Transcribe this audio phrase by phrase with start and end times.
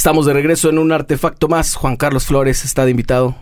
[0.00, 1.74] Estamos de regreso en un artefacto más.
[1.74, 3.36] Juan Carlos Flores está de invitado.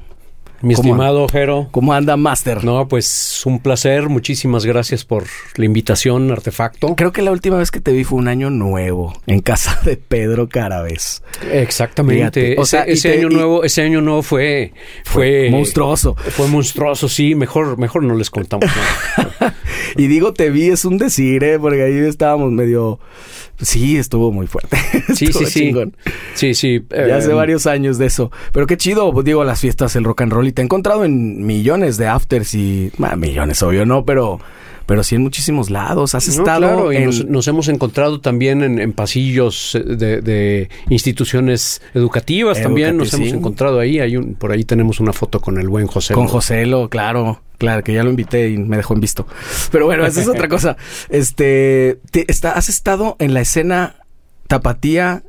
[0.60, 1.68] Mi estimado Jero.
[1.70, 2.64] ¿Cómo anda, Master?
[2.64, 4.08] No, pues un placer.
[4.08, 5.22] Muchísimas gracias por
[5.54, 6.96] la invitación, Artefacto.
[6.96, 9.96] Creo que la última vez que te vi fue un año nuevo en casa de
[9.96, 11.22] Pedro Carabes.
[11.48, 12.56] Exactamente.
[12.58, 14.72] O sea, ese, año nuevo, ese año nuevo fue,
[15.04, 16.16] fue, monstruoso.
[16.16, 17.36] Fue monstruoso, sí.
[17.36, 18.68] Mejor, mejor no les contamos.
[19.96, 21.56] y digo, te vi es un decir, ¿eh?
[21.60, 22.98] porque ahí estábamos medio
[23.60, 24.76] Sí, estuvo muy fuerte.
[25.14, 25.72] Sí, sí, sí.
[26.34, 26.84] Sí, sí.
[26.90, 28.30] ya hace eh, varios años de eso.
[28.52, 30.46] Pero qué chido, pues, digo, las fiestas, el rock and roll.
[30.46, 32.92] Y te he encontrado en millones de afters y...
[33.16, 34.04] millones, obvio, ¿no?
[34.04, 34.38] Pero
[34.88, 36.14] pero sí en muchísimos lados.
[36.14, 36.88] Has estado.
[36.88, 42.62] Claro, y nos, hemos encontrado también en, pasillos de, instituciones educativas.
[42.62, 44.00] también nos hemos encontrado ahí.
[44.00, 46.14] Hay un, por ahí tenemos una foto con el buen José.
[46.14, 47.42] Con José, claro.
[47.58, 49.26] Claro, que ya lo invité y me dejó en visto.
[49.70, 50.78] Pero bueno, esa es otra cosa.
[51.10, 53.96] Este, está, ¿has estado en la escena
[54.46, 55.22] tapatía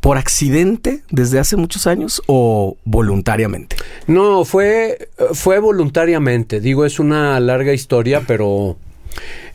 [0.00, 3.76] por accidente desde hace muchos años o voluntariamente?
[4.06, 6.60] No, fue, fue voluntariamente.
[6.60, 8.78] Digo, es una larga historia, pero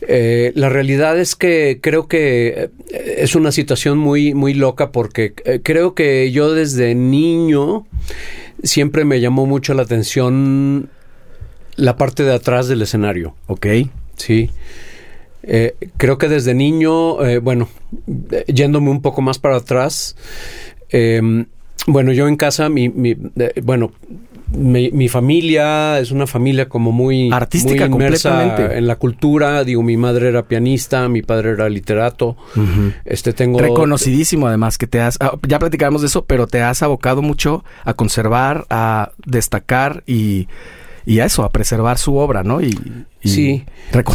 [0.02, 5.34] eh, la realidad es que creo que eh, es una situación muy, muy loca porque
[5.44, 7.86] eh, creo que yo desde niño
[8.62, 10.90] siempre me llamó mucho la atención
[11.76, 13.34] la parte de atrás del escenario.
[13.46, 13.66] Ok.
[14.16, 14.50] Sí.
[15.42, 17.68] Eh, creo que desde niño, eh, bueno,
[18.46, 20.16] yéndome un poco más para atrás,
[20.90, 21.46] em,
[21.86, 23.16] bueno, yo en casa, mi, mi
[23.62, 23.92] bueno,
[24.50, 29.64] mi, familia es una familia como muy artística muy inmersa en la cultura.
[29.64, 32.36] Digo mi madre era pianista mi padre era literato.
[33.04, 36.82] Este tengo reconocidísimo además que te has ah, ya platicamos de eso pero te has
[36.82, 40.48] abocado mucho a conservar a destacar y
[41.06, 42.60] y a eso, a preservar su obra, ¿no?
[42.60, 42.78] Y,
[43.28, 43.64] sí,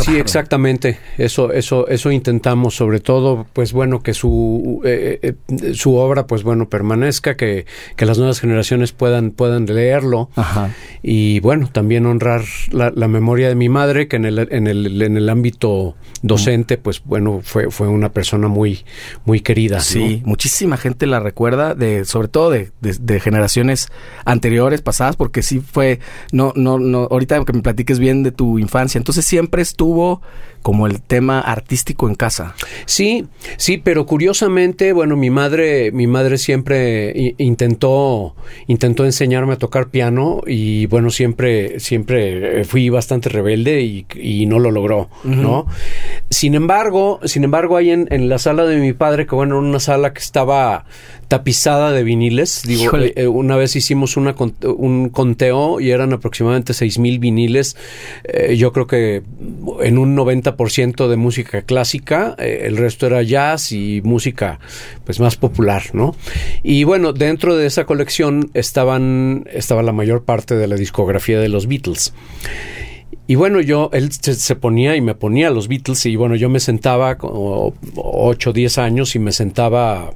[0.03, 0.99] sí, exactamente.
[1.17, 6.43] Eso, eso, eso intentamos, sobre todo, pues bueno, que su, eh, eh, su obra, pues
[6.43, 10.29] bueno, permanezca, que, que las nuevas generaciones puedan, puedan leerlo.
[10.35, 10.71] Ajá.
[11.01, 15.17] Y bueno, también honrar la, memoria de mi madre, que en el, en el, en
[15.17, 18.83] el ámbito docente, pues bueno, fue, fue una persona muy,
[19.25, 19.79] muy querida.
[19.79, 23.89] Sí, muchísima gente la recuerda, de, sobre todo de, de, generaciones
[24.25, 25.99] anteriores, pasadas, porque sí fue,
[26.31, 30.21] no, no, no, ahorita que me platiques bien de tu infancia, entonces siempre estuvo
[30.65, 32.55] como el tema artístico en casa.
[32.87, 33.27] Sí,
[33.57, 40.41] sí, pero curiosamente, bueno, mi madre, mi madre siempre intentó, intentó enseñarme a tocar piano
[40.47, 45.67] y bueno, siempre, siempre fui bastante rebelde y, no lo logró, ¿no?
[46.31, 49.67] Sin embargo, sin embargo, ahí en, en, la sala de mi padre, que bueno, era
[49.67, 50.85] una sala que estaba
[51.27, 52.63] tapizada de viniles.
[52.65, 57.75] Digo, eh, eh, una vez hicimos una, un conteo y eran aproximadamente seis mil viniles.
[58.23, 59.23] Eh, yo creo que
[59.81, 64.59] en un 90% de música clásica, el resto era jazz y música
[65.03, 66.15] pues más popular, ¿no?
[66.63, 71.49] Y bueno, dentro de esa colección estaban, estaba la mayor parte de la discografía de
[71.49, 72.13] los Beatles.
[73.27, 76.59] Y bueno, yo, él se, ponía y me ponía los Beatles y bueno, yo me
[76.59, 80.11] sentaba como 8 o 10 años y me sentaba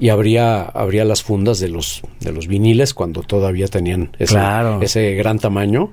[0.00, 4.38] y abría, abría las fundas de los, de los viniles cuando todavía tenían ese,
[4.80, 5.92] ese gran tamaño.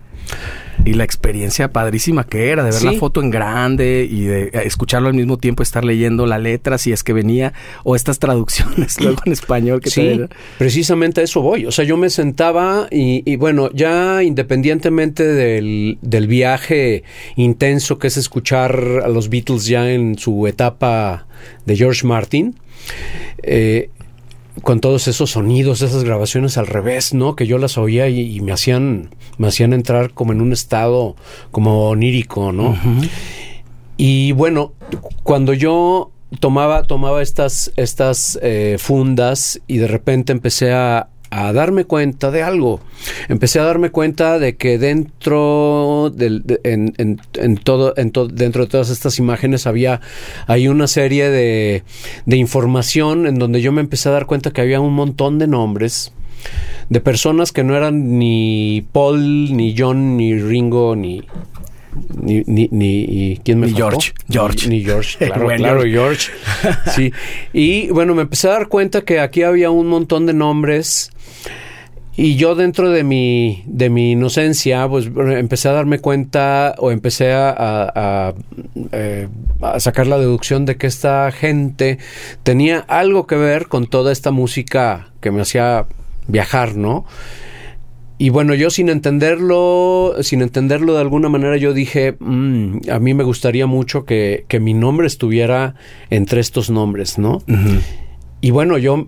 [0.85, 5.07] Y la experiencia padrísima que era de ver la foto en grande y de escucharlo
[5.09, 9.21] al mismo tiempo, estar leyendo la letra si es que venía, o estas traducciones luego
[9.25, 10.21] en español que Sí,
[10.57, 11.65] precisamente a eso voy.
[11.65, 17.03] O sea, yo me sentaba y, bueno, ya independientemente del, del viaje
[17.35, 21.27] intenso que es escuchar a los Beatles ya en su etapa
[21.65, 22.55] de George Martin,
[23.43, 23.89] eh,
[24.63, 27.35] con todos esos sonidos, esas grabaciones al revés, ¿no?
[27.35, 31.15] Que yo las oía y, me hacían, me hacían entrar como en un estado
[31.51, 32.77] como onírico, ¿no?
[33.97, 34.73] Y bueno,
[35.23, 41.85] cuando yo tomaba, tomaba estas, estas eh, fundas y de repente empecé a, a darme
[41.85, 42.79] cuenta de algo.
[43.27, 48.89] Empecé a darme cuenta de que dentro del, en, en, todo, en dentro de todas
[48.89, 50.01] estas imágenes había
[50.47, 51.83] hay una serie de,
[52.25, 55.47] de información en donde yo me empecé a dar cuenta que había un montón de
[55.47, 56.13] nombres
[56.89, 61.23] de personas que no eran ni Paul, ni John, ni Ringo, ni
[62.15, 64.13] ni, ni, ni ¿quién me George.
[64.29, 64.69] George.
[64.69, 66.31] Ni, George, claro, claro, George.
[66.95, 67.11] Sí.
[67.53, 71.11] Y bueno, me empecé a dar cuenta que aquí había un montón de nombres
[72.19, 77.31] y yo dentro de mi, de mi inocencia, pues empecé a darme cuenta o empecé
[77.31, 78.33] a,
[78.91, 79.27] eh,
[79.61, 81.99] a, sacar la deducción de que esta gente
[82.41, 85.85] tenía algo que ver con toda esta música que me hacía
[86.27, 87.05] viajar, ¿no?
[88.19, 93.13] Y bueno, yo sin entenderlo, sin entenderlo de alguna manera, yo dije, mm, a mí
[93.13, 95.75] me gustaría mucho que, que, mi nombre estuviera
[96.09, 97.43] entre estos nombres, ¿no?
[98.41, 99.07] y bueno, yo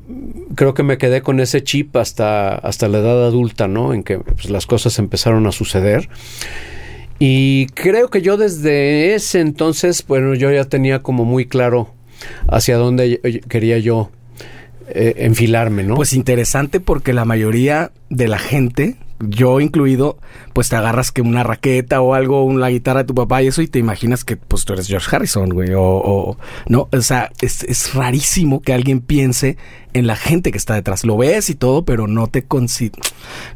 [0.55, 3.93] creo que me quedé con ese chip hasta, hasta la edad adulta, ¿no?
[3.93, 6.09] En que pues, las cosas empezaron a suceder.
[7.19, 11.93] Y creo que yo desde ese entonces, bueno, yo ya tenía como muy claro
[12.47, 14.09] hacia dónde quería yo
[14.93, 15.95] eh, enfilarme, ¿no?
[15.95, 20.17] Pues interesante porque la mayoría de la gente yo incluido,
[20.53, 23.61] pues te agarras que una raqueta o algo, una guitarra de tu papá y eso,
[23.61, 26.37] y te imaginas que pues tú eres George Harrison, güey, o, o
[26.67, 29.57] no, o sea, es, es, rarísimo que alguien piense
[29.93, 31.03] en la gente que está detrás.
[31.03, 32.43] Lo ves y todo, pero no te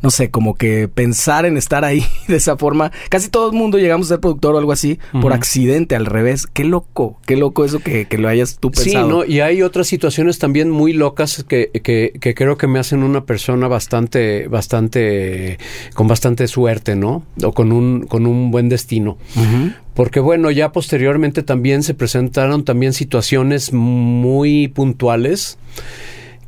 [0.02, 2.92] no sé, como que pensar en estar ahí de esa forma.
[3.10, 6.48] Casi todo el mundo llegamos a ser productor o algo así por accidente, al revés.
[6.48, 9.06] Qué loco, qué loco eso que, que lo hayas tú pensado.
[9.06, 9.26] Sí, ¿no?
[9.26, 13.26] Y hay otras situaciones también muy locas que, que, que creo que me hacen una
[13.26, 15.58] persona bastante, bastante
[15.94, 17.24] con bastante suerte, ¿no?
[17.42, 19.18] O con un, con un buen destino.
[19.94, 25.58] Porque bueno, ya posteriormente también se presentaron también situaciones muy puntuales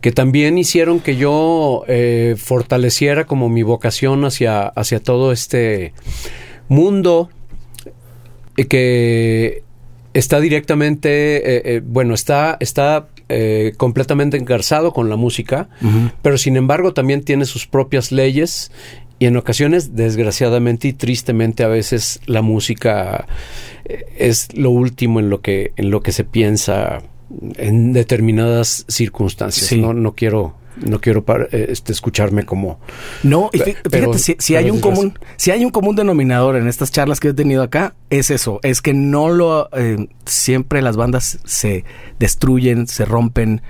[0.05, 5.93] que también hicieron que yo eh, fortaleciera como mi vocación hacia, hacia todo este
[6.67, 7.31] mundo
[8.55, 9.63] eh, que
[10.13, 15.69] está directamente, eh, bueno, está, está eh, completamente engarzado con la música,
[16.21, 18.71] pero sin embargo también tiene sus propias leyes
[19.17, 23.25] y en ocasiones, desgraciadamente y tristemente, a veces la música
[24.19, 27.01] es lo último en lo que, en lo que se piensa
[27.57, 29.71] en determinadas circunstancias.
[29.79, 32.79] No, no quiero no quiero eh, este, escucharme como
[33.23, 37.29] no fíjate si, hay un común si hay un común denominador en estas charlas que
[37.29, 41.85] he tenido acá es eso es que no lo eh, siempre las bandas se
[42.19, 43.61] destruyen se rompen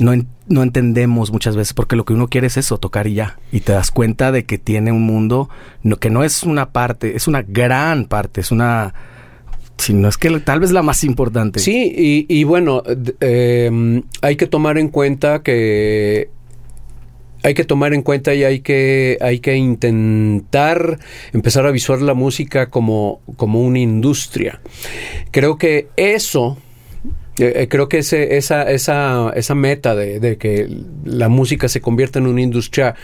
[0.00, 0.12] no,
[0.48, 3.60] no entendemos muchas veces porque lo que uno quiere es eso tocar y ya y
[3.60, 5.50] te das cuenta de que tiene un mundo
[5.82, 8.94] no, que no es una parte es una gran parte es una
[9.80, 11.60] si no es que tal vez la más importante.
[11.60, 12.82] Sí, y, bueno,
[13.20, 16.30] eh, hay que tomar en cuenta que
[17.42, 20.98] hay que tomar en cuenta y hay que, hay que intentar
[21.32, 24.60] empezar a visualizar la música como, como una industria.
[25.30, 26.58] Creo que eso,
[27.38, 30.68] eh, eh, creo que ese, esa, esa, esa meta de, de, que
[31.04, 32.94] la música se convierta en una industria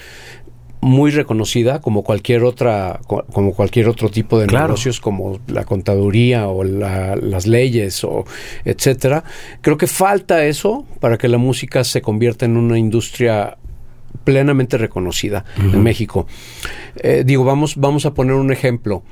[0.86, 6.62] muy reconocida como cualquier otra como cualquier otro tipo de negocios como la contaduría o
[6.62, 8.24] las leyes o
[8.64, 9.24] etcétera
[9.60, 13.58] creo que falta eso para que la música se convierta en una industria
[14.24, 16.26] plenamente reconocida en México.
[16.96, 19.04] Eh, digo, vamos, vamos a poner un ejemplo.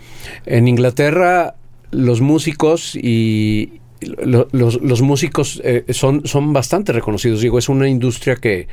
[0.44, 1.54] En Inglaterra,
[1.92, 7.40] los músicos y, los, músicos eh, son, son bastante reconocidos.
[7.40, 8.68] Digo, es una industria que,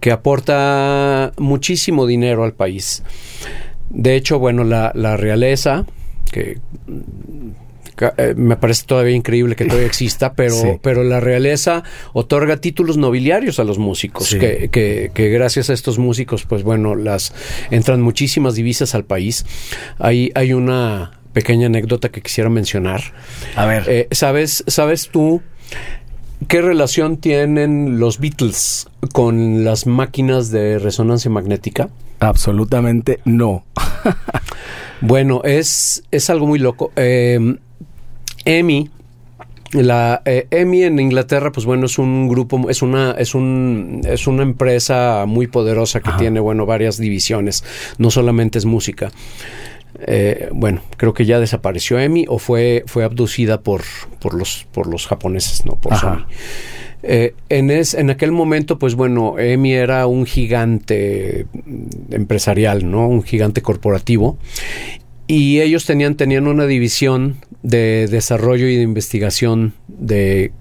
[0.00, 3.02] que aporta muchísimo dinero al país.
[3.90, 5.86] De hecho, bueno, la, la realeza,
[6.30, 6.58] que
[8.16, 13.60] eh, me parece todavía increíble que todavía exista, pero, pero la realeza otorga títulos nobiliarios
[13.60, 17.32] a los músicos, que, que, gracias a estos músicos, pues bueno, las
[17.70, 19.46] entran muchísimas divisas al país.
[19.98, 23.02] Hay, hay una pequeña anécdota que quisiera mencionar.
[23.56, 23.84] A ver.
[23.88, 25.42] Eh, ¿Sabes, sabes tú
[26.48, 31.90] qué relación tienen los Beatles con las máquinas de resonancia magnética?
[32.20, 33.64] Absolutamente no.
[35.02, 36.92] bueno, es, es algo muy loco.
[36.96, 37.56] Eh,
[38.46, 38.90] EMI,
[39.72, 44.26] la eh, EMI en Inglaterra, pues bueno, es un grupo, es una, es un, es
[44.26, 47.64] una empresa muy poderosa que tiene, bueno, varias divisiones.
[47.98, 49.10] No solamente es música.
[50.00, 53.82] Eh, bueno, creo que ya desapareció EMI o fue, fue abducida por,
[54.20, 56.26] por los, por los japoneses, no por Sony.
[57.02, 61.46] Eh, en, es, en aquel momento, pues bueno, EMI era un gigante
[62.10, 63.06] empresarial, ¿no?
[63.06, 64.38] Un gigante corporativo.
[65.26, 70.52] Y ellos tenían, tenían una división de desarrollo y de investigación de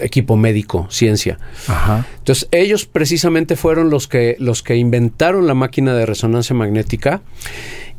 [0.00, 1.38] equipo médico, ciencia.
[2.18, 7.22] Entonces, ellos precisamente fueron los que, los que inventaron la máquina de resonancia magnética.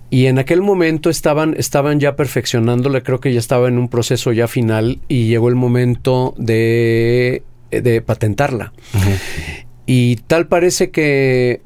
[0.09, 4.31] Y en aquel momento estaban, estaban ya perfeccionándola, creo que ya estaba en un proceso
[4.31, 8.73] ya final y llegó el momento de, de patentarla.
[9.85, 11.61] Y tal parece que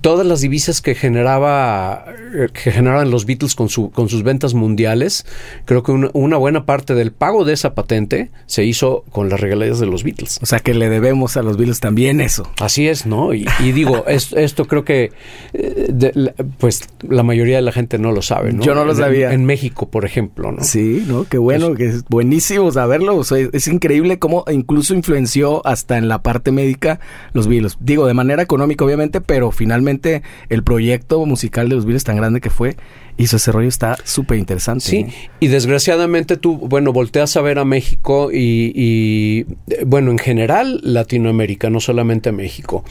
[0.00, 2.04] todas las divisas que generaba
[2.52, 5.26] que generaban los Beatles con su con sus ventas mundiales
[5.64, 9.78] creo que una, buena parte del pago de esa patente se hizo con las regalías
[9.78, 10.38] de los Beatles.
[10.42, 12.50] O sea que le debemos a los Beatles también eso.
[12.60, 15.12] Así es no y, digo esto creo que
[15.52, 18.62] eh, pues la mayoría de la gente no lo sabe ¿no?
[18.62, 19.32] yo no lo sabía.
[19.32, 23.16] en, México por ejemplo no sí no qué bueno que es buenísimo saberlo.
[23.16, 27.00] O sea, es increíble cómo incluso influenció hasta en la parte médica
[27.32, 27.76] los Beatles.
[27.80, 32.40] Digo de manera económica obviamente pero finalmente el proyecto musical de los Beatles tan grande
[32.40, 32.76] que fue
[33.16, 34.84] hizo ese rollo está súper interesante.
[34.84, 35.12] Sí, ¿eh?
[35.40, 39.46] y desgraciadamente tú, bueno, volteas a ver a México y, y,
[39.84, 42.84] bueno, en general Latinoamérica, no solamente a México.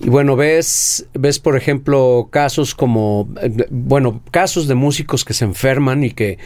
[0.00, 3.28] Y bueno, ves, ves por ejemplo casos como,
[3.70, 6.38] bueno, casos de músicos que se enferman y que,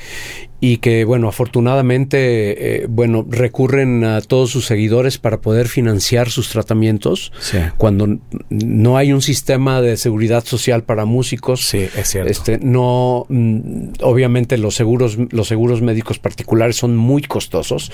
[0.61, 6.51] y que bueno, afortunadamente, eh, bueno, recurren a todos sus seguidores para poder financiar sus
[6.51, 7.33] tratamientos.
[7.41, 7.59] Sí.
[7.79, 8.19] Cuando
[8.51, 12.31] no hay un sistema de seguridad social para músicos, Sí, es cierto.
[12.31, 17.93] este, no, mm, obviamente los seguros, los seguros médicos particulares son muy costosos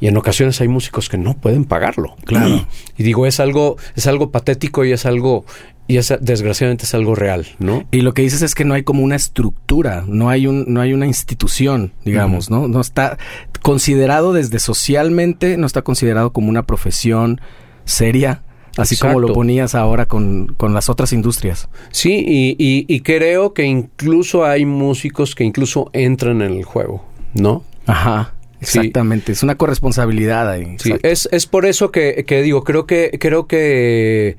[0.00, 2.16] y en ocasiones hay músicos que no pueden pagarlo.
[2.24, 2.66] Claro.
[2.96, 5.44] Y digo, es algo, es algo patético y es algo,
[5.86, 7.86] y es, desgraciadamente es algo real, ¿no?
[7.90, 10.80] Y lo que dices es que no hay como una estructura, no hay un, no
[10.80, 12.68] hay una institución, digamos, ¿no?
[12.68, 13.18] No está
[13.62, 17.40] considerado desde socialmente, no está considerado como una profesión
[17.84, 18.42] seria,
[18.78, 21.68] así como lo ponías ahora con, con las otras industrias.
[21.90, 27.04] Sí, y, y- y creo que incluso hay músicos que incluso entran en el juego,
[27.34, 27.62] ¿no?
[27.86, 28.34] Ajá.
[28.60, 28.78] Sí.
[28.80, 30.74] Exactamente, es una corresponsabilidad ahí.
[30.80, 34.36] Sí, es, es por eso que, que digo, creo que, creo que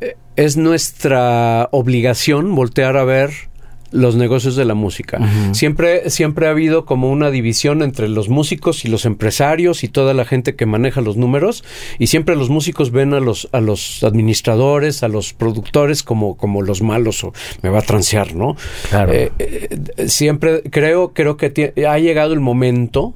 [0.00, 3.49] eh, es nuestra obligación voltear a ver
[3.92, 5.18] los negocios de la música.
[5.52, 10.14] Siempre, siempre ha habido como una división entre los músicos y los empresarios y toda
[10.14, 11.64] la gente que maneja los números,
[11.98, 16.62] y siempre los músicos ven a los, a los administradores, a los productores como, como
[16.62, 17.32] los malos o
[17.62, 18.56] me va a transear, ¿no?
[18.88, 19.12] Claro.
[19.12, 23.14] Eh, eh, siempre creo, creo que ha llegado el momento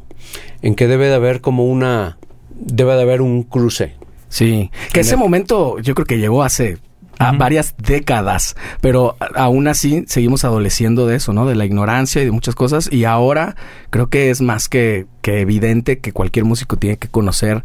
[0.63, 2.19] en que debe de haber como una,
[2.55, 3.95] debe de haber un cruce.
[4.29, 6.79] Sí, que ese momento yo creo que llegó hace
[7.19, 11.47] a varias décadas, pero aún así seguimos adoleciendo de eso, ¿no?
[11.47, 13.57] De la ignorancia y de muchas cosas y ahora
[13.91, 17.65] creo que es más que, que evidente que cualquier músico tiene que conocer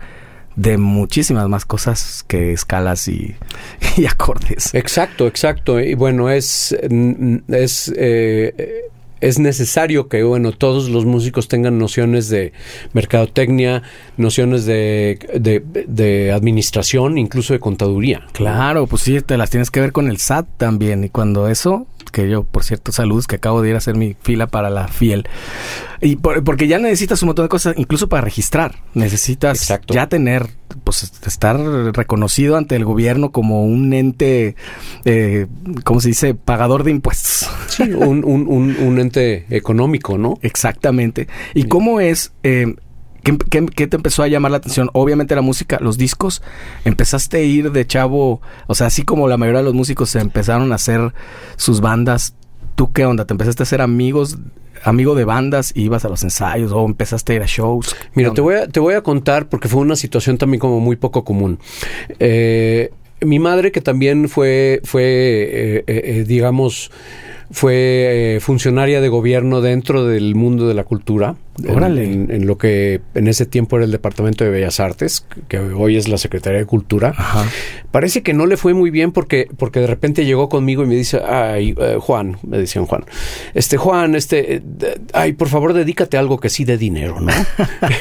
[0.55, 3.35] de muchísimas más cosas que escalas y,
[3.97, 4.73] y acordes.
[4.73, 5.79] Exacto, exacto.
[5.79, 8.89] Y bueno, es, mm, es, eh,
[9.21, 12.53] es necesario que, bueno, todos los músicos tengan nociones de
[12.93, 13.83] mercadotecnia,
[14.17, 18.21] nociones de, de, de administración, incluso de contaduría.
[18.33, 21.03] Claro, pues sí, te las tienes que ver con el SAT también.
[21.03, 24.15] Y cuando eso, que yo, por cierto, saludos, que acabo de ir a hacer mi
[24.21, 25.27] fila para la fiel.
[26.01, 28.75] Y por- porque ya necesitas un montón de cosas, incluso para registrar.
[28.93, 29.93] Necesitas Exacto.
[29.93, 30.47] ya tener,
[30.83, 34.55] pues, estar reconocido ante el gobierno como un ente,
[35.05, 35.47] eh,
[35.83, 36.35] ¿cómo se dice?
[36.35, 37.49] Pagador de impuestos.
[37.67, 40.37] Sí, un, un, un, un ente económico, ¿no?
[40.41, 41.27] Exactamente.
[41.53, 42.31] ¿Y cómo es?
[42.43, 42.75] eh,
[43.23, 44.89] ¿qué, qué, qué te empezó a llamar la atención?
[44.93, 46.41] Obviamente la música, los discos.
[46.85, 50.19] Empezaste a ir de chavo, o sea, así como la mayoría de los músicos se
[50.19, 51.13] empezaron a hacer
[51.55, 52.35] sus bandas.
[52.75, 53.25] ¿Tú qué onda?
[53.25, 54.37] ¿Te empezaste a hacer amigos,
[54.83, 57.95] amigo de bandas y ibas a los ensayos o empezaste a ir a shows?
[58.13, 60.79] Mira, ¿Qué te voy, a, te voy a contar porque fue una situación también como
[60.79, 61.59] muy poco común.
[62.19, 66.91] Eh, mi madre, que también fue, fue eh, eh, eh, digamos,
[67.51, 71.35] fue eh, funcionaria de gobierno dentro del mundo de la cultura.
[71.67, 72.05] Órale.
[72.05, 75.97] En, en lo que en ese tiempo era el Departamento de Bellas Artes, que hoy
[75.97, 77.13] es la Secretaría de Cultura.
[77.17, 77.45] Ajá.
[77.91, 80.95] Parece que no le fue muy bien porque, porque de repente llegó conmigo y me
[80.95, 83.03] dice, ay, eh, Juan, me decían Juan,
[83.55, 84.61] este Juan, este, eh,
[85.13, 87.31] ay, por favor, dedícate a algo que sí dé dinero, ¿no?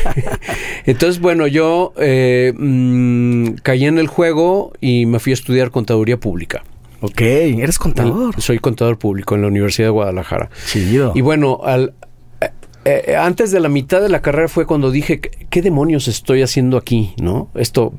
[0.84, 6.18] Entonces, bueno, yo eh, mm, caí en el juego y me fui a estudiar contaduría
[6.18, 6.62] pública.
[7.00, 8.40] Ok, eres contador.
[8.40, 10.50] Soy contador público en la Universidad de Guadalajara.
[10.66, 11.12] Chido.
[11.14, 11.94] Y bueno, al,
[12.40, 16.42] eh, eh, antes de la mitad de la carrera fue cuando dije, ¿qué, demonios estoy
[16.42, 17.14] haciendo aquí?
[17.20, 17.50] ¿No?
[17.54, 17.92] Esto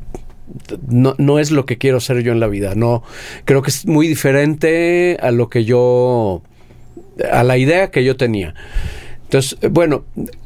[0.87, 2.75] no, no es lo que quiero hacer yo en la vida.
[2.75, 3.03] No,
[3.45, 6.41] creo que es muy diferente a lo que yo,
[7.31, 8.53] a la idea que yo tenía.
[9.23, 10.05] Entonces, eh, bueno,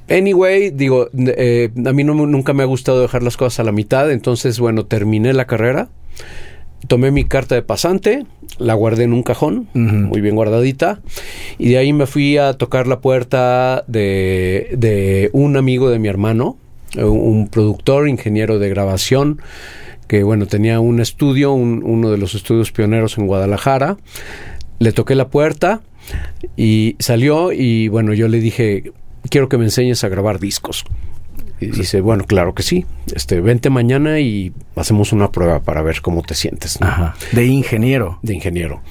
[0.09, 3.71] anyway, digo, eh, a mí no, nunca me ha gustado dejar las cosas a la
[3.71, 4.11] mitad.
[4.11, 5.87] Entonces, bueno, terminé la carrera.
[6.87, 8.25] Tomé mi carta de pasante,
[8.57, 11.01] la guardé en un cajón, muy bien guardadita,
[11.57, 16.09] y de ahí me fui a tocar la puerta de, de un amigo de mi
[16.09, 16.57] hermano,
[16.95, 19.41] eh, un productor, ingeniero de grabación,
[20.07, 23.97] que bueno, tenía un estudio, un- uno de los estudios pioneros en Guadalajara.
[24.79, 25.81] Le toqué la puerta
[26.57, 28.91] y salió y bueno, yo le dije,
[29.29, 30.83] quiero que me enseñes a grabar discos.
[31.63, 32.85] Y dice, bueno, claro que sí.
[33.13, 36.79] Este, vente mañana y hacemos una prueba para ver cómo te sientes.
[36.79, 36.87] ¿no?
[36.87, 37.15] Ajá.
[37.31, 38.19] De ingeniero.
[38.21, 38.81] de ingeniero.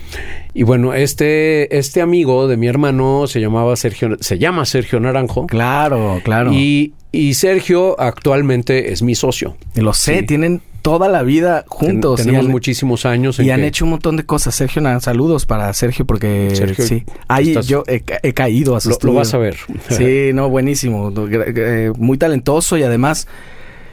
[0.55, 5.47] Y bueno, este, este amigo de mi hermano se llamaba Sergio, se llama Sergio Naranjo.
[5.47, 6.53] Claro, claro.
[6.53, 9.57] Y, y Sergio actualmente es mi socio.
[9.75, 10.27] Lo sé, Sí.
[10.27, 12.17] tienen toda la vida juntos.
[12.17, 13.39] Ten- tenemos han- muchísimos años.
[13.39, 14.55] en Y han hecho un montón de cosas.
[14.55, 17.05] Sergio, saludos para Sergio porque Sergio, sí.
[17.29, 19.57] Ahí estás- yo he, ca- he caído a su lo, lo vas a ver.
[19.91, 21.13] Sí, no, buenísimo.
[21.31, 23.29] Eh, Muy talentoso y además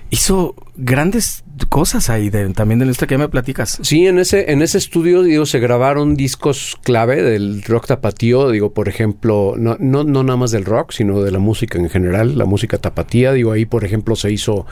[0.10, 3.80] hizo grandes cosas ahí de, también de nuestra que me platicas.
[3.82, 8.74] Sí, en ese, en ese estudio, digo, se grabaron discos clave del rock tapatío, digo,
[8.74, 12.38] por ejemplo, no, no, no nada más del rock, sino de la música en general,
[12.38, 14.66] la música tapatía, digo, ahí, por ejemplo, se hizo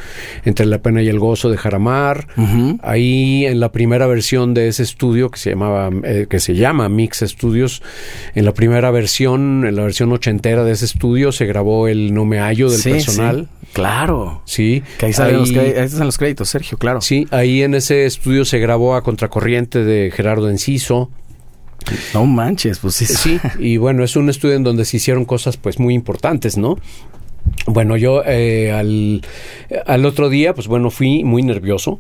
[0.46, 2.28] Entre la pena y el gozo de Jaramar,
[2.82, 6.90] ahí en la primera versión de ese estudio que se llamaba, eh, que se llama
[6.90, 7.82] Mix Studios,
[8.36, 12.26] en la primera versión, en la versión ochentera de ese estudio, se grabó el No
[12.26, 13.50] me hallo del personal.
[13.74, 14.42] Claro.
[14.46, 14.82] Sí.
[14.98, 15.52] Que ahí, salen los,
[15.98, 17.02] están los créditos, Sergio, claro.
[17.02, 21.10] Sí, ahí en ese estudio se grabó a Contracorriente de Gerardo Enciso.
[22.14, 23.06] No manches, pues sí.
[23.06, 26.78] Sí, y bueno, es un estudio en donde se hicieron cosas pues muy importantes, ¿no?
[27.66, 29.22] Bueno, yo eh, al,
[29.86, 32.00] al otro día, pues bueno, fui muy nervioso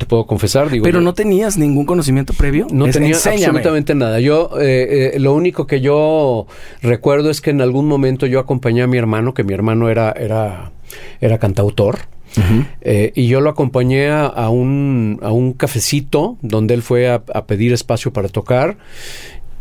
[0.00, 0.70] te puedo confesar.
[0.70, 2.66] Digo, Pero no tenías ningún conocimiento previo.
[2.72, 4.18] No tenía absolutamente nada.
[4.18, 6.46] Yo, eh, eh, lo único que yo
[6.80, 10.12] recuerdo es que en algún momento yo acompañé a mi hermano, que mi hermano era,
[10.12, 10.72] era,
[11.20, 11.98] era cantautor.
[12.82, 17.46] Eh, y yo lo acompañé a, un, a un cafecito donde él fue a, a,
[17.46, 18.76] pedir espacio para tocar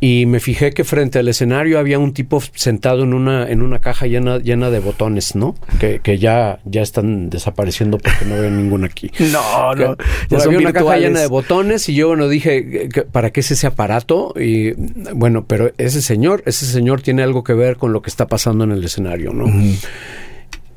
[0.01, 3.79] y me fijé que frente al escenario había un tipo sentado en una, en una
[3.79, 5.55] caja llena, llena de botones, ¿no?
[5.79, 9.11] Que, que ya, ya están desapareciendo porque no veo ninguno aquí.
[9.29, 9.97] No, no.
[10.29, 13.67] Ya había una caja llena de botones y yo, bueno, dije, ¿para qué es ese
[13.67, 14.33] aparato?
[14.39, 14.71] Y
[15.13, 18.63] bueno, pero ese señor, ese señor tiene algo que ver con lo que está pasando
[18.63, 19.45] en el escenario, ¿no?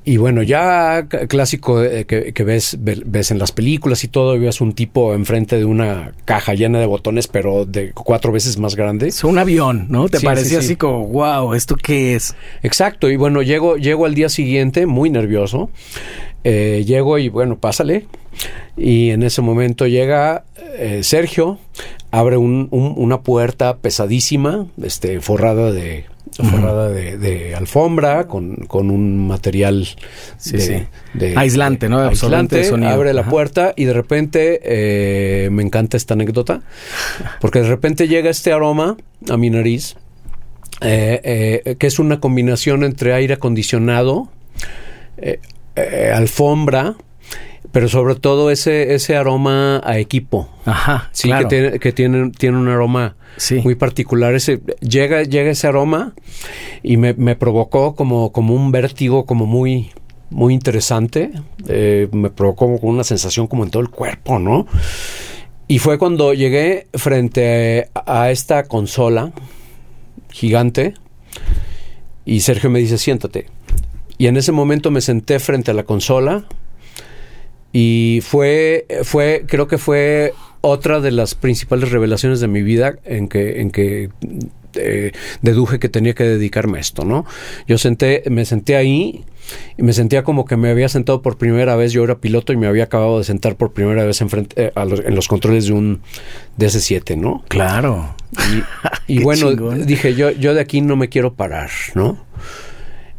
[0.05, 4.73] Y bueno, ya clásico eh, que, ves, ves en las películas y todo, ves un
[4.73, 9.09] tipo enfrente de una caja llena de botones, pero de cuatro veces más grande.
[9.09, 10.09] Es un avión, ¿no?
[10.09, 12.35] Te parecía así como, wow, ¿esto qué es?
[12.65, 15.71] Exacto, y bueno, llego, llego al día siguiente muy nervioso.
[16.43, 18.07] Eh, llego y bueno, pásale.
[18.77, 20.45] Y en ese momento llega
[20.79, 21.59] eh, Sergio,
[22.11, 26.07] abre una puerta pesadísima, este, forrada de
[26.37, 29.87] forrada de, alfombra con, un material
[30.45, 32.01] de, aislante, ¿no?
[32.01, 36.63] Aislante, abre la puerta y de repente eh, me encanta esta anécdota
[37.41, 38.97] porque de repente llega este aroma
[39.29, 39.97] a mi nariz
[40.81, 44.31] eh, eh, que es una combinación entre aire acondicionado,
[46.15, 46.97] alfombra,
[47.73, 50.49] pero sobre todo ese, ese aroma a equipo.
[50.67, 51.09] Ajá.
[51.13, 53.17] Sí, que, tiene, que tiene, tiene un aroma
[53.65, 54.35] muy particular.
[54.35, 56.15] Ese, llega, llega ese aroma
[56.83, 59.91] y me, me, provocó como, como un vértigo como muy,
[60.29, 61.33] muy interesante.
[61.67, 64.67] Eh, me provocó una sensación como en todo el cuerpo, ¿no?
[65.67, 69.33] Y fue cuando llegué frente a esta consola
[70.31, 70.93] gigante
[72.27, 73.47] y Sergio me dice, siéntate.
[74.19, 76.45] Y en ese momento me senté frente a la consola
[77.73, 83.29] y fue, fue, creo que fue otra de las principales revelaciones de mi vida en
[83.29, 84.11] que, en que
[84.75, 87.27] eh, deduje que tenía que dedicarme a esto, ¿no?
[87.67, 89.25] Yo senté, me senté ahí
[89.77, 92.57] y me sentía como que me había sentado por primera vez, yo era piloto y
[92.57, 95.73] me había acabado de sentar por primera vez en, frente, eh, en los controles de
[95.73, 96.01] un
[96.59, 97.45] DS7, ¿no?
[97.49, 98.15] Claro.
[99.09, 102.25] Y, y bueno, dije, yo, yo de aquí no me quiero parar, ¿no?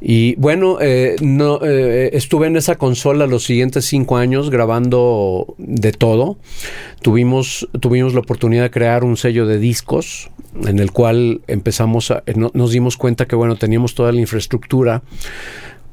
[0.05, 5.93] Y bueno, eh, no, eh, estuve en esa consola los siguientes cinco años grabando de
[5.93, 6.37] todo.
[7.01, 10.29] Tuvimos, tuvimos la oportunidad de crear un sello de discos
[10.65, 12.21] en el cual empezamos a,
[12.53, 15.03] nos dimos cuenta que bueno, teníamos toda la infraestructura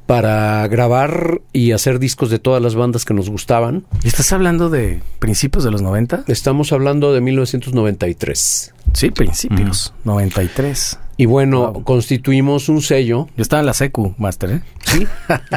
[0.07, 3.85] para grabar y hacer discos de todas las bandas que nos gustaban.
[4.03, 6.25] ¿Estás hablando de principios de los 90?
[6.27, 8.73] Estamos hablando de 1993.
[8.93, 10.99] Sí, principios, 93.
[11.17, 13.27] Y bueno, constituimos un sello.
[13.37, 14.61] Yo estaba en la secu, Master, ¿eh?
[14.85, 15.05] Sí.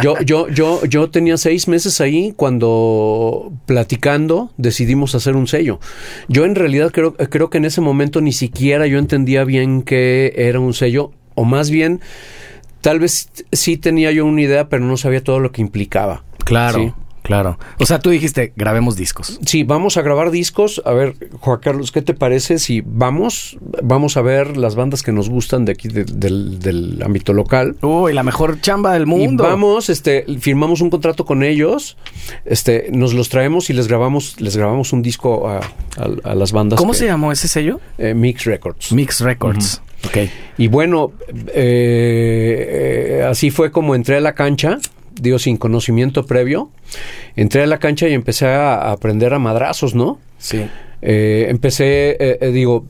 [0.03, 5.81] Yo, yo, yo, yo tenía seis meses ahí cuando platicando decidimos hacer un sello.
[6.29, 10.35] Yo en realidad creo, creo que en ese momento ni siquiera yo entendía bien qué
[10.37, 12.01] era un sello, o más bien
[12.85, 16.23] Tal vez sí tenía yo una idea, pero no sabía todo lo que implicaba.
[16.45, 16.95] Claro.
[17.25, 17.59] Claro.
[17.79, 19.41] O sea, tú dijiste, grabemos discos.
[19.47, 20.83] Sí, vamos a grabar discos.
[20.85, 23.57] A ver, Juan Carlos, ¿qué te parece si vamos?
[23.83, 27.77] Vamos a ver las bandas que nos gustan de aquí, del, ámbito local.
[27.81, 29.43] Uy, la mejor chamba del mundo.
[29.43, 31.97] Y vamos, este, firmamos un contrato con ellos,
[32.45, 35.61] este, nos los traemos y les grabamos, les grabamos un disco a,
[36.35, 36.79] las bandas.
[36.79, 37.81] ¿Cómo se llamó ese sello?
[37.97, 38.93] Eh, Mix Records.
[38.93, 39.81] Mix Records.
[40.59, 41.13] Y bueno,
[41.55, 44.79] eh, así fue como entré a la cancha,
[45.21, 46.71] digo, sin conocimiento previo.
[47.37, 50.19] Entré a la cancha y empecé a aprender a madrazos, ¿no?
[50.39, 50.67] Sí.
[51.07, 52.87] Eh, empecé, eh, eh, digo,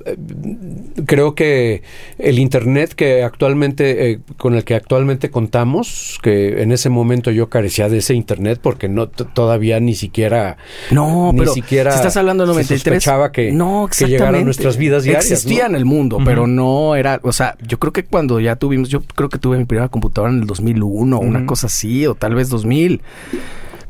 [1.04, 1.82] creo que
[2.16, 7.88] el Internet que actualmente, con el que actualmente contamos, que en ese momento yo carecía
[7.88, 10.58] de ese Internet porque no todavía ni siquiera...
[10.92, 13.04] No, ni siquiera si estás hablando de 93...
[13.32, 15.32] que, no, que llegaron a nuestras vidas diarias.
[15.32, 17.18] Existía en el mundo, pero no era...
[17.24, 18.90] O sea, yo creo que cuando ya tuvimos...
[18.90, 22.36] Yo creo que tuve mi primera computadora en el 2001, una cosa así, o tal
[22.36, 23.02] vez 2000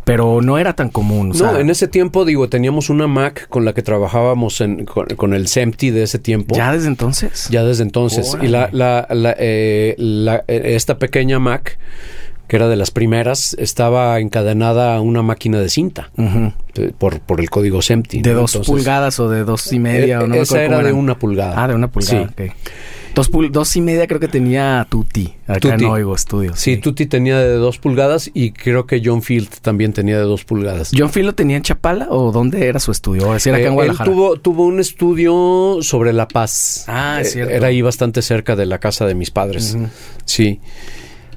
[0.05, 1.29] pero no era tan común.
[1.31, 5.07] No, sea, en ese tiempo, digo, teníamos una Mac con la que trabajábamos en- con,
[5.17, 6.55] con el SEMTI de ese tiempo.
[6.57, 7.49] ya desde entonces.
[7.51, 8.31] Ya desde entonces.
[8.35, 8.49] Órale.
[8.49, 11.79] Y la, la- la, eh, la- eh, esta pequeña Mac,
[12.49, 16.11] que era de las primeras, estaba encadenada a una máquina de cinta
[16.99, 18.21] por, por el código SEMTI.
[18.21, 18.41] De ¿no?
[18.41, 20.17] dos Entonces, pulgadas o de dos y media.
[20.17, 21.55] eh, o no me esa era de una pulgada.
[21.65, 22.31] Ah, de una pulgada.
[22.37, 22.45] Sí.
[23.15, 25.35] Dos, pul- dos y media creo que tenía Tutti.
[25.47, 25.85] Acá Tutti.
[25.85, 26.59] en Oigo Studios.
[26.59, 30.45] Sí, Tutti tenía de dos pulgadas y creo que John Field también tenía de dos
[30.45, 30.91] pulgadas.
[30.97, 33.29] ¿John Phil lo tenía en Chapala o dónde era su estudio?
[33.29, 34.11] O decir acá Eh, en él Guadalajara.
[34.11, 36.85] tuvo, tuvo un estudio sobre La Paz.
[36.89, 37.53] Ah, es Eh, cierto.
[37.55, 39.77] Era ahí bastante cerca de la casa de mis padres.
[40.25, 40.59] Sí.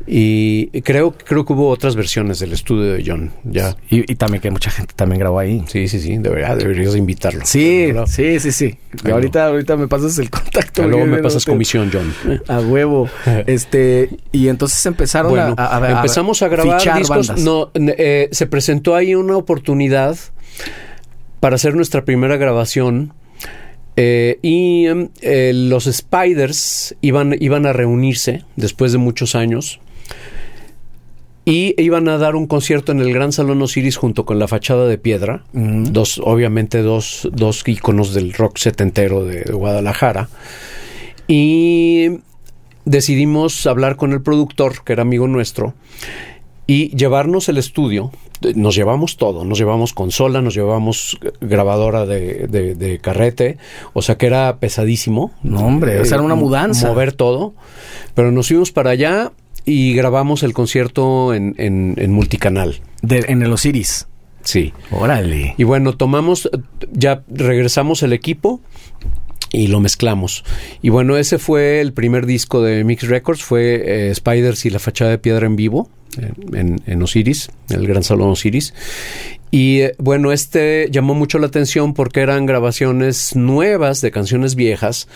[0.09, 3.31] Y creo, creo que hubo otras versiones del estudio de John.
[3.43, 3.75] Ya.
[3.89, 5.63] Y, y también que mucha gente también grabó ahí.
[5.67, 6.17] Sí, sí, sí.
[6.17, 7.41] Debería, deberías invitarlo.
[7.45, 8.77] Sí, sí, sí, sí.
[9.03, 10.87] Y Ahí ahorita, ahorita me pasas el contacto.
[10.87, 12.13] Luego me pasas comisión, John.
[12.47, 13.09] A huevo.
[13.47, 17.09] Este, y entonces empezaron Bueno, a, a- a- empezamos a grabar discos.
[17.27, 17.39] bandas.
[17.43, 20.17] No, eh, se presentó ahí una oportunidad
[21.41, 23.13] para hacer nuestra primera grabación.
[23.97, 29.81] eh, y em, eh, los Spiders iban, iban a reunirse después de muchos años.
[31.49, 34.85] Y iban a dar un concierto en el Gran Salón Osiris junto con la fachada
[34.85, 35.43] de piedra.
[35.53, 40.27] Dos, obviamente, dos, dos íconos del rock setentero de, de Guadalajara.
[41.27, 42.19] Y
[42.83, 45.73] decidimos hablar con el productor, que era amigo nuestro,
[46.67, 48.11] y llevarnos el estudio.
[48.55, 53.57] Nos llevamos todo, nos llevamos consola, nos llevamos grabadora de, de- de carrete,
[53.93, 55.31] o sea que era pesadísimo.
[55.43, 56.89] No, hombre, o sea, era una mudanza.
[56.89, 57.53] Mover todo,
[58.13, 59.31] pero nos fuimos para allá
[59.67, 62.79] y grabamos el concierto en, en- en multicanal.
[63.03, 64.07] De- en el Osiris.
[64.43, 64.73] Sí.
[64.91, 65.53] Órale.
[65.57, 66.49] Y bueno, tomamos,
[66.93, 68.61] ya regresamos el equipo
[69.51, 70.45] y lo mezclamos.
[70.81, 74.79] Y bueno, ese fue el primer disco de Mix Records, fue eh, Spiders y la
[74.79, 75.89] fachada de piedra en vivo,
[76.53, 78.73] en, en- Osiris, en el Gran Salón Osiris.
[79.51, 85.07] Y eh, bueno, este llamó mucho la atención porque eran grabaciones nuevas de canciones viejas,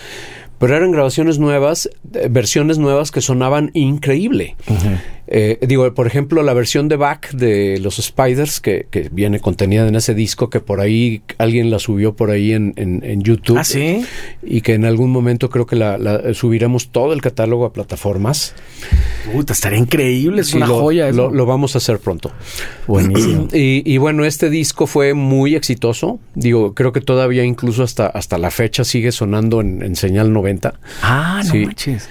[0.62, 4.56] pero eran grabaciones nuevas, eh, versiones nuevas que sonaban increíble.
[5.34, 9.88] Eh, digo, por ejemplo, la versión de Back de los Spiders, que, que viene contenida
[9.88, 13.58] en ese disco, que por ahí alguien la subió por ahí en, en- en YouTube.
[13.58, 14.04] ¿Ah, sí?
[14.44, 18.54] Y que en algún momento creo que la, la- subiremos todo el catálogo a plataformas.
[19.32, 20.42] Puta, estaría increíble.
[20.42, 21.08] Es Sí, una lo, joya.
[21.08, 21.16] eso.
[21.30, 22.32] Lo, lo vamos a hacer pronto.
[22.88, 23.48] Buenísimo.
[23.54, 26.20] Y, y bueno, este disco fue muy exitoso.
[26.36, 30.74] Digo, creo que todavía incluso hasta, hasta la fecha sigue sonando en, en señal 90.
[31.04, 31.66] Ah, no Sí.
[31.66, 32.10] manches.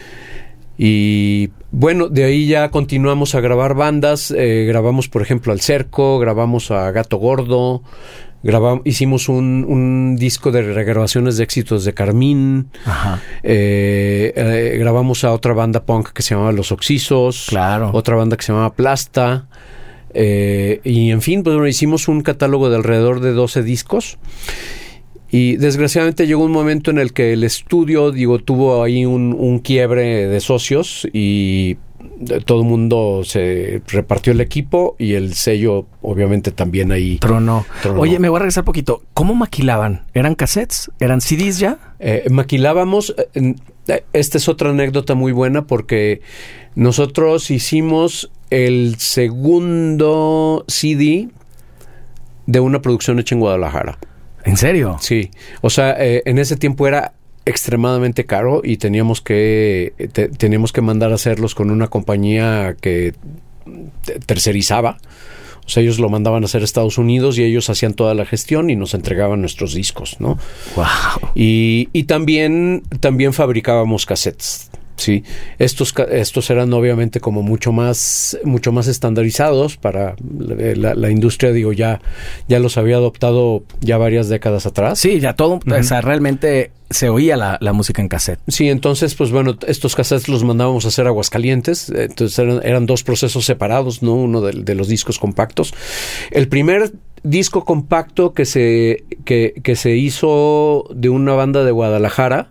[0.83, 4.31] Y bueno, de ahí ya continuamos a grabar bandas.
[4.35, 7.83] eh, grabamos, por ejemplo, al Cerco, grabamos a Gato Gordo,
[8.43, 12.71] grabamos, hicimos un, un disco de regrabaciones de éxitos de Carmín.
[12.87, 13.21] Ajá.
[13.43, 17.47] eh, eh, grabamos a otra banda punk que se llamaba Los Oxisos.
[17.51, 17.91] Claro.
[17.93, 19.49] Otra banda que se llamaba Plasta.
[20.15, 24.17] eh, y en fin, pues bueno, hicimos un catálogo de alrededor de 12 discos.
[25.31, 29.61] Y desgraciadamente llegó un momento en el que el estudio, digo, tuvo ahí un, un
[29.61, 31.79] quiebre de socios y
[32.45, 37.19] todo el mundo se repartió el equipo y el sello obviamente también ahí.
[37.19, 37.67] Trono.
[37.83, 38.01] Tronó.
[38.01, 39.03] Oye, me voy a regresar poquito.
[39.15, 40.05] ¿Cómo maquilaban?
[40.15, 40.91] ¿Eran cassettes?
[41.01, 41.79] ¿Eran CDs ya?
[41.99, 43.55] Eh, maquilábamos, eh,
[43.89, 46.21] eh, esta es otra anécdota muy buena porque
[46.75, 51.29] nosotros hicimos el segundo CD
[52.47, 53.99] de una producción hecha en Guadalajara.
[54.45, 54.97] ¿En serio?
[55.01, 57.13] Sí, o sea, eh, en ese tiempo era
[57.45, 63.15] extremadamente caro y teníamos que te- teníamos que mandar a hacerlos con una compañía que
[64.05, 64.99] te- tercerizaba.
[65.67, 68.25] O sea, ellos lo mandaban a hacer a Estados Unidos y ellos hacían toda la
[68.27, 70.37] gestión y nos entregaban nuestros discos, ¿no?
[70.75, 71.31] Wow.
[71.35, 74.71] Y, y también, también fabricábamos cassettes.
[75.01, 75.25] Sí,
[75.59, 81.73] estos, estos eran obviamente como mucho más, mucho más estandarizados para la, la- industria, digo,
[81.73, 82.03] ya,
[82.49, 84.99] ya los había adoptado ya varias décadas atrás.
[84.99, 88.41] Sí, ya todo, o sea, realmente se oía la, la música en cassette.
[88.49, 91.89] Sí, entonces, pues bueno, estos cassettes los mandábamos a hacer a Aguascalientes.
[91.89, 94.15] eh, Entonces eran, eran dos procesos separados, ¿no?
[94.15, 95.73] Uno de, de los discos compactos.
[96.31, 102.51] El primer disco compacto que se, que, que se hizo de una banda de Guadalajara,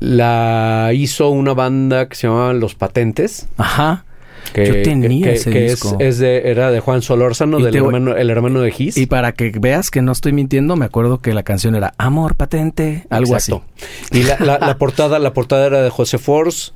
[0.00, 3.46] la hizo una banda que se llamaba Los Patentes.
[3.56, 4.04] Ajá.
[4.52, 5.96] Que, Yo tenía que- ese que disco.
[5.98, 8.96] Es, es de, era de Juan Solórzano, del te hermano, el hermano de Gis.
[8.98, 12.34] Y para que veas que no estoy mintiendo, me acuerdo que la canción era Amor
[12.36, 13.64] Patente, algo Exacto.
[14.12, 16.72] Y la, la- la portada, la portada era de José Force.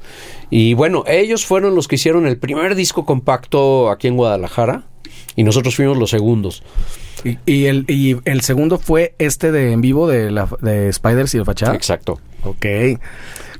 [0.50, 4.84] Y bueno, ellos fueron los que hicieron el primer disco compacto aquí en Guadalajara.
[5.36, 6.62] Y nosotros fuimos los segundos.
[7.22, 11.34] Y, y el, y el segundo fue este de en vivo de, la, de Spiders
[11.34, 11.74] y el Fachada.
[11.74, 12.18] Exacto.
[12.44, 12.66] Ok.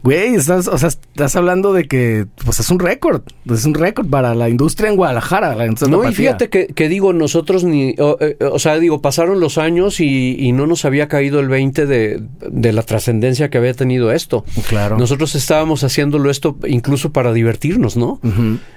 [0.03, 4.09] Güey, estás, o sea, estás hablando de que pues es un récord, es un récord
[4.09, 5.55] para la industria en Guadalajara.
[5.57, 9.03] La industria No, y fíjate que, que digo, nosotros ni, o, eh, o sea, digo,
[9.03, 13.51] pasaron los años y, y no nos había caído el 20 de, de la trascendencia
[13.51, 14.45] que había tenido esto.
[14.69, 14.99] Claro.
[14.99, 18.21] Nosotros estábamos haciéndolo esto incluso para divertirnos, ¿no?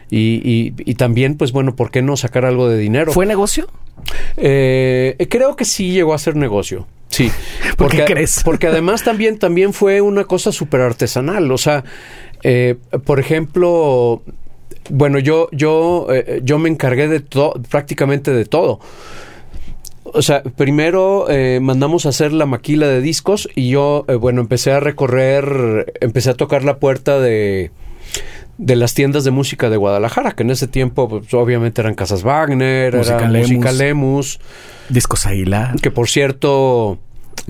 [0.09, 3.11] Y, y, y también, pues bueno, ¿por qué no sacar algo de dinero?
[3.13, 3.67] ¿Fue negocio?
[4.37, 6.87] Eh, creo que sí llegó a ser negocio.
[7.11, 7.29] Sí.
[7.77, 8.41] ¿Por qué Porque, crees?
[8.45, 11.51] porque además también, también fue una cosa súper artesanal.
[11.51, 11.83] O sea,
[12.41, 14.23] eh, por ejemplo,
[14.89, 18.79] bueno, yo, yo, eh, yo me encargué de todo, prácticamente de todo.
[20.03, 24.71] O sea, primero eh, mandamos a hacer la maquila de discos y yo, bueno, empecé
[24.71, 27.71] a recorrer, empecé a tocar la puerta de,
[28.57, 32.23] de las tiendas de música de Guadalajara, que en ese tiempo pues, obviamente eran Casas
[32.23, 33.49] Wagner, Música era Lemus.
[33.49, 34.39] Música Lemus,
[34.89, 35.73] Discos Águila.
[35.81, 36.99] que por cierto,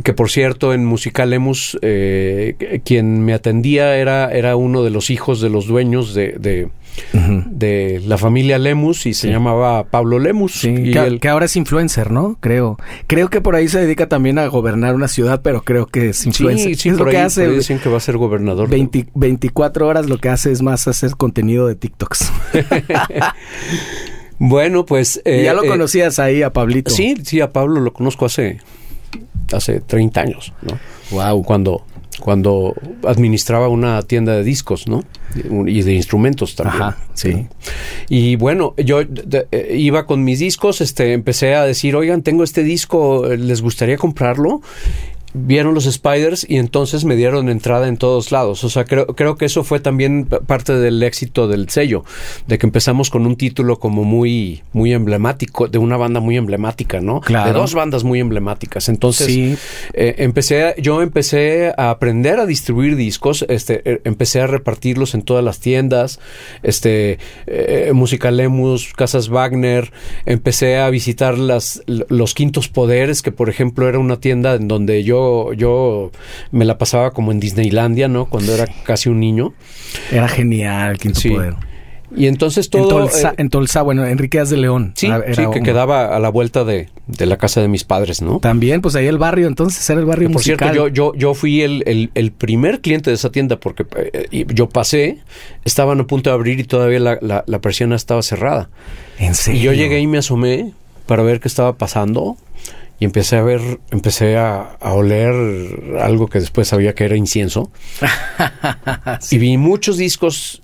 [0.04, 5.10] que por cierto en Música Lemus eh, quien me atendía era, era uno de los
[5.10, 6.70] hijos de los dueños de, de,
[7.14, 9.34] De la familia Lemus y se Sí.
[9.34, 10.54] llamaba Pablo Lemus.
[10.54, 12.38] Sí, y que, él- que ahora es influencer, ¿no?
[12.40, 12.78] Creo.
[13.08, 16.26] Creo que por ahí se dedica también a gobernar una ciudad, pero creo que es
[16.26, 16.68] influencer.
[16.70, 17.42] Sí, sí, es por lo que hace.
[17.44, 18.70] por ahí dicen que va a ser gobernador.
[18.70, 22.32] 20 24 horas lo que hace es más hacer contenido de TikToks.
[24.44, 25.22] Bueno, pues...
[25.24, 26.90] y eh, ya lo eh, conocías ahí a Pablito.
[26.90, 28.58] Sí, sí, a Pablo lo conozco hace,
[29.54, 30.80] hace 30 años, ¿no?
[31.12, 31.44] Wow.
[31.44, 31.86] Cuando,
[32.22, 32.74] cuando
[33.06, 35.04] administraba una tienda de discos, ¿no?
[35.68, 36.82] Y de instrumentos también.
[36.82, 37.48] Ajá, sí.
[38.08, 42.44] Y bueno, yo de- eh, iba con mis discos, este, empecé a decir, oigan, tengo
[42.46, 44.62] este disco, ¿les gustaría comprarlo?
[45.34, 48.64] Vieron los Spiders y entonces me dieron entrada en todos lados.
[48.64, 52.04] O sea, creo, creo que eso fue también parte del éxito del sello,
[52.48, 57.00] de que empezamos con un título como muy, muy emblemático, de una banda muy emblemática,
[57.02, 57.22] ¿no?
[57.22, 57.52] Claro.
[57.54, 58.90] De dos bandas muy emblemáticas.
[58.90, 59.56] Entonces, Sí.
[59.94, 65.22] eh, empecé, yo empecé a aprender a distribuir discos, este, eh, empecé a repartirlos en
[65.22, 66.20] todas las tiendas,
[66.64, 69.92] este, eh, Música Lemus, Casas Wagner,
[70.26, 75.04] empecé a visitar las, los Quintos Poderes, que por ejemplo era una tienda en donde
[75.04, 75.21] yo,
[75.56, 76.12] yo
[76.52, 78.26] me la pasaba como en Disneylandia, ¿no?
[78.26, 79.54] Cuando era casi un niño.
[80.12, 81.30] Era genial, Quinto Sí.
[81.30, 81.56] Poder.
[82.14, 82.90] Y entonces en, todo...
[82.90, 84.92] Tolsa, eh, en Tolsa, bueno, Enrique Díaz de León.
[84.98, 87.70] sí, Era- sí, era que un- quedaba a la vuelta de, de la casa de
[87.70, 88.40] mis padres, ¿no?
[88.40, 90.72] También, pues ahí el barrio, entonces era el barrio Por musical.
[90.74, 94.46] cierto, yo, yo, yo fui el, el- el primer cliente de esa tienda porque eh,
[94.54, 95.20] yo pasé,
[95.64, 98.70] estaban a punto de abrir y todavía la, la, la persiana estaba cerrada.
[99.18, 99.62] En serio.
[99.62, 100.74] Y yo llegué y me asomé
[101.06, 102.36] para ver qué estaba pasando
[103.02, 105.34] y empecé a ver, empecé a, a oler
[106.00, 107.72] algo que después sabía que era incienso.
[109.32, 110.62] Y vi muchos discos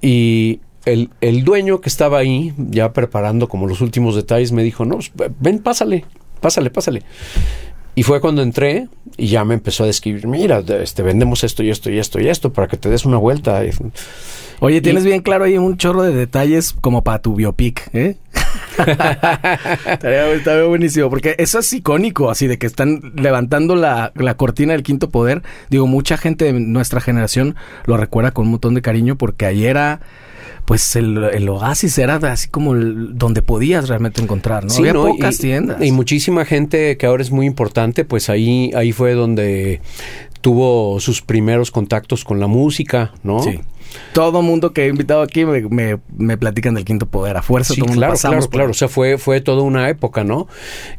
[0.00, 4.86] y el, el dueño que estaba ahí, ya preparando como los últimos detalles, me dijo,
[4.86, 6.06] no, pues, ven, pásale,
[6.40, 7.02] pásale, pásale.
[7.94, 11.68] Y fue cuando entré y ya me empezó a describir, mira, este, vendemos esto y
[11.68, 13.62] esto y esto y esto para que te des una vuelta.
[14.60, 18.16] Oye, tienes bien claro ahí un chorro de detalles como para tu biopic, ¿eh?
[18.78, 24.72] Estaría estaría buenísimo, porque eso es icónico, así de que están levantando la, la cortina
[24.72, 25.42] del quinto poder.
[25.68, 29.64] Digo, mucha gente de nuestra generación lo recuerda con un montón de cariño porque ahí
[29.66, 30.00] era,
[30.64, 34.70] pues el, el oasis era así como el- donde podías realmente encontrar, ¿no?
[34.70, 35.04] Sí, Había ¿no?
[35.06, 35.82] pocas y, tiendas.
[35.82, 39.80] Y muchísima gente que ahora es muy importante, pues ahí, ahí fue donde
[40.40, 43.42] tuvo sus primeros contactos con la música, ¿no?
[43.42, 43.60] Sí.
[44.12, 47.36] Todo mundo que he invitado aquí me, me, me platican del quinto poder.
[47.36, 48.70] A fuerza, Sí, todo mundo claro, pasamos claro, por claro.
[48.70, 50.48] O sea, fue, fue toda una época, ¿no?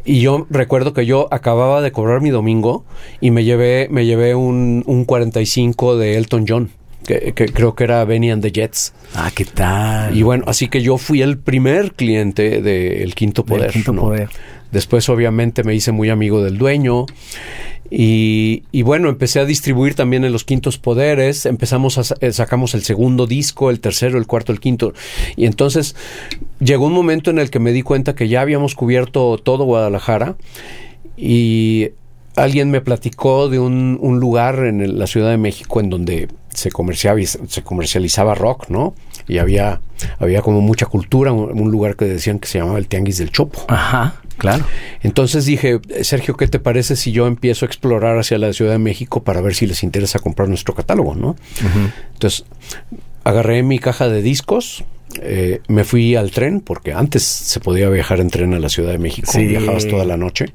[0.05, 2.85] Y yo recuerdo que yo acababa de cobrar mi domingo
[3.19, 6.69] y me llevé, me llevé un, un 45 de Elton John,
[7.05, 8.93] que, que creo que era Benny and the Jets.
[9.15, 10.15] Ah, ¿qué tal?
[10.15, 13.71] Y bueno, así que yo fui el primer cliente del Quinto Del Poder.
[13.71, 14.01] Quinto ¿no?
[14.01, 14.29] Poder.
[14.71, 17.05] Después, obviamente, me hice muy amigo del dueño.
[17.89, 21.45] Y, y bueno, empecé a distribuir también en los quintos poderes.
[21.45, 24.93] Empezamos a eh, sacamos el segundo disco, el tercero, el cuarto, el quinto.
[25.35, 25.95] Y entonces
[26.59, 30.37] llegó un momento en el que me di cuenta que ya habíamos cubierto todo Guadalajara.
[31.17, 31.89] Y
[32.37, 36.71] alguien me platicó de un, un lugar en la Ciudad de México en donde se
[36.71, 38.93] comerciaba, se comercializaba rock, ¿no?
[39.27, 39.81] Y había,
[40.19, 43.65] había como mucha cultura, un lugar que decían que se llamaba el Tianguis del Chopo.
[43.67, 44.65] Ajá, claro.
[45.03, 48.79] Entonces dije, Sergio, ¿qué te parece si yo empiezo a explorar hacia la Ciudad de
[48.79, 51.35] México para ver si les interesa comprar nuestro catálogo, ¿no?
[52.13, 52.45] Entonces,
[53.23, 54.83] agarré mi caja de discos,
[55.21, 58.91] eh, me fui al tren, porque antes se podía viajar en tren a la Ciudad
[58.91, 59.45] de México, Sí.
[59.45, 60.47] viajabas toda la noche.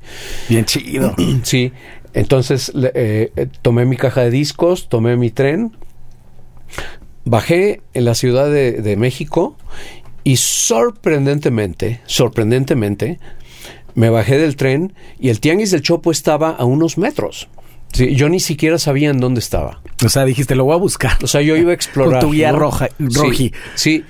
[0.48, 1.14] Bien chido.
[1.44, 1.72] Sí,
[2.12, 5.76] entonces eh, eh, tomé mi caja de discos, tomé mi tren,
[7.24, 9.56] bajé en la Ciudad de, de México
[10.24, 13.18] y sorprendentemente, sorprendentemente,
[13.96, 17.48] Me bajé del tren y el tianguis del Chopo estaba a unos metros.
[17.92, 19.80] Sí, yo ni siquiera sabía en dónde estaba.
[20.04, 21.16] O sea, dijiste, lo voy a buscar.
[21.24, 22.20] O sea, yo iba a explorar.
[22.20, 22.58] Con tu guía ¿no?
[22.58, 23.52] roja, roji.
[23.74, 24.04] Sí, sí.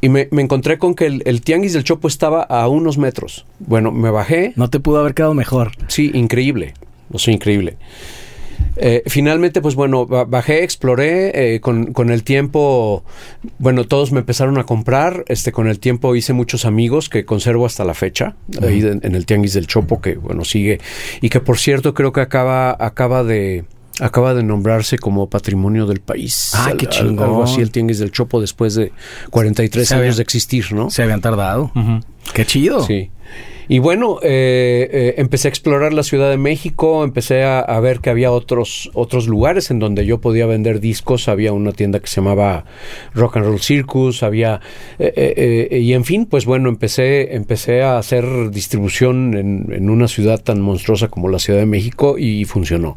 [0.00, 3.44] Y me, me encontré con que el, el tianguis del Chopo estaba a unos metros.
[3.60, 4.52] Bueno, me bajé.
[4.56, 5.72] No te pudo haber quedado mejor.
[5.88, 6.74] Sí, increíble.
[7.12, 7.76] O sea, increíble.
[8.76, 13.04] Eh, finalmente, pues bueno, ba- bajé, exploré, eh, con, con el tiempo,
[13.58, 17.66] bueno, todos me empezaron a comprar, este, con el tiempo hice muchos amigos que conservo
[17.66, 20.80] hasta la fecha, ahí en, en el Tianguis del Chopo, que bueno, sigue,
[21.20, 23.64] y que por cierto creo que acaba, acaba de...
[24.00, 26.52] Acaba de nombrarse como patrimonio del país.
[26.54, 27.24] Ah, qué Al- chingón.
[27.26, 28.90] Algo así, el Tianguis del Chopo, después de
[29.30, 30.88] 43 Se había- años de existir, ¿no?
[30.88, 31.70] Se habían tardado.
[32.32, 32.86] Qué chido.
[32.86, 33.10] Sí.
[33.68, 38.10] Y bueno, eh, eh, empecé a explorar la Ciudad de México, empecé a, ver que
[38.10, 42.16] había otros, otros lugares en donde yo podía vender discos, había una tienda que se
[42.16, 42.64] llamaba
[43.14, 44.60] Rock and Roll Circus, había,
[44.98, 50.08] eh, eh, y en fin, pues bueno, empecé, empecé a hacer distribución en, en una
[50.08, 52.96] ciudad tan monstruosa como la Ciudad de México y funcionó.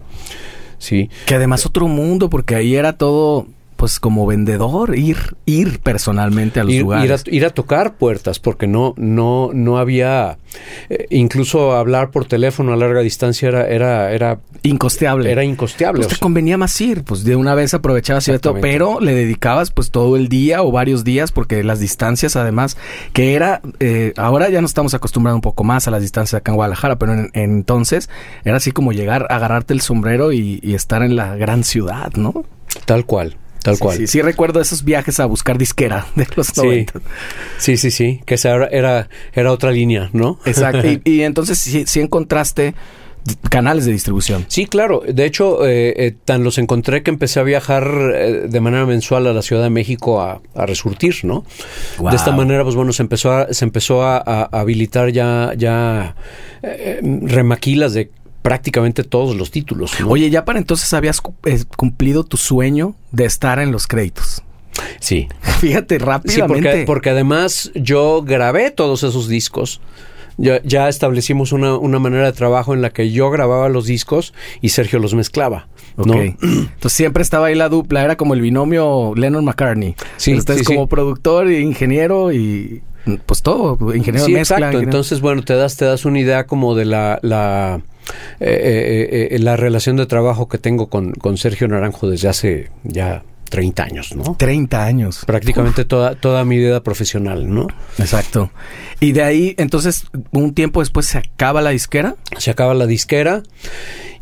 [0.77, 1.09] Sí.
[1.25, 3.47] Que además otro mundo, porque ahí era todo,
[3.85, 7.05] pues como vendedor, ir, ir personalmente a los ir, lugares.
[7.05, 10.39] ir a, ir a tocar puertas porque no no no había
[10.89, 15.31] eh, incluso hablar por teléfono a larga distancia era era era Incosteable.
[15.31, 18.55] era incosteable Pues te sea, convenía más ir, pues de una vez aprovechabas y todo,
[18.59, 22.77] pero le dedicabas pues todo el día o varios días porque las distancias además,
[23.13, 26.53] que era, eh, ahora ya nos estamos acostumbrando un poco más a las distancias acá
[26.53, 28.09] en Guadalajara, pero en, en entonces
[28.45, 32.45] era así como llegar, agarrarte el sombrero y, y estar en la gran ciudad, ¿no?
[32.85, 36.47] tal cual tal Sí, cual Sí, sí, recuerdo esos viajes a buscar disquera de los
[36.47, 36.61] Sí.
[36.61, 37.01] 90.
[37.57, 40.87] sí sí sí que esa era era, era otra línea no Exacto.
[40.87, 42.75] y, y entonces sí, sí encontraste
[43.49, 44.45] canales de distribución.
[44.49, 45.01] Sí, claro.
[45.07, 49.25] De hecho, eh, eh, tan los encontré que empecé a viajar eh, de manera mensual
[49.25, 51.43] a la Ciudad de México a, a resurtir, ¿no?
[51.97, 52.11] Wow.
[52.11, 55.53] De esta manera, pues bueno, se empezó a, se empezó a, a- a habilitar ya,
[55.57, 56.15] ya
[56.61, 58.11] eh, remaquilas de
[58.45, 59.99] prácticamente todos los títulos.
[59.99, 60.07] ¿no?
[60.07, 64.43] Oye, ya para entonces habías eh, cumplido tu sueño de estar en los créditos.
[64.99, 65.27] sí.
[65.59, 66.45] Fíjate Sí, rápidamente.
[66.69, 69.81] porque, porque además yo grabé todos esos discos.
[70.37, 74.33] Ya, ya establecimos una, una manera de trabajo en la que yo grababa los discos
[74.61, 75.67] y Sergio los mezclaba.
[75.97, 76.13] ¿no?
[76.21, 79.95] Entonces siempre estaba ahí la dupla, era como el binomio Lennon-McCartney.
[80.17, 80.87] Sí, Usted sí, como sí.
[80.89, 82.83] productor e ingeniero y
[83.25, 84.57] pues todo, ingeniero Sí, mezcla.
[84.57, 84.65] exacto.
[84.77, 87.81] ingeniero- Entonces, bueno, te das, te das una idea como de la, la,
[88.39, 92.71] eh, eh, eh, la relación de trabajo que tengo con, con Sergio Naranjo desde hace
[92.83, 94.35] ya 30 años, ¿no?
[94.37, 95.23] 30 años.
[95.25, 97.67] Prácticamente toda, toda mi vida profesional, ¿no?
[97.97, 98.51] Exacto.
[98.99, 102.15] Y de ahí, entonces, un tiempo después se acaba la disquera.
[102.37, 103.43] Se acaba la disquera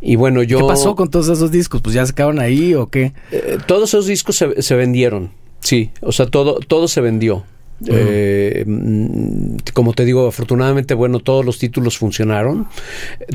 [0.04, 0.60] y bueno, yo...
[0.60, 1.82] ¿Qué pasó con todos esos discos?
[1.82, 3.14] Pues ya se acabaron ahí o qué?
[3.32, 7.46] Eh, todos esos discos se, se vendieron, sí, o sea, todo, todo se vendió.
[7.88, 12.68] Eh, mm, como te digo, afortunadamente, bueno, todos los títulos funcionaron,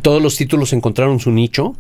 [0.03, 1.75] todos los títulos encontraron su nicho.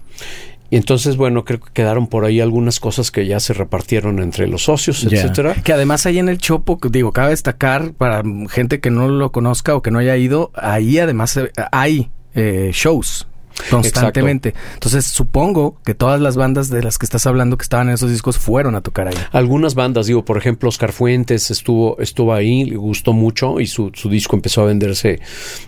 [0.70, 4.46] Y entonces, bueno, creo que quedaron por ahí algunas cosas que ya se repartieron entre
[4.48, 5.16] los socios, Ya.
[5.22, 5.54] etcétera.
[5.64, 9.32] Que además ahí en el Chopo, que digo, cabe destacar para gente que no lo
[9.32, 13.26] conozca o que no haya ido, ahí además eh, hay eh, shows
[13.70, 14.54] constantemente.
[14.74, 18.10] Entonces supongo que todas las bandas de las que estás hablando que estaban en esos
[18.10, 19.14] discos fueron a tocar ahí.
[19.32, 23.90] Algunas bandas, digo, por ejemplo, Oscar Fuentes estuvo, estuvo ahí, le gustó mucho y su,
[23.94, 25.20] su disco empezó a venderse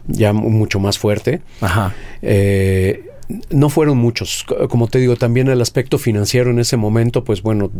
[0.06, 1.42] ya mu- mucho más fuerte.
[1.60, 1.94] Ajá.
[2.22, 3.06] Eh,
[3.50, 4.44] no fueron muchos.
[4.68, 7.70] Como te digo, también el aspecto financiero en ese momento, pues bueno,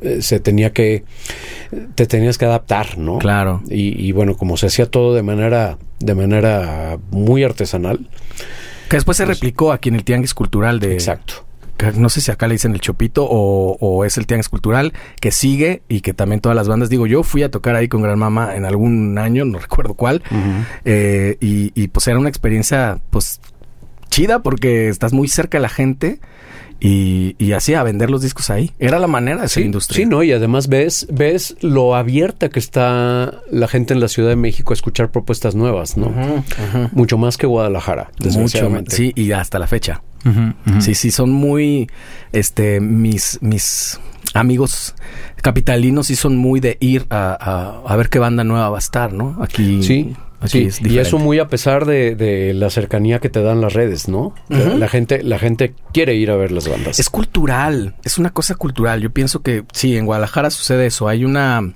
[0.00, 1.02] eh, se tenía que,
[1.96, 3.18] te tenías que adaptar, ¿no?
[3.18, 3.62] Claro.
[3.68, 8.08] Y, y bueno, como se hacía todo de manera, de manera muy artesanal.
[8.92, 10.92] Que después se replicó aquí en el Tianguis Cultural de...
[10.92, 11.46] Exacto.
[11.96, 15.30] No sé si acá le dicen el Chopito o, o es el Tianguis Cultural que
[15.30, 18.18] sigue y que también todas las bandas, digo, yo fui a tocar ahí con Gran
[18.18, 20.22] Mama en algún año, no recuerdo cuál,
[20.84, 23.40] eh, y, y, pues era una experiencia pues
[24.10, 26.20] chida porque estás muy cerca de la gente
[26.84, 28.72] y, y así a vender los discos ahí.
[28.80, 29.96] Era la manera de hacer Sí, industria.
[29.98, 30.22] sí, ¿no?
[30.24, 34.72] Y además ves, ves lo abierta que está la gente en la Ciudad de México
[34.72, 36.12] a escuchar propuestas nuevas, ¿no?
[36.92, 38.34] Mucho más que Guadalajara, Mucho más.
[38.34, 38.96] desgraciadamente.
[38.96, 40.02] Sí, y hasta la fecha.
[40.80, 41.88] Sí, sí, son muy,
[42.32, 44.00] este, mis, mis
[44.34, 44.94] amigos
[45.42, 47.36] capitalinos sí son muy de ir a,
[47.86, 49.36] a, a ver qué banda nueva va a estar, ¿no?
[49.42, 50.84] Aquí, Sí, aquí sí.
[50.84, 54.08] es y eso muy a pesar de, de la cercanía que te dan las redes,
[54.08, 54.34] ¿no?
[54.48, 56.98] La, gente, la gente quiere ir a ver las bandas.
[56.98, 59.00] Es cultural, es una cosa cultural.
[59.00, 61.08] Yo pienso que sí, en Guadalajara sucede eso.
[61.08, 61.72] Hay una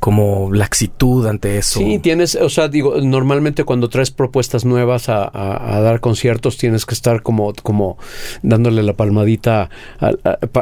[0.00, 1.78] como laxitud ante eso.
[1.78, 6.56] Sí, tienes, o sea, digo, normalmente cuando traes propuestas nuevas a, a- a dar conciertos
[6.56, 7.98] tienes que estar como, como
[8.42, 9.68] dándole la palmadita
[10.00, 10.10] a,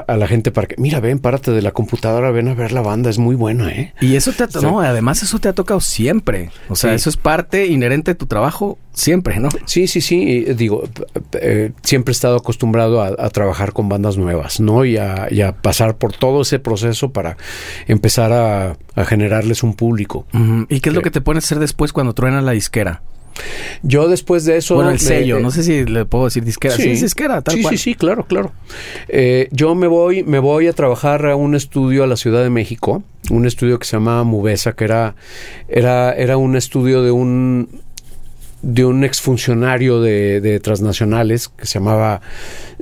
[0.07, 2.83] a- la gente para que, mira, ven, párate de la computadora, ven a ver la
[2.83, 3.95] banda, es muy buena, ¿eh?
[4.01, 4.59] Y eso te ha, Sí.
[4.61, 6.51] no, además eso te ha tocado siempre.
[6.69, 6.97] O sea, Sí.
[6.97, 9.49] eso es parte inherente de tu trabajo siempre, ¿no?
[9.65, 10.45] Sí, sí, sí.
[10.57, 10.85] Digo,
[11.41, 14.85] eh, siempre he estado acostumbrado a, trabajar con bandas nuevas, ¿no?
[14.85, 15.29] Y a,
[15.63, 17.37] pasar por todo ese proceso para
[17.87, 18.77] empezar a,
[19.07, 20.27] generarles un público.
[20.69, 23.03] ¿Y qué es lo que te pones a hacer después cuando truena la disquera?
[23.83, 24.75] Yo después de eso...
[24.75, 26.75] Bueno, el sello, no sé si le puedo decir disquera.
[26.75, 27.77] Sí, disquera, tal sí, cual.
[27.77, 28.53] Sí, sí, claro, claro.
[29.07, 32.51] Eh, yo me voy, me voy a trabajar a un estudio a la Ciudad de
[32.51, 35.15] México, un estudio que se llamaba Mubesa, que era,
[35.69, 37.69] era, era un estudio de un
[38.63, 42.21] de un exfuncionario de, de transnacionales que se llamaba,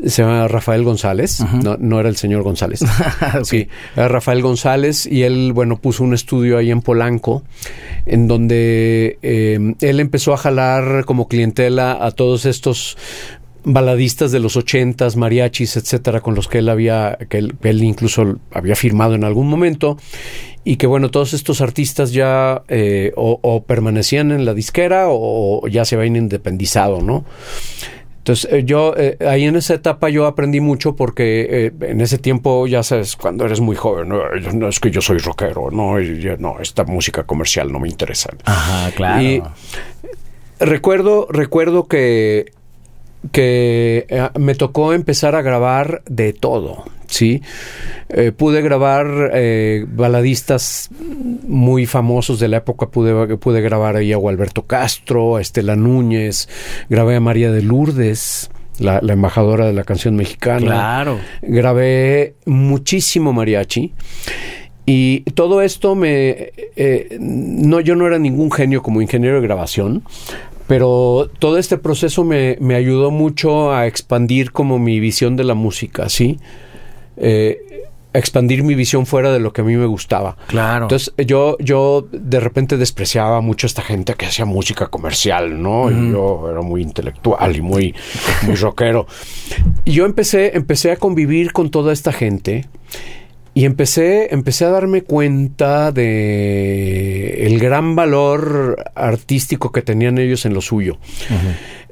[0.06, 2.80] se llamaba Rafael González, no, no, era el señor González.
[3.44, 7.42] Sí, era Rafael González y él, bueno, puso un estudio ahí en Polanco
[8.06, 12.96] en donde eh, él empezó a jalar como clientela a todos estos
[13.66, 18.76] baladistas de los ochentas, mariachis, etcétera, con los que él había, que él, incluso había
[18.76, 19.98] firmado en algún momento,
[20.62, 25.84] y que bueno, todos estos artistas ya eh, o, permanecían en la disquera o, ya
[25.84, 27.24] se habían independizado, ¿no?
[28.18, 32.66] Entonces eh, yo eh, ahí en esa etapa yo aprendí mucho porque en ese tiempo
[32.66, 35.96] ya sabes cuando eres muy joven no, es que yo soy rockero no
[36.38, 38.30] no esta música comercial no me interesa.
[38.44, 39.22] Ajá claro.
[39.22, 39.42] Y
[40.58, 42.55] recuerdo recuerdo que
[43.32, 47.42] que eh, me tocó empezar a grabar de todo, ¿sí?
[48.08, 50.90] Eh, pude grabar eh, baladistas
[51.46, 56.48] muy famosos de la época, pude, pude grabar ahí a Gualberto Castro, a Estela Núñez,
[56.88, 60.66] grabé a María de Lourdes, la, embajadora de la canción mexicana.
[60.66, 61.18] Claro.
[61.42, 63.92] Grabé muchísimo mariachi.
[64.88, 66.52] Y todo esto me...
[67.18, 70.04] no, yo no era ningún genio como ingeniero de grabación,
[70.66, 75.54] pero todo este proceso me, me, ayudó mucho a expandir como mi visión de la
[75.54, 76.38] música, ¿sí?
[77.16, 77.58] Eh,
[78.18, 80.36] expandir mi visión fuera de lo que a mí me gustaba.
[80.46, 80.86] Claro.
[80.86, 85.90] Entonces yo, yo de repente despreciaba mucho a esta gente que hacía música comercial, ¿no?
[85.90, 87.94] Y yo era muy intelectual y muy,
[88.42, 89.06] muy rockero.
[89.84, 92.66] Y yo empecé, empecé a convivir con toda esta gente
[93.56, 100.52] y empecé, empecé a darme cuenta de el gran valor artístico que tenían ellos en
[100.52, 100.98] lo suyo.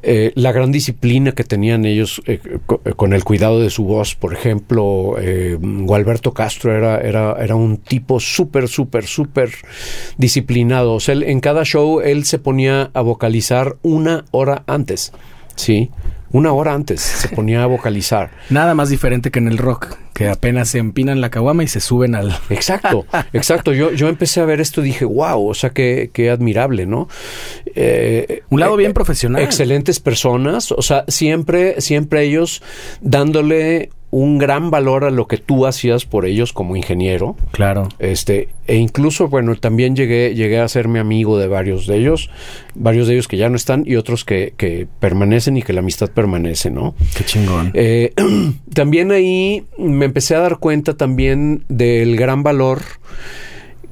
[0.02, 4.14] Eh, la gran disciplina que tenían ellos eh, eh, con el cuidado de su voz.
[4.14, 5.16] Por ejemplo,
[5.58, 9.48] Gualberto Castro era, era, era un tipo súper, súper, súper
[10.18, 10.92] disciplinado.
[10.92, 15.14] O sea, en cada show él se ponía a vocalizar una hora antes.
[15.54, 15.90] Sí,
[16.30, 18.32] una hora antes se ponía a vocalizar.
[18.50, 21.80] Nada más diferente que en el rock, que apenas se empinan la caguama y se
[21.80, 22.38] suben al...
[22.48, 23.72] Exacto, exacto.
[23.72, 27.08] Yo, yo empecé a ver esto y dije, wow, o sea, qué, qué admirable, ¿no?
[27.74, 29.42] Eh, Un lado bien eh, profesional.
[29.42, 32.62] Excelentes personas, o sea, siempre, siempre ellos
[33.00, 37.34] dándole un gran valor a lo que tú hacías por ellos como ingeniero.
[37.50, 37.88] Claro.
[37.98, 42.30] Este, e incluso, bueno, también llegué, llegué a mi amigo de varios de ellos,
[42.76, 45.80] varios de ellos que ya no están y otros que, que permanecen y que la
[45.80, 46.94] amistad permanece, ¿no?
[47.16, 47.72] Qué chingón.
[47.74, 48.12] Eh,
[48.72, 52.82] también ahí me empecé a dar cuenta también del gran valor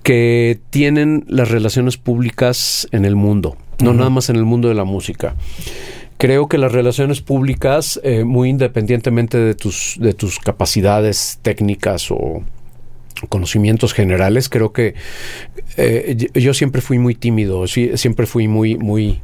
[0.04, 4.74] que tienen las relaciones públicas en el mundo, no nada más en el mundo de
[4.74, 5.34] la música
[6.22, 12.44] creo que las relaciones públicas, eh, muy independientemente de tus, de tus capacidades técnicas o
[13.28, 14.94] conocimientos generales, creo que
[15.76, 19.20] eh, yo siempre fui muy tímido, siempre fui muy, muy,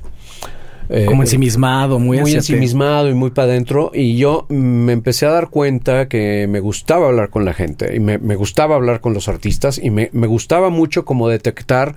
[0.88, 3.92] eh, como ensimismado, muy, muy ensimismado y muy para adentro.
[3.94, 8.00] Y yo me empecé a dar cuenta que me gustaba hablar con la gente y
[8.00, 11.94] me, gustaba hablar con los artistas y me, me, gustaba mucho como detectar,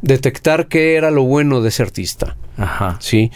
[0.00, 2.36] detectar qué era lo bueno de ese artista.
[2.56, 2.98] Ajá.
[3.00, 3.32] Sí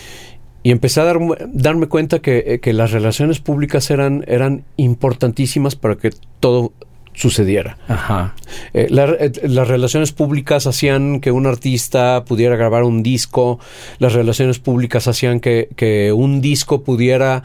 [0.62, 1.04] y empecé a
[1.52, 6.10] darme cuenta eh, que, las relaciones públicas eran, eran importantísimas para que
[6.40, 6.72] todo
[7.14, 7.76] sucediera.
[7.88, 8.34] Ajá.
[8.72, 13.58] Eh, eh, las relaciones públicas hacían que un artista pudiera grabar un disco,
[13.98, 17.42] las relaciones públicas hacían que, que un disco pudiera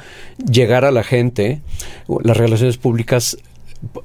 [0.49, 1.61] llegar a la gente,
[2.23, 3.37] las relaciones públicas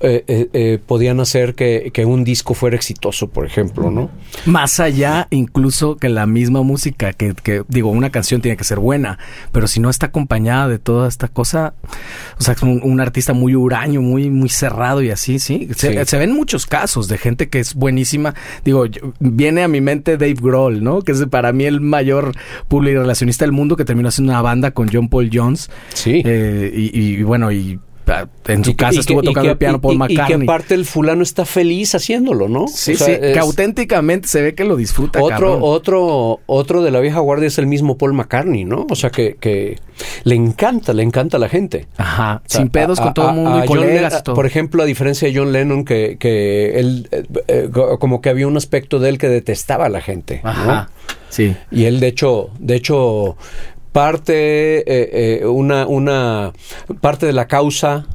[0.00, 4.10] eh, eh, eh, podían hacer que, un disco fuera exitoso, por ejemplo, ¿no?
[4.44, 9.18] Más allá incluso que la misma música, que, digo, una canción tiene que ser buena,
[9.50, 11.74] pero si no está acompañada de toda esta cosa,
[12.38, 15.68] o sea, es un, artista muy huraño, muy, muy cerrado y así, sí.
[15.74, 18.34] Se, ven muchos casos de gente que es buenísima.
[18.64, 18.84] Digo,
[19.20, 21.02] viene a mi mente Dave Grohl, ¿no?
[21.02, 22.32] Que es para mí el mayor
[22.68, 25.70] público relacionista del mundo que terminó haciendo una banda con John Paul Jones.
[25.94, 26.22] Sí.
[26.24, 27.78] y bueno, y
[28.46, 30.36] en su casa estuvo tocando el piano Paul McCartney.
[30.36, 32.66] Y que aparte el fulano está feliz haciéndolo, ¿no?
[32.68, 35.22] Sí, sí, que auténticamente se ve que lo disfruta.
[35.22, 38.86] Otro, otro, otro de la vieja guardia es el mismo Paul McCartney, ¿no?
[38.90, 39.78] O sea que, que
[40.24, 41.86] le encanta, le encanta a la gente.
[41.96, 45.52] Ajá, sin pedos con todo el mundo y colegas Por ejemplo, a diferencia de John
[45.52, 49.86] Lennon, que, que él, eh, eh, como que había un aspecto de él que detestaba
[49.86, 50.40] a la gente.
[50.42, 50.90] Ajá.
[51.28, 51.56] Sí.
[51.70, 53.36] Y él, de hecho, de hecho,
[53.92, 56.52] parte, eh, eh, una, una
[57.00, 58.06] parte de la causa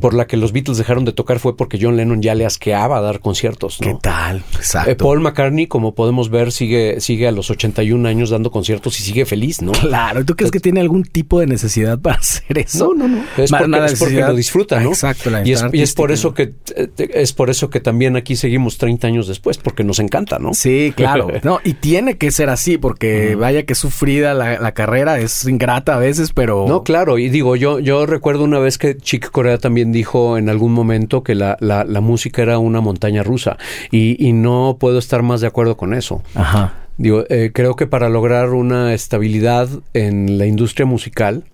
[0.00, 3.00] por la que los Beatles dejaron de tocar fue porque John Lennon ya le asqueaba
[3.00, 3.80] dar conciertos.
[3.80, 3.86] ¿no?
[3.86, 4.42] ¿Qué tal?
[4.54, 4.90] Exacto.
[4.90, 9.02] Eh, Paul McCartney, como podemos ver, sigue, sigue a los 81 años dando conciertos y
[9.02, 9.72] sigue feliz, ¿no?
[9.72, 12.94] Claro, ¿tú crees que tiene algún tipo de necesidad para hacer eso?
[12.94, 13.24] No, no, no.
[13.36, 14.90] Es, Ma- porque, es porque lo disfruta, ¿no?
[14.90, 16.54] Exacto, la y es, y es por eso que
[16.96, 20.54] es por eso que también aquí seguimos 30 años después, porque nos encanta, ¿no?
[20.54, 21.28] Sí, claro.
[21.42, 25.94] No, y tiene que ser así, porque vaya que sufrida la, la carrera, es ingrata
[25.94, 26.66] a veces, pero.
[26.66, 30.48] No, claro, y digo, yo, yo recuerdo una vez que Chick Corea también dijo en
[30.48, 33.56] algún momento que la, la, la música era una montaña rusa,
[33.90, 36.22] y, y no puedo estar más de acuerdo con eso.
[36.34, 36.74] Ajá.
[36.98, 41.44] Digo, eh, creo que para lograr una estabilidad en la industria musical,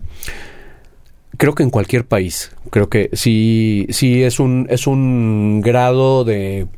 [1.36, 6.68] creo que en cualquier país, creo que sí, sí es un, es un grado de,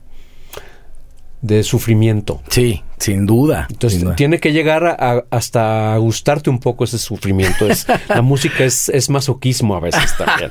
[1.44, 2.40] de sufrimiento.
[2.48, 3.66] Sí, sin duda.
[3.70, 4.16] Entonces sin duda.
[4.16, 7.68] tiene que llegar a- a- hasta gustarte un poco ese sufrimiento.
[7.68, 10.50] Es, la música es, es masoquismo a veces también.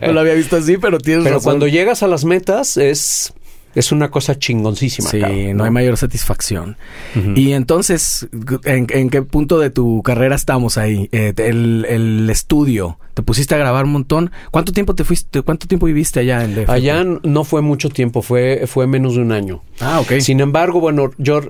[0.02, 1.44] no lo había visto así, pero tienes Pero razón.
[1.52, 3.32] cuando llegas a las metas es,
[3.74, 5.08] es una cosa chingoncísima.
[5.10, 6.76] Sí, no hay mayor satisfacción.
[7.34, 8.28] Y entonces,
[8.64, 11.08] ¿en, en qué punto de tu carrera estamos ahí?
[11.12, 14.30] Eh, el, el estudio, te pusiste a grabar un montón.
[14.50, 15.42] ¿Cuánto tiempo te fuiste?
[15.42, 16.70] ¿Cuánto tiempo viviste allá en DF?
[16.70, 19.62] Allá no fue mucho tiempo, fue, fue menos de un año.
[19.80, 20.20] Ah, ok.
[20.20, 21.40] Sin embargo, bueno, yo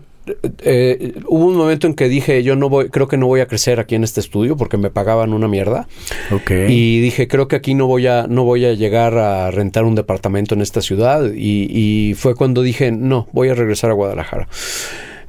[0.63, 3.47] eh, hubo un momento en que dije, yo no voy, creo que no voy a
[3.47, 5.89] crecer aquí en este estudio porque me pagaban una mierda.
[6.31, 6.51] Ok.
[6.69, 9.95] Y dije, creo que aquí no voy a, no voy a llegar a rentar un
[9.95, 11.33] departamento en esta ciudad.
[11.35, 14.49] Y, y fue cuando dije, no, voy a regresar a Guadalajara.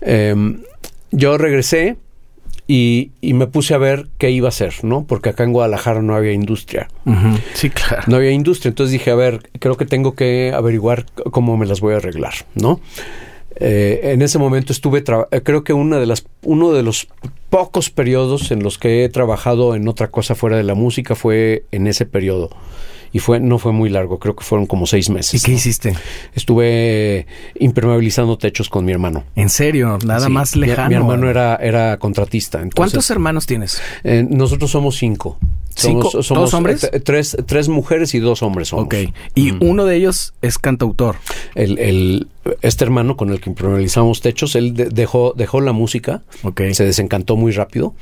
[0.02, 0.62] Em,
[1.12, 1.96] yo regresé
[2.68, 5.06] y, y me puse a ver qué iba a hacer, ¿no?
[5.06, 6.88] Porque acá en Guadalajara no había industria.
[7.54, 8.04] Sí, claro.
[8.08, 8.70] No había industria.
[8.70, 12.34] Entonces dije, a ver, creo que tengo que averiguar cómo me las voy a arreglar,
[12.56, 12.80] ¿no?
[13.58, 17.08] Eh, en ese momento estuve, eh, creo que una de las, uno de los
[17.50, 21.66] pocos periodos en los que he trabajado en otra cosa fuera de la música fue
[21.72, 22.50] en ese periodo.
[23.16, 25.44] Y fue, no fue muy largo, creo que fueron como seis ¿Y meses.
[25.44, 25.58] qué ¿no?
[25.58, 25.94] hiciste?
[26.34, 27.28] Estuve
[27.60, 29.24] impermeabilizando techos con mi hermano.
[29.36, 30.90] En serio, nada Sí, más mi- lejano.
[30.90, 32.58] Mi, hermano era, era contratista.
[32.58, 33.80] entonces- ¿Cuántos hermanos tienes?
[34.04, 35.38] eh, nosotros somos cinco.
[35.76, 36.10] ¿Cinco?
[36.12, 36.84] Somos, ¿Todos hombres?
[36.92, 38.86] eh, tres, tres mujeres y dos hombres somos.
[38.86, 38.96] Ok.
[39.36, 41.16] Y uno de ellos es cantautor.
[41.56, 42.28] el, el-
[42.62, 46.62] este hermano con el que impermeabilizamos techos, él de- dejó, dejó la música, Ok.
[46.74, 47.96] se desencantó muy rápido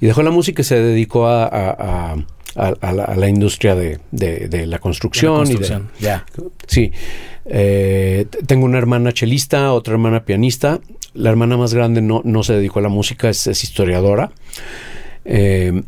[0.00, 2.16] y dejó la música y se dedicó a, a- a-
[2.56, 5.34] a- a la, a la industria de, de- de la construcción.
[5.44, 6.24] La y de- construcción, ya.
[6.66, 6.90] sí.
[7.44, 10.80] Eh, tengo una hermana chelista, otra hermana pianista.
[11.14, 14.30] La hermana más grande no, no se dedicó a la música, es, es historiadora.
[15.24, 15.82] Eh,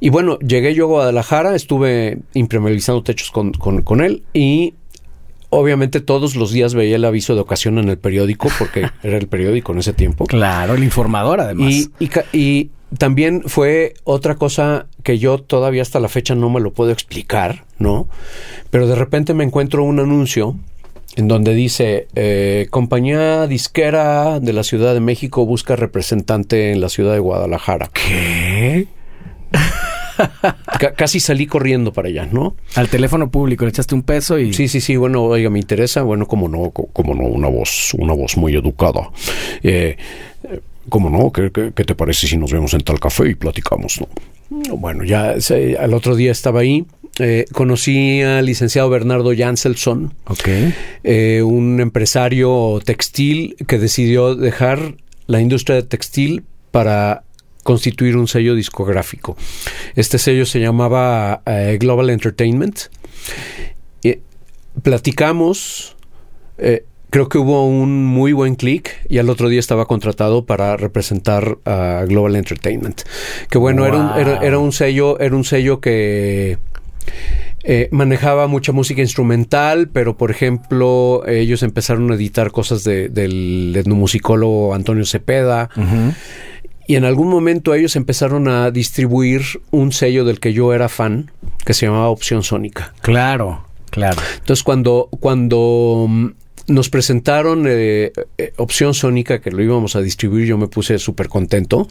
[0.00, 4.74] y bueno, llegué yo a Guadalajara, estuve impermeabilizando techos con, con- con él y
[5.50, 9.28] obviamente todos los días veía el aviso de ocasión en el periódico, porque era el
[9.28, 10.26] periódico en ese tiempo.
[10.26, 11.72] Claro, el informador además.
[11.72, 16.60] Y, y y también fue otra cosa que yo todavía hasta la fecha no me
[16.60, 18.08] lo puedo explicar, ¿no?
[18.70, 20.56] Pero de repente me encuentro un anuncio
[21.16, 26.88] en donde dice, eh, compañía disquera de la Ciudad de México busca representante en la
[26.88, 27.88] ciudad de Guadalajara.
[27.92, 28.86] ¿Qué?
[30.78, 32.56] Ca- casi salí corriendo para allá, ¿no?
[32.74, 34.52] Al teléfono público le echaste un peso y...
[34.52, 37.94] Sí, sí, sí, bueno, oiga, me interesa, bueno, como no, co- como no, una voz,
[37.94, 39.10] una voz muy educada.
[39.62, 39.96] Eh,
[40.88, 41.32] ¿Cómo no?
[41.32, 44.08] ¿Qué, qué, qué te parece si nos vemos en tal café y platicamos, no?
[44.76, 46.84] Bueno, ya se- al otro día estaba ahí,
[47.18, 50.48] eh, conocí al licenciado Bernardo Janselson, Ok.
[51.04, 54.94] eh, un empresario textil que decidió dejar
[55.26, 57.24] la industria de textil para
[57.64, 59.36] constituir un sello discográfico.
[59.96, 62.78] Este sello se llamaba eh, Global Entertainment.
[64.02, 64.18] Y
[64.82, 65.96] platicamos,
[66.58, 70.76] eh, creo que hubo un muy buen clic y al otro día estaba contratado para
[70.76, 73.02] representar a Global Entertainment.
[73.50, 76.58] Que bueno, era, un, era, era un sello, era un sello que
[77.66, 83.72] eh, manejaba mucha música instrumental, pero por ejemplo, ellos empezaron a editar cosas de- del
[83.76, 85.70] etnomusicólogo Antonio Cepeda.
[86.86, 91.30] Y en algún momento ellos empezaron a distribuir un sello del que yo era fan,
[91.64, 92.92] que se llamaba Opción Sónica.
[93.00, 94.20] Claro, claro.
[94.38, 96.26] Entonces, cuando, cuando mm,
[96.68, 101.28] nos presentaron eh, eh, Opción Sónica, que lo íbamos a distribuir, yo me puse súper
[101.28, 101.88] contento.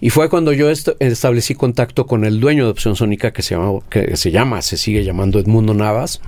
[0.00, 3.54] Y fue cuando yo est- establecí contacto con el dueño de Opción Sónica, que se,
[3.54, 6.20] llama, que se llama, se sigue llamando Edmundo Navas.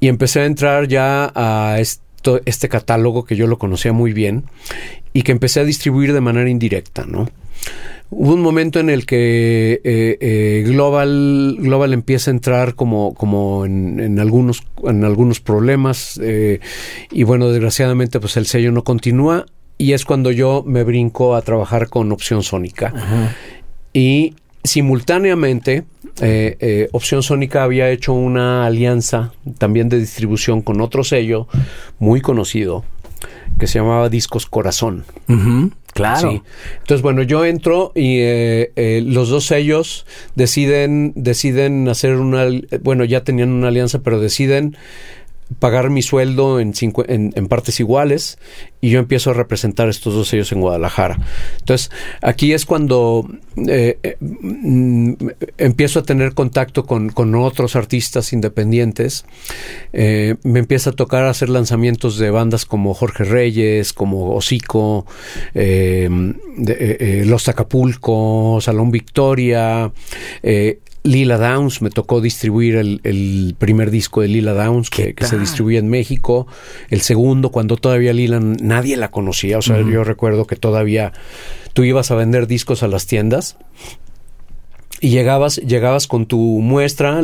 [0.00, 4.44] Y empecé a entrar ya a este catálogo que yo lo conocía muy bien
[5.14, 7.30] y que empecé a distribuir de manera indirecta, ¿no?
[8.10, 13.64] Hubo un momento en el que eh, eh, Global, Global empieza a entrar como, como
[13.64, 16.60] en, en algunos, en algunos problemas eh,
[17.10, 19.46] y bueno, desgraciadamente pues el sello no continúa
[19.78, 22.92] y es cuando yo me brinco a trabajar con Opción Sónica.
[23.92, 25.84] Y simultáneamente,
[26.20, 31.48] eh, eh, Opción Sónica había hecho una alianza también de distribución con otro sello
[31.98, 32.84] muy conocido
[33.58, 35.04] que se llamaba Discos Corazón.
[35.92, 36.42] Claro.
[36.80, 42.46] Entonces, bueno, yo entro y eh, los dos sellos deciden, deciden hacer una,
[42.82, 44.76] bueno, ya tenían una alianza, pero deciden
[45.58, 46.72] pagar mi sueldo en,
[47.06, 48.38] en, partes iguales
[48.80, 51.18] y yo empiezo a representar estos dos sellos en Guadalajara.
[51.58, 51.90] Entonces,
[52.22, 55.12] aquí es cuando eh, eh, mm,
[55.58, 59.24] empiezo a tener contacto con, otros artistas independientes.
[59.92, 65.06] Eh, me empieza a tocar hacer lanzamientos de bandas como Jorge Reyes, como Hocico,
[65.54, 69.92] Los Acapulco, Salón Victoria,
[71.04, 75.88] Lila Downs, me tocó distribuir el, primer disco de Lila Downs que, se distribuye en
[75.88, 76.46] México,
[76.88, 81.12] el segundo cuando todavía Lila nadie la conocía, o sea, yo recuerdo que todavía
[81.74, 83.58] tú ibas a vender discos a las tiendas
[85.00, 87.20] y llegabas, llegabas con tu muestra,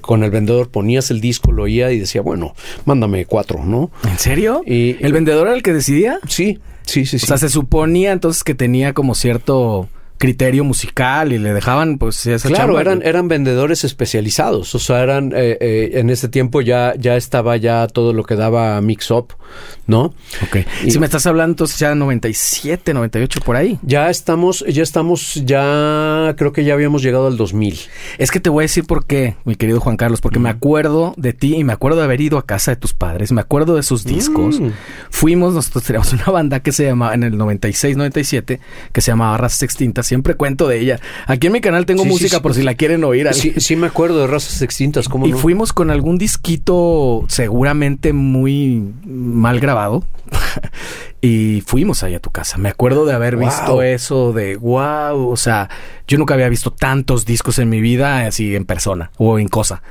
[0.00, 3.90] con el vendedor ponías el disco, lo oía y decía, bueno, mándame cuatro, ¿no?
[4.08, 4.62] ¿En serio?
[4.64, 6.20] Y, ¿El vendedor era el que decidía?
[6.28, 7.24] Sí, sí, sí, sí.
[7.24, 9.88] O sea, se suponía entonces que tenía como cierto
[10.18, 15.32] criterio musical y le dejaban pues esa claro eran eran vendedores especializados o sea eran
[15.34, 19.34] eh, eh, en ese tiempo ya ya estaba ya todo lo que daba mix up
[19.86, 20.58] no Ok.
[20.88, 26.34] si me estás hablando entonces ya 97 98 por ahí ya estamos ya estamos ya
[26.36, 27.80] creo que ya habíamos llegado al 2000
[28.18, 31.14] es que te voy a decir por qué mi querido Juan Carlos porque me acuerdo
[31.16, 33.76] de ti y me acuerdo de haber ido a casa de tus padres me acuerdo
[33.76, 34.68] de sus discos mm.
[35.10, 38.60] fuimos nosotros teníamos una banda que se llamaba en el 96 97
[38.92, 41.00] que se llamaba Razas Extintas siempre cuento de ella.
[41.26, 43.28] Aquí en mi canal tengo música por si la quieren oír.
[43.32, 48.82] Sí, sí me acuerdo de Razas Extintas, ¿cómo Y fuimos con algún disquito seguramente muy
[49.44, 50.02] mal grabado.
[51.20, 52.56] y fuimos ahí a tu casa.
[52.56, 55.68] Me acuerdo de haber visto eso de wow, o sea,
[56.08, 59.82] yo nunca había visto tantos discos en mi vida así en persona o en cosa.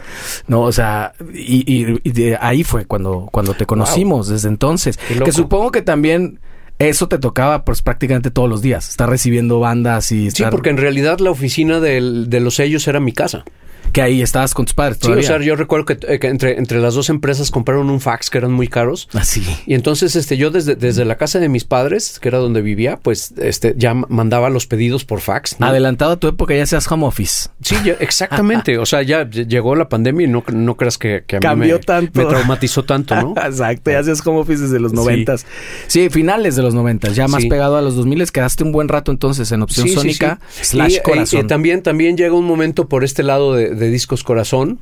[0.47, 4.97] No, o sea, y, de ahí fue cuando, cuando te conocimos desde entonces.
[4.97, 6.39] Que supongo que también
[6.79, 10.31] eso te tocaba pues prácticamente todos los días, estar recibiendo bandas y...
[10.31, 13.45] Sí, porque en realidad la oficina de los sellos era mi casa
[13.93, 15.23] que ahí estabas con tus padres todavía.
[15.23, 18.29] Sí, o sea, yo recuerdo que, eh, entre, entre las dos empresas compraron un fax
[18.29, 19.07] que eran muy caros.
[19.13, 19.45] Así.
[19.47, 22.61] Ah, y entonces este, yo desde, desde la casa de mis padres, que era donde
[22.61, 25.57] vivía, pues este, ya mandaba los pedidos por fax.
[25.59, 27.49] Adelantado a tu época, ya seas home office.
[27.61, 28.77] Sí, exactamente.
[28.79, 32.19] o sea, ya llegó la pandemia y no, no creas que, a mí me, tanto.
[32.19, 33.33] me traumatizó tanto, ¿no?
[33.45, 35.45] Exacto, ya seas home office desde los noventas.
[35.87, 36.09] Sí.
[36.09, 39.51] finales de los noventas, ya más pegado a los 2000 quedaste un buen rato entonces
[39.51, 41.45] en Opción Sónica slash Corazón.
[41.45, 44.79] Y, también, también llega un momento por este lado de, de Discos Corazón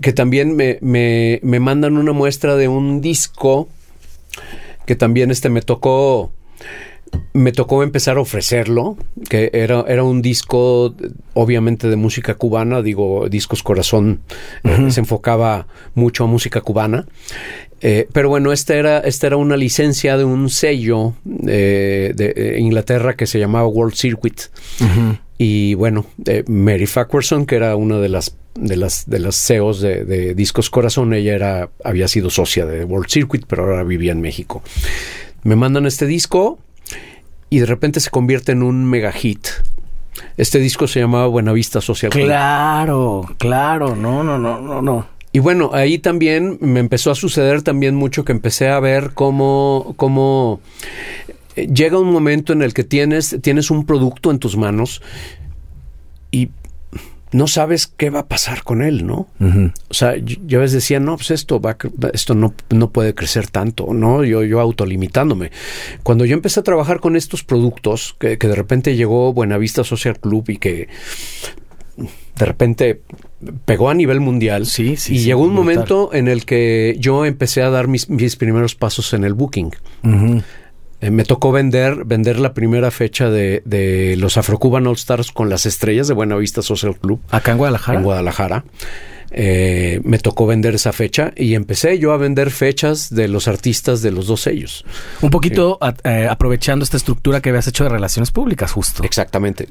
[0.00, 3.68] que también me, me, me mandan una muestra de un disco
[4.86, 6.32] que también este me tocó
[7.32, 8.96] me tocó empezar a ofrecerlo,
[9.28, 10.94] que era, era un disco
[11.34, 14.20] obviamente de música cubana, digo, Discos Corazón
[14.64, 17.06] eh, se enfocaba mucho a música cubana.
[17.80, 21.14] Eh, pero bueno, esta era, esta era una licencia de un sello
[21.46, 24.40] eh, de Inglaterra que se llamaba World Circuit.
[25.38, 26.04] Y bueno,
[26.48, 31.14] Mary Fackerson, que era una de las de las, de las CEOs de, Discos Corazón,
[31.14, 34.62] ella era, había sido socia de World Circuit, pero ahora vivía en México.
[35.44, 36.58] Me mandan este disco
[37.50, 39.46] y de repente se convierte en un mega hit.
[40.36, 42.24] Este disco se llamaba Buenavista Social Club.
[42.24, 45.06] Claro, claro, no, no, no, no, no.
[45.30, 49.94] Y bueno, ahí también me empezó a suceder también mucho que empecé a ver cómo,
[49.96, 50.60] cómo
[51.28, 51.36] eh,
[51.66, 55.02] llega un momento en el que tienes, tienes un producto en tus manos
[56.30, 56.50] y
[57.32, 59.28] no sabes qué va a pasar con él, ¿no?
[59.88, 61.76] O sea, yo, a veces decía, no, pues esto va,
[62.12, 64.24] esto no, no puede crecer tanto, ¿no?
[64.24, 65.50] Yo, yo autolimitándome.
[66.02, 70.48] Cuando yo empecé a trabajar con estos productos, que, de repente llegó Buenavista Social Club
[70.48, 70.88] y que
[72.36, 73.02] de repente
[73.64, 74.66] pegó a nivel mundial.
[74.66, 75.16] Sí, sí.
[75.16, 78.06] Y llegó un momento en el que yo empecé a dar mis,
[78.36, 79.72] primeros pasos en el booking.
[81.00, 85.48] Eh, me tocó vender, vender la primera fecha de, de los Afrocuban All Stars con
[85.48, 87.20] las estrellas de Buenavista Social Club.
[87.30, 87.98] Acá en Guadalajara.
[87.98, 88.64] En Guadalajara.
[89.30, 94.02] Eh, me tocó vender esa fecha y empecé yo a vender fechas de los artistas
[94.02, 94.84] de los dos sellos.
[95.20, 99.02] Un poquito eh, aprovechando esta estructura que habías hecho de relaciones públicas, justo.
[99.04, 99.68] Exactamente.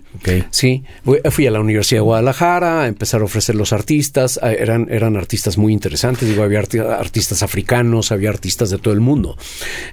[0.51, 0.83] Sí,
[1.31, 4.39] fui a la Universidad de Guadalajara a empezar a ofrecer los artistas.
[4.41, 6.27] Ah, eran, eran artistas muy interesantes.
[6.27, 9.37] Digo, había artistas africanos, había artistas de todo el mundo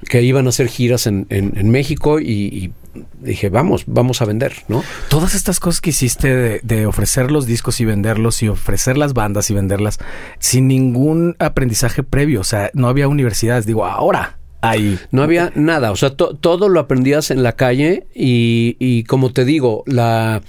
[0.09, 2.73] que iban a hacer giras en, en, México y
[3.21, 4.83] dije, vamos, vamos a vender, ¿no?
[5.09, 9.51] Todas estas cosas que hiciste de, ofrecer los discos y venderlos y ofrecer las bandas
[9.51, 9.99] y venderlas
[10.39, 14.99] sin ningún aprendizaje previo, o sea, no había universidades, digo, ahora, ahí.
[15.11, 19.45] No había nada, o sea, todo lo aprendías en la calle y, y como te
[19.45, 20.43] digo, la,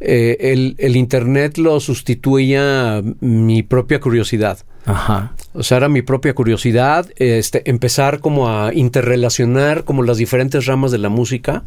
[0.00, 4.58] eh, el, el, Internet lo sustituía mi propia curiosidad.
[4.84, 5.34] Ajá.
[5.52, 10.92] O sea, era mi propia curiosidad, este, empezar como a interrelacionar como las diferentes ramas
[10.92, 11.64] de la música.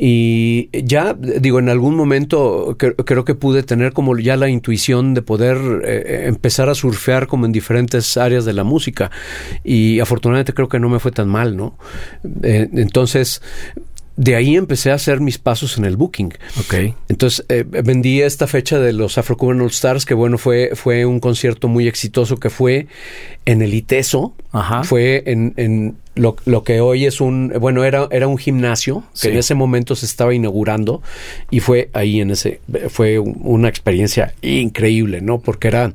[0.00, 5.22] Y ya, digo, en algún momento creo que pude tener como ya la intuición de
[5.22, 9.10] poder eh, empezar a surfear como en diferentes áreas de la música.
[9.64, 11.76] Y afortunadamente creo que no me fue tan mal, ¿no?
[12.44, 13.42] Eh, entonces,
[14.20, 16.34] de ahí empecé a hacer mis pasos en el booking.
[16.58, 16.74] Ok.
[17.08, 21.06] Entonces eh, vendí esta fecha de los Afro Cuban All Stars, que bueno, fue, fue
[21.06, 22.88] un concierto muy exitoso que fue
[23.46, 24.34] en el ITESO.
[24.50, 24.82] Ajá.
[24.82, 29.18] Fue en, en lo, lo, que hoy es un, bueno, era, era un gimnasio que
[29.20, 29.28] Sí.
[29.28, 31.00] en ese momento se estaba inaugurando
[31.48, 35.38] y fue ahí en ese, fue un- una experiencia increíble, ¿no?
[35.38, 35.92] Porque era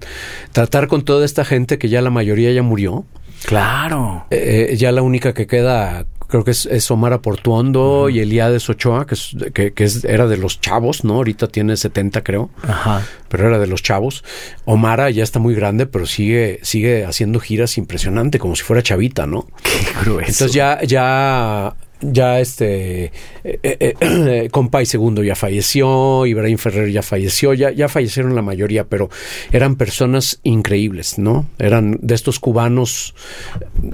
[0.53, 3.03] tratar con toda esta gente que ya la mayoría ya murió.
[3.45, 4.25] Claro.
[4.31, 9.05] Eh, ya la única que queda creo que es, es Omar Portuondo y Eliades Ochoa,
[9.05, 11.13] que, es, que, que es- era de los chavos, ¿no?
[11.13, 13.03] Ahorita tiene 70 creo, Ajá.
[13.29, 14.23] pero era de los chavos.
[14.65, 19.27] Omara ya está muy grande, pero sigue, sigue haciendo giras impresionante, como si fuera chavita,
[19.27, 19.45] ¿no?
[19.61, 20.31] Qué grueso.
[20.31, 21.75] Entonces ya, ya,
[22.11, 23.05] ya este,
[23.43, 28.41] eh, eh, eh, Compay Segundo ya falleció, Ibrahim Ferrer ya falleció, ya, ya fallecieron la
[28.41, 29.09] mayoría, pero
[29.51, 31.47] eran personas increíbles, ¿no?
[31.59, 33.15] Eran de estos cubanos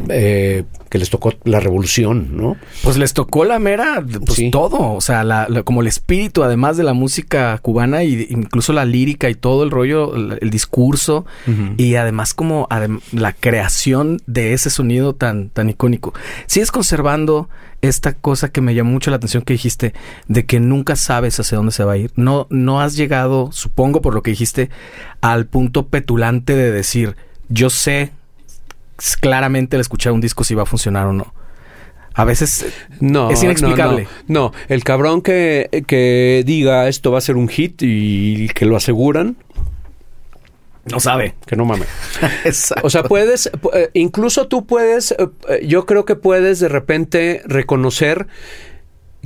[0.09, 2.57] eh, que les tocó la revolución, ¿no?
[2.83, 4.49] Pues les tocó la mera, pues Sí.
[4.51, 8.73] todo, o sea, la- la- como el espíritu, además de la música cubana y incluso
[8.73, 11.25] la lírica y todo el rollo, el, el discurso
[11.77, 16.13] y además como adem- la creación de ese sonido tan, tan icónico.
[16.47, 17.49] Sigues conservando
[17.81, 19.93] esta cosa que me llamó mucho la atención que dijiste
[20.27, 22.11] de que nunca sabes hacia dónde se va a ir.
[22.15, 24.69] No, no has llegado, supongo por lo que dijiste,
[25.21, 27.15] al punto petulante de decir,
[27.47, 28.11] yo sé
[29.21, 31.33] claramente al escuchar un disco si va a funcionar o no.
[32.13, 32.65] A veces
[32.99, 34.07] No, Es inexplicable.
[34.27, 34.51] No, no.
[34.51, 38.75] No, el cabrón que, que diga esto va a ser un hit y que lo
[38.75, 39.37] aseguran,
[40.85, 41.35] no sabe.
[41.45, 41.87] que no mames.
[42.45, 42.87] Exacto.
[42.87, 45.17] O sea, puedes, pu- eh, incluso tú puedes, eh,
[45.49, 48.27] eh, yo creo que puedes de repente reconocer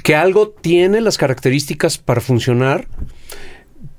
[0.04, 2.88] que algo tiene las características para funcionar,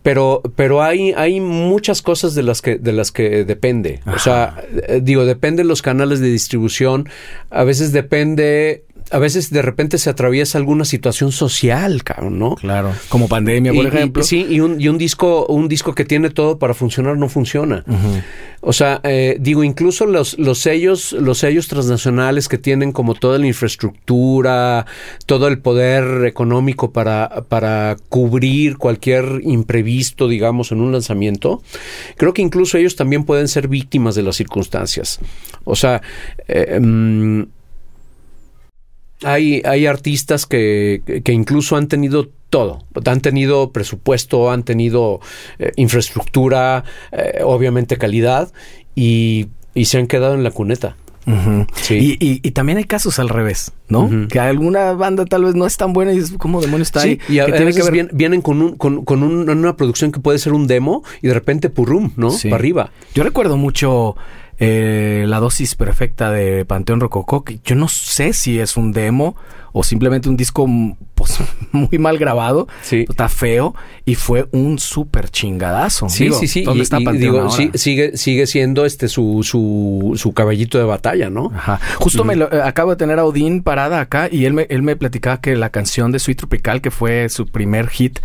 [0.03, 4.01] pero, pero hay, hay muchas cosas de las que, de las que depende.
[4.15, 4.63] O sea,
[5.01, 7.09] digo, depende los canales de distribución,
[7.49, 12.55] a veces depende, a veces de repente se atraviesa alguna situación social, cabrón, ¿no?
[12.57, 12.93] claro.
[13.09, 14.23] Como pandemia, por Y- y- ejemplo.
[14.23, 17.85] sí, y un, y un disco, un disco que tiene todo para funcionar no funciona.
[18.61, 23.39] O sea, eh, digo, incluso los, los sellos, los sellos transnacionales que tienen como toda
[23.39, 24.87] la infraestructura,
[25.27, 31.63] todo el poder económico para, para cubrir cualquier imprevisto, digamos, en un lanzamiento,
[32.17, 35.21] creo que incluso ellos también pueden ser víctimas de las circunstancias.
[35.65, 36.01] O sea,
[36.49, 37.43] eh, mm,
[39.25, 42.85] hay, hay artistas que, que incluso han tenido todo.
[43.07, 45.21] Han tenido presupuesto, han tenido
[45.59, 48.53] eh, infraestructura, eh, obviamente calidad,
[48.95, 50.97] y, y se han quedado en la cuneta.
[51.77, 52.17] Sí.
[52.21, 54.11] Y, y- y también hay casos al revés, ¿no?
[54.29, 57.19] Que alguna banda tal vez no es tan buena y dices, ¿cómo demonios está ahí?
[57.27, 59.23] Sí, y a, Que a tiene veces que ver- vien- vienen con, un, con, con
[59.23, 62.31] un- una producción que puede ser un demo y de repente purrum, ¿no?
[62.31, 62.51] Sí.
[62.51, 62.91] Para arriba.
[63.15, 64.17] Yo recuerdo mucho
[64.59, 69.37] eh, la dosis perfecta de Panteón Rococó, que yo no sé si es un demo
[69.77, 70.67] o simplemente un disco
[71.17, 71.39] pues,
[71.73, 73.05] muy mal grabado, Sí.
[73.09, 73.75] está feo
[74.05, 76.09] y fue un súper chingadazo.
[76.09, 76.63] Sí, Digo, sí, sí.
[76.63, 77.57] ¿Dónde Y- está y Panteón digo, ahora?
[77.57, 81.51] sí, sigue, sigue siendo este su, su, su caballito de batalla, ¿no?
[81.55, 81.81] Ajá.
[81.99, 84.83] Justo me lo- eh, acabo de tener a Odín parada acá y él me, él
[84.83, 88.21] me platicaba que la canción de Sweet Tropical, que fue su primer hit,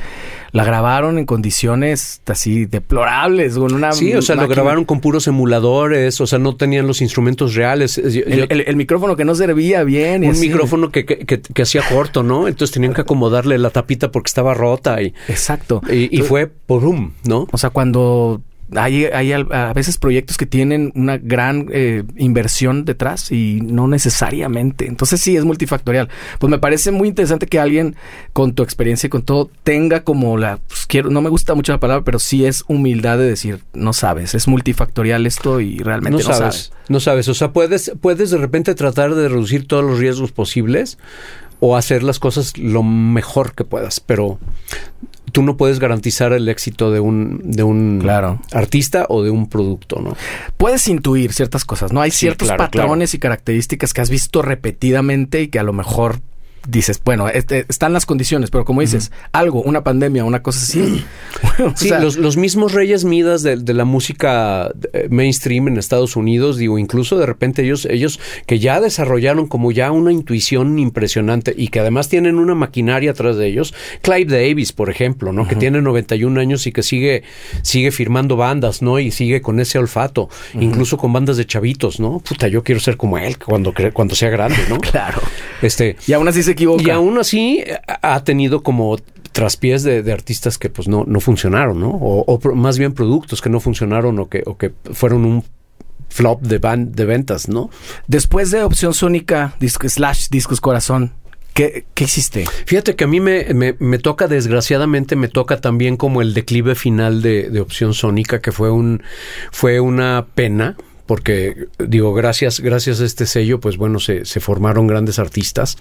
[0.52, 5.28] la grabaron en condiciones así deplorables, con una Sí, o sea, lo grabaron con puros
[5.28, 7.96] emuladores, o sea, no tenían los instrumentos reales.
[7.98, 10.24] Yo- yo- El, micrófono que no servía bien.
[10.24, 10.48] un así.
[10.48, 12.48] micrófono que, que, que- que hacía corto, ¿no?
[12.48, 15.82] Entonces tenían que acomodarle la tapita porque estaba rota y, Exacto.
[15.90, 17.48] y, y fue por un, ¿no?
[17.52, 18.42] O sea, cuando
[18.76, 24.88] hay, hay a veces proyectos que tienen una gran eh, inversión detrás y no necesariamente.
[24.88, 26.10] Entonces sí, es multifactorial.
[26.40, 27.96] Pues me parece muy interesante que alguien
[28.34, 30.58] con tu experiencia y con todo tenga como la...
[30.68, 33.94] pues, quiero, no me gusta mucho la palabra, pero sí es humildad de decir, no
[33.94, 36.72] sabes, es multifactorial esto y realmente No no, sabes, sabes.
[36.90, 37.28] no sabes.
[37.28, 40.98] O sea, puedes, puedes de repente tratar de reducir todos los riesgos posibles
[41.60, 44.40] o hacer las cosas lo mejor que puedas, pero
[45.30, 48.40] tú no puedes garantizar el éxito de un, de un Claro.
[48.52, 50.16] artista o de un producto, ¿no?
[50.58, 52.02] Puedes intuir ciertas cosas, ¿no?
[52.02, 55.74] Hay Sí, ciertos claro, patrones y características que has visto repetidamente y que a lo
[55.74, 56.20] mejor
[56.68, 61.04] dices, bueno, este, están las condiciones, pero como dices, algo, una pandemia, una cosa así.
[61.76, 66.16] Sí, sea, los, los mismos reyes midas de, de la música eh, mainstream en Estados
[66.16, 71.54] Unidos, digo, incluso de repente ellos, ellos que ya desarrollaron como ya una intuición impresionante
[71.56, 75.48] y que además tienen una maquinaria atrás de ellos, Clive Davis, por ejemplo, ¿no?
[75.48, 77.24] Que tiene 91 años y que sigue,
[77.62, 79.00] sigue firmando bandas, ¿no?
[79.00, 82.20] Y sigue con ese olfato, incluso con bandas de chavitos, ¿no?
[82.20, 84.78] Puta, yo quiero ser como él cuando, cuando sea grande, ¿no?
[84.80, 85.22] claro.
[85.62, 86.84] Este, Y aún así se equivoca.
[86.84, 87.64] y aún así
[88.02, 88.98] ha tenido como
[89.32, 91.90] traspiés de, de artistas que pues no, no funcionaron, ¿no?
[91.92, 95.44] O, o más bien productos que no funcionaron o que, o que fueron un
[96.10, 97.70] flop de, van, de ventas, ¿no?
[98.08, 101.14] Después de Opción Sónica, disco, slash Discos Corazón,
[101.54, 102.48] ¿qué, qué hiciste?
[102.66, 106.74] Fíjate que a mí me, me- me toca, desgraciadamente, me toca también como el declive
[106.74, 109.04] final de, de Opción Sónica, que fue un
[109.52, 110.76] fue una pena.
[111.10, 115.76] Porque, digo, gracias, gracias a este sello, pues bueno, se, se formaron grandes artistas.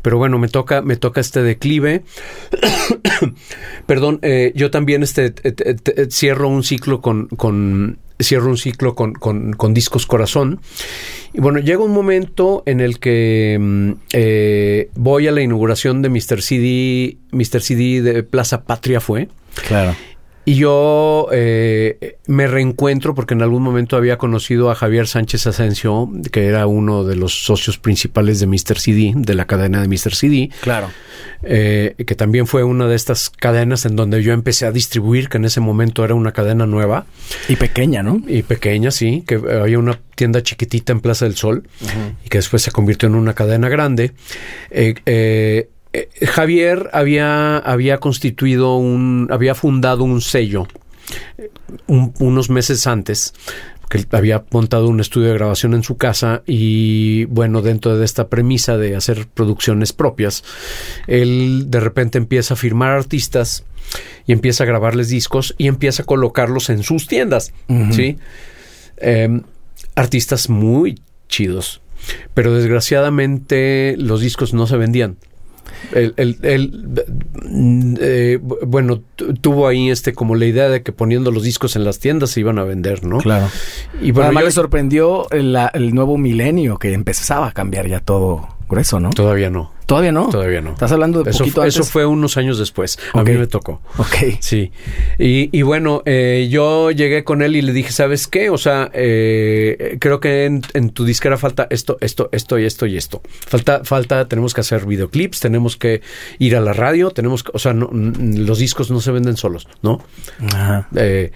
[0.00, 2.04] Pero bueno, me toca, me toca este declive.
[3.86, 8.56] Perdón, eh, yo también este, eh, eh, eh, cierro un ciclo con, con cierro un
[8.56, 10.60] ciclo con, con- con Discos Corazón.
[11.34, 16.08] Y bueno, llega un momento en el que mm, eh, voy a la inauguración de
[16.08, 16.40] Mr.
[16.40, 17.60] CD, Mr.
[17.60, 19.28] CD de Plaza Patria fue.
[19.68, 19.94] Claro.
[20.44, 26.10] Y yo eh, me reencuentro porque en algún momento había conocido a Javier Sánchez Asensio,
[26.32, 28.76] que era uno de los socios principales de Mr.
[28.80, 30.14] CD, de la cadena de Mr.
[30.16, 30.90] CD, Claro.
[31.44, 35.36] eh, que también fue una de estas cadenas en donde yo empecé a distribuir, que
[35.36, 37.06] en ese momento era una cadena nueva
[37.48, 38.20] Y pequeña, ¿no?
[38.26, 41.68] y pequeña, sí, que había una tienda chiquitita en Plaza del Sol
[42.24, 44.10] y que después se convirtió en una cadena grande.
[44.72, 50.66] Eh, eh, Javier había, había constituido un, había fundado un sello
[51.38, 51.50] eh,
[51.86, 53.34] un- unos meses antes
[53.90, 58.28] que había montado un estudio de grabación en su casa y bueno, dentro de esta
[58.28, 60.44] premisa de hacer producciones propias,
[61.06, 63.64] él de repente empieza a firmar artistas
[64.26, 67.52] y empieza a grabarles discos y empieza a colocarlos en sus tiendas.
[67.92, 68.16] ¿sí?
[68.96, 69.42] Eh,
[69.94, 71.82] artistas muy chidos,
[72.32, 75.16] pero desgraciadamente los discos no se vendían.
[75.92, 76.14] Él,
[77.48, 81.42] mm, eh, bu- bueno, tu- tuvo ahí este como la idea de que poniendo los
[81.42, 83.18] discos en las tiendas se iban a vender, ¿no?
[83.18, 83.48] Claro.
[84.00, 88.00] Y bueno, Además yo- le sorprendió el, el nuevo milenio que empezaba a cambiar ya
[88.00, 89.10] todo grueso, ¿no?
[89.10, 90.28] todavía no, Todavía no.
[90.30, 90.70] todavía no.
[90.72, 91.92] Estás hablando de Eso, poquito fu- eso antes.
[91.92, 92.98] fue unos años después.
[93.12, 93.82] A mí me tocó.
[93.98, 94.38] Ok.
[94.40, 94.72] Sí.
[95.18, 98.48] Y, y bueno, eh, yo llegué con él y le dije, ¿sabes qué?
[98.48, 102.86] O sea, eh, creo que en, en tu disquera falta esto, esto, esto y esto
[102.86, 103.20] y esto.
[103.46, 106.00] Falta, falta, tenemos que hacer videoclips, tenemos que
[106.38, 109.68] ir a la radio, tenemos que, o sea, no, los discos no se venden solos,
[109.82, 110.00] ¿no?
[110.46, 110.88] Ajá.
[110.96, 111.32] Eh,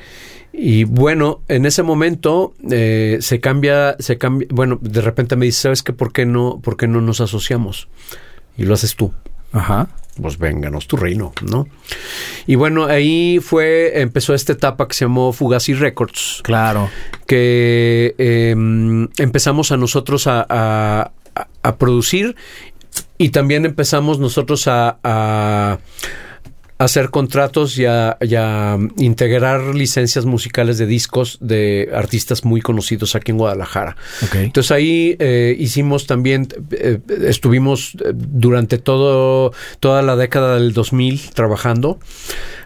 [0.58, 5.62] y bueno, en ese momento eh, se cambia, se cambia, bueno, de repente me dice,
[5.62, 5.92] ¿sabes qué?
[5.92, 7.88] ¿Por qué no, por qué no nos asociamos?
[8.56, 9.12] Y lo haces tú
[9.52, 9.88] Ajá.
[10.20, 11.68] pues vénganos tu reino, ¿no?
[12.46, 16.88] Y bueno, ahí fue, empezó esta etapa que se llamó Fugazi Records, Claro.
[17.26, 18.52] que eh,
[19.18, 22.34] empezamos a nosotros a, a- a- a producir
[23.18, 25.78] y también empezamos nosotros a, a
[26.78, 33.14] hacer contratos y a, y a integrar licencias musicales de discos de artistas muy conocidos
[33.14, 33.96] aquí en Guadalajara.
[34.34, 41.30] Entonces ahí eh, hicimos también, eh, estuvimos eh, durante todo, toda la década del 2000
[41.30, 41.98] trabajando.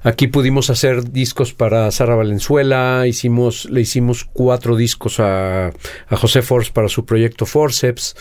[0.02, 6.40] Aquí pudimos hacer discos para Sara Valenzuela, hicimos, le hicimos cuatro discos a, a José
[6.42, 8.16] Force para su proyecto Forceps.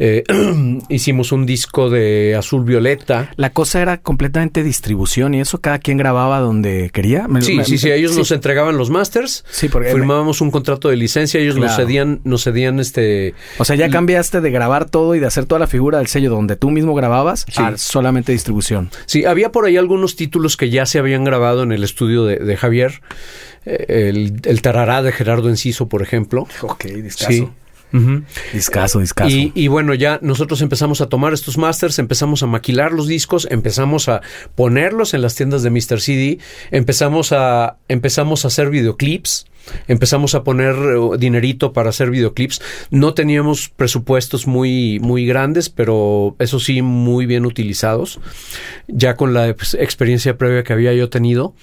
[0.00, 0.24] Eh,
[0.88, 3.30] hicimos un disco de Azul Violeta.
[3.36, 7.28] La cosa era completamente distribución y eso cada quien grababa donde quería.
[7.28, 8.18] Me- Sí, me- sí, sí, ellos sí.
[8.18, 9.44] nos entregaban los masters.
[9.50, 11.84] Sí, porque Firmábamos un contrato de licencia, ellos nos Claro.
[11.84, 15.58] cedían, nos cedían este O sea, ya cambiaste de grabar todo y de hacer toda
[15.58, 17.62] la figura del sello donde tú mismo grababas Sí.
[17.62, 18.90] a solamente distribución.
[19.06, 22.36] Sí, había por ahí algunos títulos que ya se habían grabado en el estudio de,
[22.36, 23.00] de Javier.
[23.64, 26.46] Eh, El, el Tarará de Gerardo Enciso, por ejemplo.
[26.62, 27.48] Ok, Sí.
[27.94, 28.22] Ujú.
[28.54, 29.28] Discaso, discaso.
[29.30, 33.46] Y, y bueno, ya nosotros empezamos a tomar estos masters, empezamos a maquilar los discos,
[33.50, 34.22] empezamos a
[34.54, 36.00] ponerlos en las tiendas de Mr.
[36.00, 36.38] CD,
[36.70, 39.44] empezamos a, empezamos a hacer videoclips,
[39.88, 42.60] empezamos a poner eh, dinerito para hacer videoclips.
[42.90, 48.20] No teníamos presupuestos muy, muy grandes, pero eso sí, muy bien utilizados,
[48.88, 51.54] ya con la experiencia previa que había yo tenido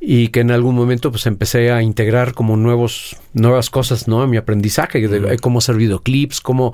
[0.00, 4.30] y que en algún momento pues empecé a integrar como nuevos nuevas cosas no en
[4.30, 6.72] mi aprendizaje de eh, cómo hacer videoclips cómo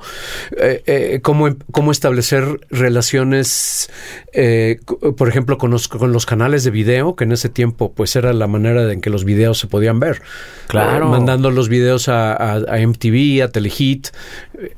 [0.57, 3.89] eh, eh, cómo, em- cómo establecer relaciones
[4.33, 4.79] eh,
[5.17, 8.31] por ejemplo con los, con los canales de video que en ese tiempo pues era
[8.33, 10.21] la manera en que los videos se podían ver.
[10.67, 11.09] Claro.
[11.09, 14.07] Mandando los videos a, a- a MTV a Telehit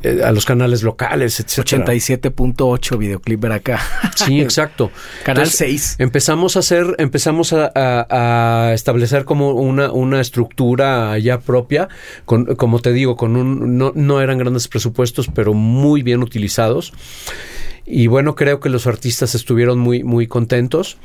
[0.04, 1.60] eh, a los canales locales, etc.
[1.66, 3.80] 87.8 videoclip ver acá.
[4.16, 4.92] Sí, exacto.
[5.24, 5.96] Canal Entonces, 6.
[6.00, 11.88] Empezamos a hacer, empezamos a, a- a establecer como una, una estructura ya propia,
[12.26, 16.94] con, como te digo, con un, no, no eran grandes presupuestos, pero muy bien utilizados.
[17.86, 20.98] Y bueno, creo que los artistas estuvieron muy, muy contentos.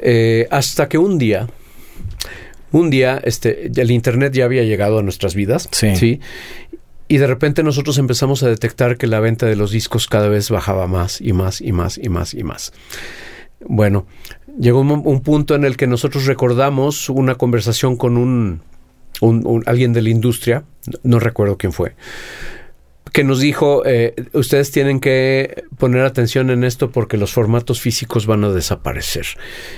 [0.00, 1.46] Eh, hasta que un día,
[2.72, 5.68] un día, este, el internet ya había llegado a nuestras vidas.
[5.72, 6.20] Sí.
[7.10, 10.48] Y de repente nosotros empezamos a detectar que la venta de los discos cada vez
[10.48, 12.72] bajaba más y más y más y más y más.
[13.66, 14.06] Bueno,
[14.56, 18.62] llegó un, un punto en el que nosotros recordamos una conversación con un,
[19.66, 20.62] alguien de la industria,
[21.02, 21.96] no recuerdo quién fue,
[23.12, 28.26] que nos dijo, eh, ustedes tienen que poner atención en esto porque los formatos físicos
[28.26, 29.26] van a desaparecer.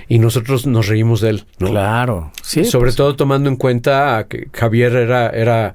[0.08, 1.70] Y nosotros nos reímos de él, ¿no?
[1.70, 2.32] Claro.
[2.42, 2.64] Sí.
[2.64, 5.74] Sobre pues, todo tomando en cuenta que Javier era, era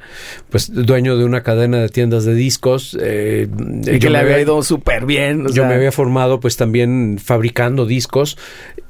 [0.49, 2.97] pues dueño de una cadena de tiendas de discos.
[3.01, 3.47] eh,
[3.86, 5.45] Y que le había ido súper bien.
[5.45, 8.38] o yo sea, me había formado pues también fabricando discos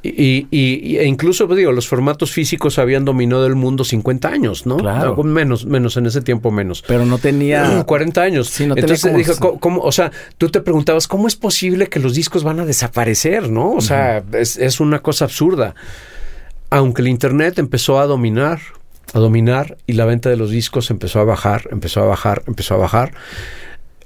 [0.08, 4.66] y, y- e incluso pues, digo los formatos físicos habían dominado el mundo 50 años,
[4.66, 4.78] ¿no?
[4.78, 5.16] Claro.
[5.24, 6.84] Menos, menos en ese tiempo menos.
[6.88, 7.84] Pero no tenía.
[7.86, 8.48] 40 años.
[8.48, 11.36] Sí, no tenía Entonces como- dijo, ¿cómo, cómo- o sea, tú te preguntabas, ¿cómo es
[11.36, 13.72] posible que los discos van a desaparecer, no?
[13.72, 15.76] O sea, es, es una cosa absurda.
[16.70, 18.60] Aunque el Internet empezó a dominar,
[19.14, 22.74] a dominar, y la venta de los discos empezó a bajar, empezó a bajar, empezó
[22.74, 23.14] a bajar.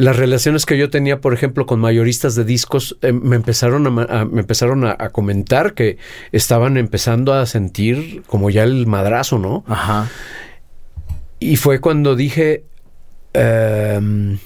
[0.01, 4.25] Las relaciones que yo tenía, por ejemplo, con mayoristas de discos, eh, me empezaron, a,
[4.25, 5.99] me empezaron a, a comentar que
[6.31, 9.63] estaban empezando a sentir como ya el madrazo, ¿no?
[9.67, 10.09] Ajá.
[11.39, 12.63] Y fue cuando dije,
[13.33, 14.39] ehm,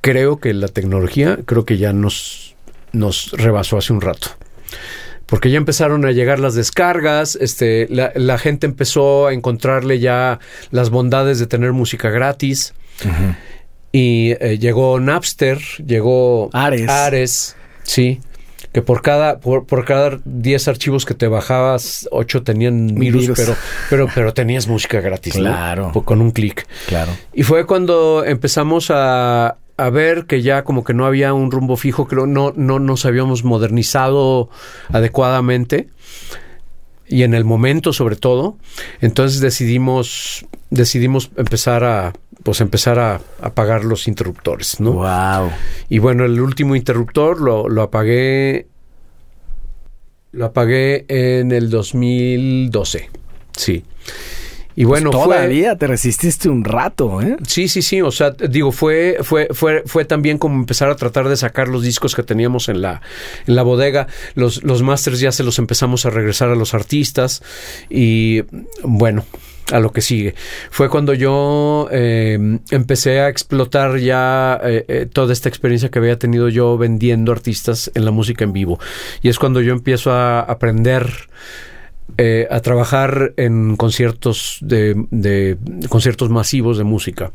[0.00, 2.56] creo que la tecnología, creo que ya nos,
[2.90, 4.30] nos rebasó hace un rato.
[5.26, 10.40] Porque ya empezaron a llegar las descargas, este, la, la gente empezó a encontrarle ya
[10.72, 12.74] las bondades de tener música gratis.
[13.96, 16.86] Y eh, llegó Napster, llegó Ares.
[16.86, 18.20] Ares, sí.
[18.70, 23.38] Que por cada, por, por cada 10 archivos que te bajabas, 8 tenían virus, Virus.
[23.38, 23.56] Pero,
[23.88, 25.32] pero, pero tenías música gratis.
[25.32, 25.92] Claro.
[26.04, 26.66] Con un clic.
[26.88, 27.10] Claro.
[27.32, 31.78] Y fue cuando empezamos a, a ver que ya como que no había un rumbo
[31.78, 34.50] fijo, que no, no, no nos habíamos modernizado
[34.92, 35.88] adecuadamente.
[37.08, 38.58] Y en el momento, sobre todo.
[39.00, 44.92] Entonces decidimos, decidimos empezar a, pues empezar a apagar los interruptores, ¿no?
[44.92, 45.50] Wow.
[45.88, 48.66] Y bueno, el último interruptor lo, lo apagué.
[50.32, 53.08] Lo apagué en el 2012.
[53.56, 53.84] Sí.
[54.76, 55.34] Y bueno, Pues fue.
[55.36, 57.36] todavía te resististe un rato, ¿eh?
[57.46, 58.02] Sí, sí, sí.
[58.02, 61.82] O sea, digo, fue, fue, fue, fue también como empezar a tratar de sacar los
[61.82, 63.00] discos que teníamos en la,
[63.46, 64.06] en la bodega.
[64.34, 67.42] Los, los masters ya se los empezamos a regresar a los artistas.
[67.88, 68.42] Y
[68.82, 69.24] bueno,
[69.72, 70.34] a lo que sigue.
[70.70, 76.18] Fue cuando yo eh, empecé a explotar ya eh, eh, toda esta experiencia que había
[76.18, 78.78] tenido yo vendiendo artistas en la música en vivo.
[79.22, 81.10] Y es cuando yo empiezo a aprender
[82.18, 87.32] eh, a trabajar en conciertos de, de conciertos masivos de música.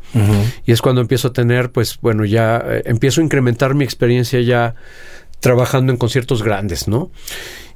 [0.65, 4.41] Y es cuando empiezo a tener, pues bueno, ya eh, empiezo a incrementar mi experiencia
[4.41, 4.75] ya
[5.39, 7.11] trabajando en conciertos grandes, ¿no?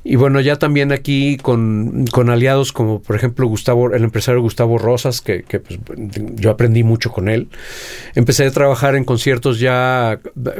[0.08, 4.78] Y bueno, ya también aquí con, con aliados como por ejemplo Gustavo, el empresario Gustavo
[4.78, 5.80] Rosas, que, que, pues,
[6.36, 7.47] yo aprendí mucho con él.
[8.14, 10.20] Empecé a trabajar en conciertos ya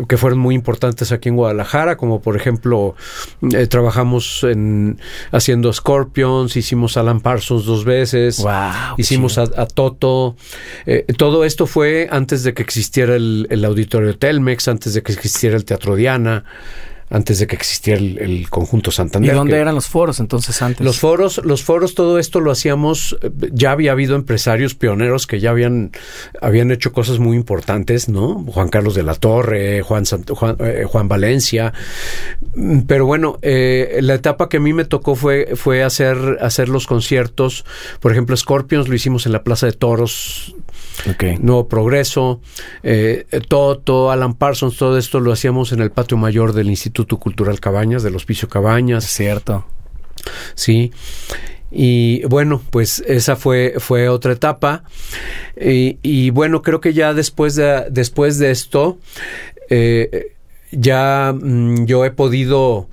[0.10, 2.96] que fueron muy importantes aquí en Guadalajara, como por ejemplo
[3.54, 5.00] eh, trabajamos en
[5.32, 8.96] haciendo Scorpions, hicimos Alan Parsons dos veces, Wow.
[8.98, 10.36] hicimos a, a Toto.
[10.88, 15.12] Eh, todo esto fue antes de que existiera el, el auditorio Telmex, antes de que
[15.12, 16.46] existiera el Teatro Diana,
[17.10, 19.36] antes de que existiera el, el conjunto ¿Y Santander.
[19.36, 20.84] dónde que- eran los foros entonces antes?
[20.84, 25.40] los foros, los foros, todo esto lo hacíamos, eh, ya había habido empresarios pioneros que
[25.40, 25.92] ya habían,
[26.42, 28.44] habían hecho cosas muy importantes, ¿no?
[28.52, 31.74] Juan Carlos de la Torre, Juan, Sant- Juan, eh, Juan Valencia.
[32.88, 36.88] Pero bueno, eh, la etapa que a mí me tocó fue, fue hacer, hacer los
[36.88, 37.66] conciertos.
[38.00, 40.56] Por ejemplo, Scorpions lo hicimos en la Plaza de Toros,
[41.10, 41.40] Ok.
[41.42, 42.40] Nuevo Progreso,
[42.82, 47.60] eh, Toto, Alan Parsons, todo esto lo hacíamos en el patio mayor del Instituto Cultural
[47.60, 49.06] Cabañas, del Hospicio Cabañas.
[49.06, 49.66] cierto.
[50.56, 50.92] Sí.
[51.72, 54.84] Y bueno, pues esa fue, fue otra etapa.
[55.60, 58.98] Y, y bueno, creo que ya después de, después de esto,
[59.70, 60.36] eh,
[60.72, 62.88] ya mm, yo he podido,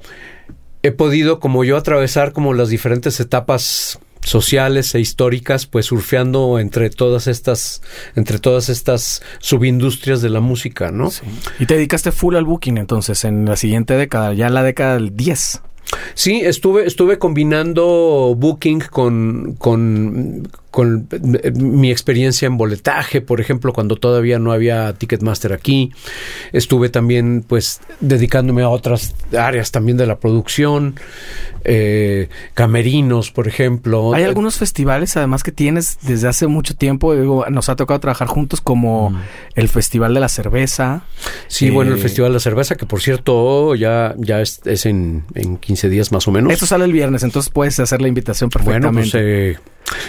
[0.82, 6.90] he podido como yo atravesar como las diferentes etapas sociales e históricas, pues surfeando entre
[6.90, 7.82] todas estas,
[8.14, 11.10] entre todas estas subindustrias de la música, ¿no?
[11.10, 11.22] Sí.
[11.58, 14.94] Y te dedicaste full al booking entonces en la siguiente década, ya en la década
[14.94, 15.62] del 10.
[16.14, 23.72] Sí, estuve, estuve combinando booking con, con, con eh, mi experiencia en boletaje, por ejemplo,
[23.74, 25.92] cuando todavía no había Ticketmaster aquí.
[26.52, 30.96] Estuve también, pues, dedicándome a otras áreas también de la producción,
[31.64, 34.14] eh, camerinos, por ejemplo.
[34.14, 37.14] Hay algunos festivales, además, que tienes desde hace mucho tiempo.
[37.50, 39.20] nos ha tocado trabajar juntos, como mm.
[39.56, 41.02] el Festival de la Cerveza.
[41.48, 45.24] Sí, bueno, el eh, Festival de la Cerveza, que por cierto ya, ya es, en,
[45.34, 46.50] en 15 días más o menos.
[46.50, 48.88] Esto sale el viernes, entonces puedes hacer la invitación perfectamente.
[48.88, 49.58] Bueno, pues eh, eh,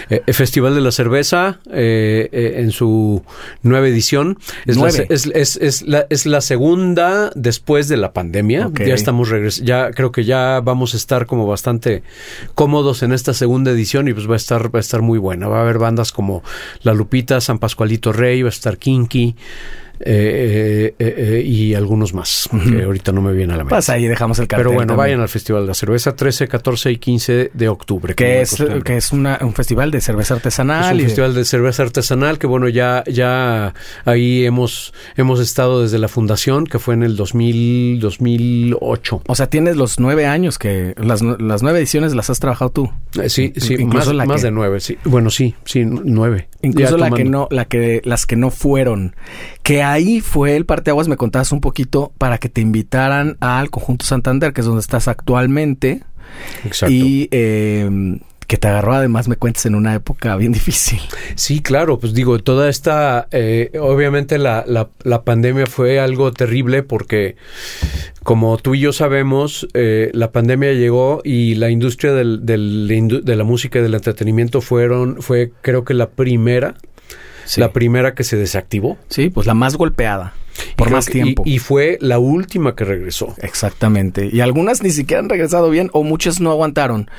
[0.08, 3.22] el Festival de la Cerveza eh, eh, en su
[3.62, 4.38] nueva edición.
[4.66, 8.70] Es, La, es, la, es, la, segunda después de la pandemia.
[8.74, 9.30] Ya estamos
[9.62, 12.02] ya creo que ya vamos a estar como bastante
[12.54, 15.48] cómodos en esta segunda edición y pues va a estar, va a estar muy buena.
[15.48, 16.42] Va a haber bandas como
[16.82, 19.36] La Lupita, San Pascualito Rey, va a estar Kinky.
[20.06, 23.74] Eh, eh, eh, y algunos más, que ahorita no me viene a la mente.
[23.74, 24.66] Pasa ahí dejamos el cartel.
[24.66, 28.14] Pero bueno, vayan al Festival de la Cerveza 13, 14 y 15 de octubre.
[28.14, 30.96] Que es, que es un festival de cerveza artesanal.
[30.96, 33.72] Es un festival de cerveza artesanal que bueno, ya, ya
[34.04, 39.22] ahí hemos, hemos estado desde la fundación, que fue en el 2000, 2008.
[39.26, 42.90] O sea, tienes los nueve años que las, las nueve ediciones las has trabajado tú.
[43.28, 44.98] sí, sí, Incluso más, más de nueve, sí.
[45.04, 46.48] Bueno, sí, sí, nueve.
[46.60, 49.16] Incluso la que no, la que, las que no fueron.
[49.62, 54.04] Que ahí fue el parteaguas, me contabas un poquito, para que te invitaran al Conjunto
[54.04, 56.02] Santander, que es donde estás actualmente.
[56.64, 56.92] Exacto.
[56.92, 61.00] Y eh, que te agarró además me cuentes en una época bien difícil.
[61.34, 67.36] Sí, claro, pues digo, toda esta, eh, obviamente la, la, pandemia fue algo terrible porque
[68.22, 73.36] como tú y yo sabemos, eh, la pandemia llegó y la industria del, del, de
[73.36, 76.74] la música y del entretenimiento fueron, fue creo que la primera,
[77.56, 78.98] la primera que se desactivó.
[79.08, 80.34] Sí, pues la más golpeada
[80.76, 81.42] por más tiempo.
[81.46, 83.34] Y, fue la última que regresó.
[83.38, 84.28] Exactamente.
[84.32, 87.10] Y algunas ni siquiera han regresado bien o muchas no aguantaron.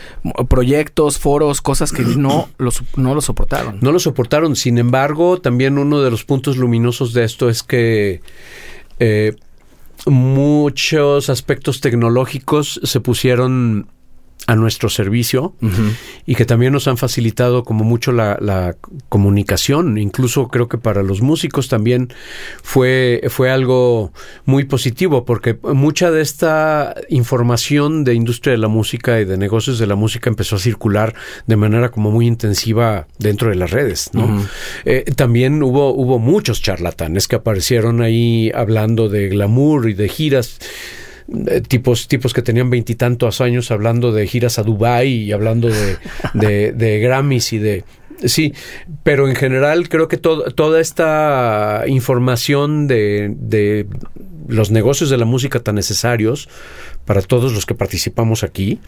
[0.49, 3.79] Proyectos, foros, cosas que no lo, no lo soportaron.
[3.81, 4.55] No lo soportaron.
[4.55, 8.21] Sin embargo, también uno de los puntos luminosos de esto es que
[8.99, 9.35] eh,
[10.05, 13.87] muchos aspectos tecnológicos se pusieron
[14.47, 15.55] a nuestro servicio
[16.27, 18.75] y que también nos han facilitado como mucho la, la,
[19.09, 19.97] comunicación.
[19.97, 22.13] Incluso creo que para los músicos también
[22.61, 24.11] fue, fue algo
[24.45, 29.79] muy positivo porque mucha de esta información de industria de la música y de negocios
[29.79, 31.15] de la música empezó a circular
[31.47, 34.11] de manera como muy intensiva dentro de las redes.
[34.13, 34.45] ¿no?
[34.85, 40.59] Eh, también hubo, hubo muchos charlatanes que aparecieron ahí hablando de glamour y de giras
[41.47, 45.97] eh, tipos, tipos que tenían veintitantos años hablando de giras a Dubai y hablando de,
[46.73, 47.83] de, Grammys y de
[48.23, 48.53] Sí,
[49.03, 53.87] pero en general creo que toda esta información de, de,
[54.47, 56.49] los negocios de la música tan necesarios
[57.05, 58.79] para todos los que participamos aquí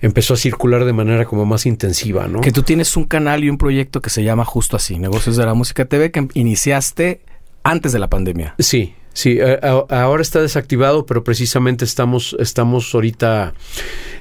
[0.00, 2.40] empezó a circular de manera como más intensiva, ¿no?
[2.40, 5.44] Que tú tienes un canal y un proyecto que se llama justo así, Negocios de
[5.44, 7.20] la Música TV, que iniciaste
[7.62, 8.54] antes de la pandemia.
[8.58, 13.54] Sí, Sí, eh, ahora está desactivado, pero precisamente estamos, estamos ahorita,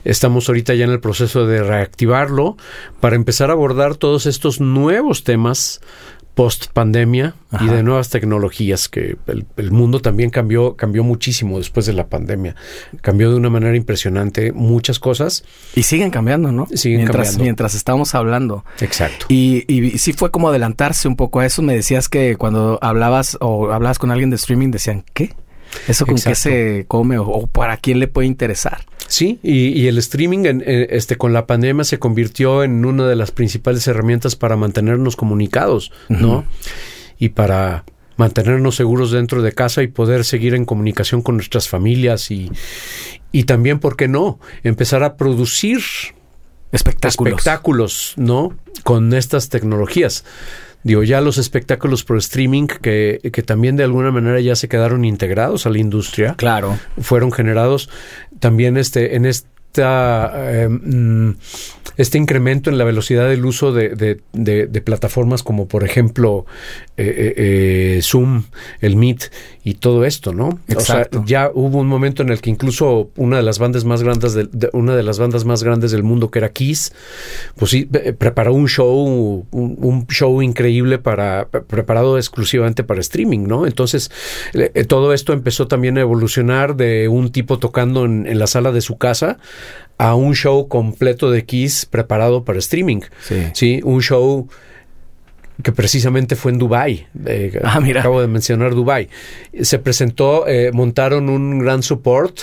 [0.03, 2.57] estamos ahorita ya en el proceso de reactivarlo
[2.99, 5.79] para empezar a abordar todos estos nuevos temas
[6.39, 9.17] post pandemia y de nuevas tecnologías que
[9.57, 12.55] el, mundo también cambió cambió muchísimo después de la pandemia.
[13.01, 15.43] Cambió de una manera impresionante muchas cosas.
[15.75, 17.43] Y siguen cambiando no siguen mientras cambiando.
[17.43, 18.63] mientras estamos hablando.
[18.79, 19.25] Exacto.
[19.27, 21.61] Y, y sí fue como adelantarse un poco a eso.
[21.61, 25.35] Me decías que cuando hablabas o hablabas con alguien de streaming decían qué
[25.87, 28.85] eso con qué se come o, para quién le puede interesar.
[29.07, 33.31] Sí, y, el streaming en, este, con la pandemia se convirtió en una de las
[33.31, 36.45] principales herramientas para mantenernos comunicados, ¿no?
[37.17, 37.85] Y para
[38.17, 42.51] mantenernos seguros dentro de casa y poder seguir en comunicación con nuestras familias y,
[43.31, 44.39] y también, ¿por qué no?
[44.63, 45.81] Empezar a producir
[46.71, 47.33] espectáculos.
[47.33, 48.57] espectáculos, ¿no?
[48.83, 50.25] Con estas tecnologías.
[50.83, 55.03] Digo, ya los espectáculos por streaming que, que también de alguna manera ya se quedaron
[55.03, 56.35] integrados a la industria.
[56.35, 56.79] Claro.
[56.99, 57.89] Fueron generados
[58.39, 61.35] también este, en este Em,
[61.97, 63.89] este incremento en la velocidad del uso de,
[64.33, 66.45] de, plataformas como por ejemplo
[66.95, 67.33] eh, eh,
[67.97, 68.43] eh, Zoom,
[68.79, 69.31] el Meet
[69.65, 70.59] y todo esto, ¿no?
[70.69, 71.19] Exacto.
[71.19, 74.01] O sea, ya hubo un momento en el que incluso una de las bandas más
[74.01, 76.93] grandes de, una de las bandas más grandes del mundo que era Kiss,
[77.57, 77.85] pues sí
[78.17, 83.67] preparó un show, un, show increíble para preparado exclusivamente para streaming, ¿no?
[83.67, 84.09] Entonces
[84.87, 88.81] todo esto empezó también a evolucionar de un tipo tocando en, en la sala de
[88.81, 89.37] su casa
[89.97, 93.01] a un show completo de Kiss preparado para streaming.
[93.53, 93.81] Sí.
[93.83, 94.47] un show
[95.61, 97.07] que precisamente fue en Dubai.
[97.25, 97.99] Eh, ah, mira.
[97.99, 99.09] Acabo de mencionar Dubai.
[99.61, 102.39] Se presentó, eh, montaron un gran support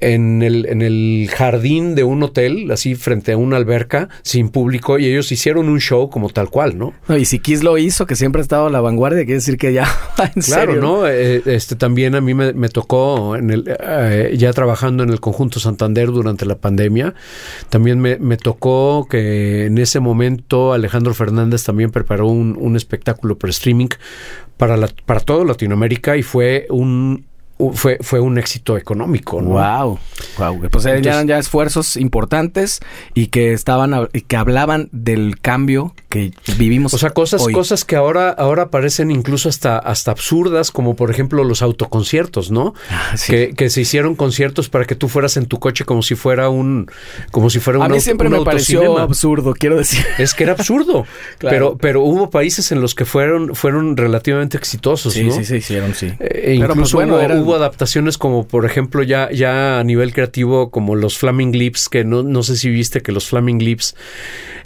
[0.00, 4.98] en, el, en el jardín de un hotel, así frente a una alberca, sin público,
[4.98, 6.94] y ellos hicieron un show como tal cual, ¿no?
[7.08, 9.58] no y si Kiss lo hizo, que siempre ha estado a la vanguardia, quiere decir
[9.58, 9.84] que ya,
[10.34, 10.80] en claro, serio.
[10.80, 11.06] ¿no?
[11.06, 15.20] Eh, este también a mí me, me tocó en el, eh, ya trabajando en el
[15.20, 17.14] conjunto Santander durante la pandemia,
[17.68, 23.38] también me, me tocó que en ese momento Alejandro Fernández también preparó un, un espectáculo
[23.38, 23.88] por streaming
[24.56, 27.26] para, la, para todo Latinoamérica y fue un,
[27.74, 29.40] fue, fue un éxito económico.
[29.42, 29.50] ¿no?
[29.50, 29.98] Wow,
[30.38, 30.68] wow.
[30.70, 32.80] Pues eran ya esfuerzos importantes
[33.14, 36.92] y que estaban y que hablaban del cambio que vivimos.
[36.94, 37.52] O sea, cosas, hoy.
[37.52, 42.74] cosas que ahora, ahora parecen incluso hasta, hasta absurdas, como por ejemplo los autoconciertos, ¿no?
[42.90, 43.32] Ah, sí.
[43.32, 46.48] Que, que se hicieron conciertos para que tú fueras en tu coche como si fuera
[46.48, 46.90] un,
[47.30, 50.04] como si fuera un A mí auto- siempre un me pareció absurdo, quiero decir.
[50.18, 51.04] Es que era absurdo.
[51.38, 51.54] Claro.
[51.56, 55.32] pero, pero hubo países en los que fueron, fueron relativamente exitosos, Sí, ¿no?
[55.32, 56.06] sí, se hicieron, sí.
[56.18, 59.84] Eh, Pero, incluso pues, bueno, hubo, eran- hubo adaptaciones como, por ejemplo, ya, ya a
[59.84, 63.58] nivel creativo, como los Flaming Lips, que no, no sé si viste que los Flaming
[63.58, 63.94] Lips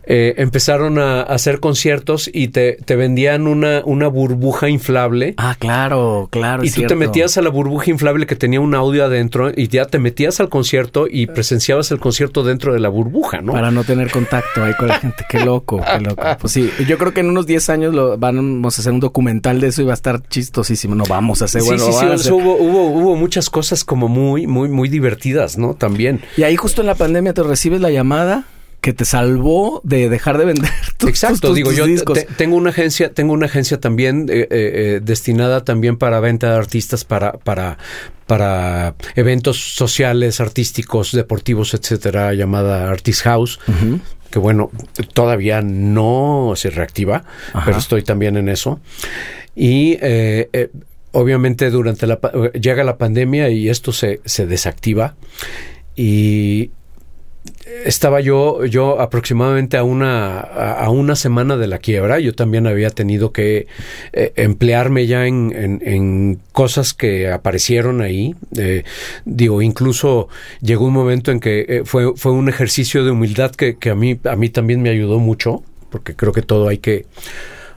[0.07, 5.35] eh, empezaron a, a hacer conciertos y te, te vendían una, una burbuja inflable.
[5.37, 6.65] Ah, claro, claro.
[6.65, 9.87] Y tú te metías a la burbuja inflable que tenía un audio adentro y ya
[9.87, 13.53] te metías al concierto y presenciabas el concierto dentro de la burbuja, ¿no?
[13.53, 15.25] Para no tener contacto ahí con la gente.
[15.29, 16.23] Qué loco, qué loco.
[16.41, 19.61] Pues sí, yo creo que en unos 10 años lo, vamos a hacer un documental
[19.61, 20.95] de eso y va a estar chistosísimo.
[20.95, 22.33] No vamos a hacer, Sí, bueno, sí, sí, hacer.
[22.33, 25.75] hubo, hubo, hubo muchas cosas como muy, muy, muy divertidas, ¿no?
[25.75, 26.21] También.
[26.37, 28.45] Y ahí justo en la pandemia te recibes la llamada
[28.85, 32.19] que te salvó de dejar de vender tus, Exacto, tus- digo yo discos.
[32.19, 36.51] te- tengo una agencia, tengo una agencia también eh, eh, eh, destinada también para venta
[36.51, 37.79] de artistas para para
[38.27, 43.59] para eventos sociales, artísticos, deportivos, etcétera, llamada Artist House.
[44.31, 44.71] Que bueno,
[45.15, 47.65] todavía no se reactiva, Ajá.
[47.65, 48.81] pero estoy también en eso.
[49.55, 50.71] Y eh, eh,
[51.13, 52.19] obviamente durante la
[52.61, 55.15] llega la pandemia y esto se, se desactiva
[55.97, 56.71] y
[57.85, 62.19] estaba yo yo aproximadamente a una a, una semana de la quiebra.
[62.21, 63.67] Yo también había tenido que
[64.13, 68.35] eh, emplearme ya en, en, en cosas que aparecieron ahí.
[68.57, 68.85] Eh,
[69.25, 70.29] digo incluso
[70.61, 73.95] llegó un momento en que eh, fue fue un ejercicio de humildad que, que a
[73.95, 77.07] mí a mí también me ayudó mucho porque creo que todo hay que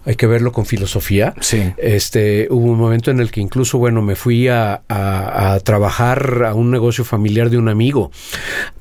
[0.06, 1.34] hay que verlo con filosofía.
[1.42, 1.62] Sí.
[1.78, 6.46] este, hubo un momento en el que incluso, bueno, me fui a, a- a trabajar
[6.46, 8.10] a un negocio familiar de un amigo,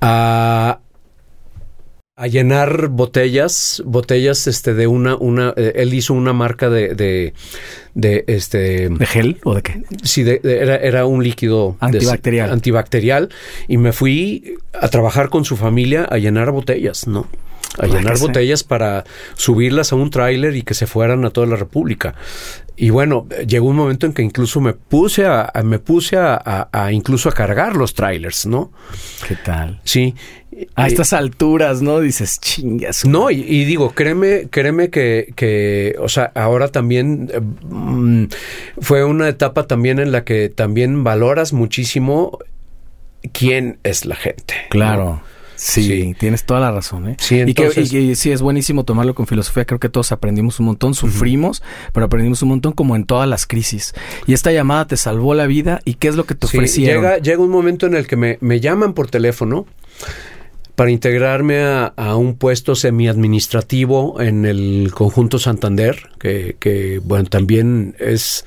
[0.01, 0.79] a,
[2.19, 7.35] a llenar botellas, botellas, este, de una, una, eh, él hizo una marca de, de,
[7.95, 9.83] de, este, ¿De gel o de qué?
[10.03, 12.51] Sí, de- de- era, era un líquido Antibacterial.
[12.51, 13.29] antibacterial.
[13.69, 17.27] Y me fui a trabajar con su familia a llenar botellas, ¿no?
[17.79, 19.05] A llenar botellas para
[19.35, 22.15] subirlas a un tráiler y que se fueran a toda la República.
[22.79, 26.35] Y bueno, llegó un momento en que incluso me puse a, a- me puse a,
[26.35, 28.71] a- a incluso a cargar los trailers, ¿no?
[29.27, 29.81] ¿Qué tal?
[29.85, 30.15] Sí.
[30.75, 32.01] A Eh, estas alturas, ¿no?
[32.01, 33.05] Dices, chingas.
[33.05, 38.25] no, y, y digo, créeme, créeme que, que, o sea, ahora también eh, mm,
[38.81, 42.39] fue una etapa también en la que también valoras muchísimo
[43.33, 44.55] quién es la gente.
[44.97, 45.23] ¿no?
[45.57, 46.15] Sí, Sí.
[46.19, 47.17] tienes toda la razón, ¿eh?
[47.19, 49.65] Sí, y, que, entonces- y que sí, es buenísimo tomarlo con filosofía.
[49.65, 51.63] Creo que todos aprendimos un montón, sufrimos,
[51.93, 53.95] pero aprendimos un montón como en todas las crisis.
[54.27, 55.81] Y esta llamada te salvó la vida.
[55.85, 57.03] ¿Y qué es lo que te Sí, ofrecieron?
[57.03, 59.67] llega, llega un momento en el que me, me llaman por teléfono
[60.77, 67.97] para integrarme a, a un puesto semi-administrativo en el conjunto Santander, que, que, bueno, también
[67.99, 68.45] es,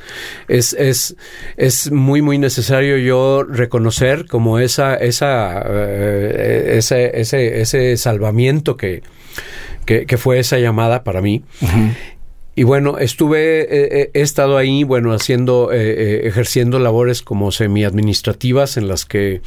[0.48, 1.16] es, es,
[1.58, 9.02] es muy, muy necesario yo reconocer como esa, esa, eh, ese, ese, ese salvamiento que,
[9.86, 11.44] que, que fue esa llamada para mí.
[12.56, 13.68] Y bueno, estuve, eh,
[14.02, 19.42] eh, he estado ahí, bueno, haciendo, eh, eh, ejerciendo labores como semi-administrativas en las que,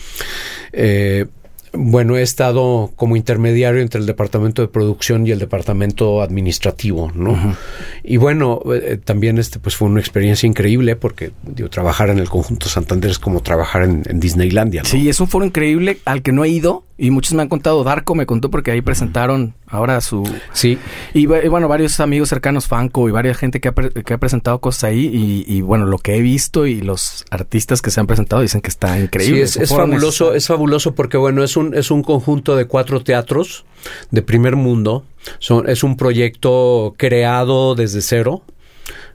[1.72, 7.56] bueno, he estado como intermediario entre el departamento de producción y el departamento administrativo, ¿no?
[8.04, 12.28] Y bueno, eh, también este, pues fue una experiencia increíble porque, digo, trabajar en el
[12.28, 14.88] conjunto Santander es como trabajar en, en Disneylandia, ¿no?
[14.88, 17.82] Sí, es un foro increíble al que no he ido y muchos me han contado.
[17.84, 20.28] Darko me contó porque ahí presentaron ahora su...
[20.52, 20.78] Sí,
[21.14, 24.60] Y, bueno, varios amigos cercanos, Fanco y varias gente que ha, pre- que ha presentado
[24.60, 28.06] cosas ahí y, y, bueno, lo que he visto y los artistas que se han
[28.06, 29.46] presentado dicen que está increíble.
[29.46, 33.64] Sí, es, fabuloso, es fabuloso porque bueno, es un, es un conjunto de cuatro teatros
[34.10, 35.04] de primer mundo.
[35.38, 38.42] Son, es un proyecto creado desde cero.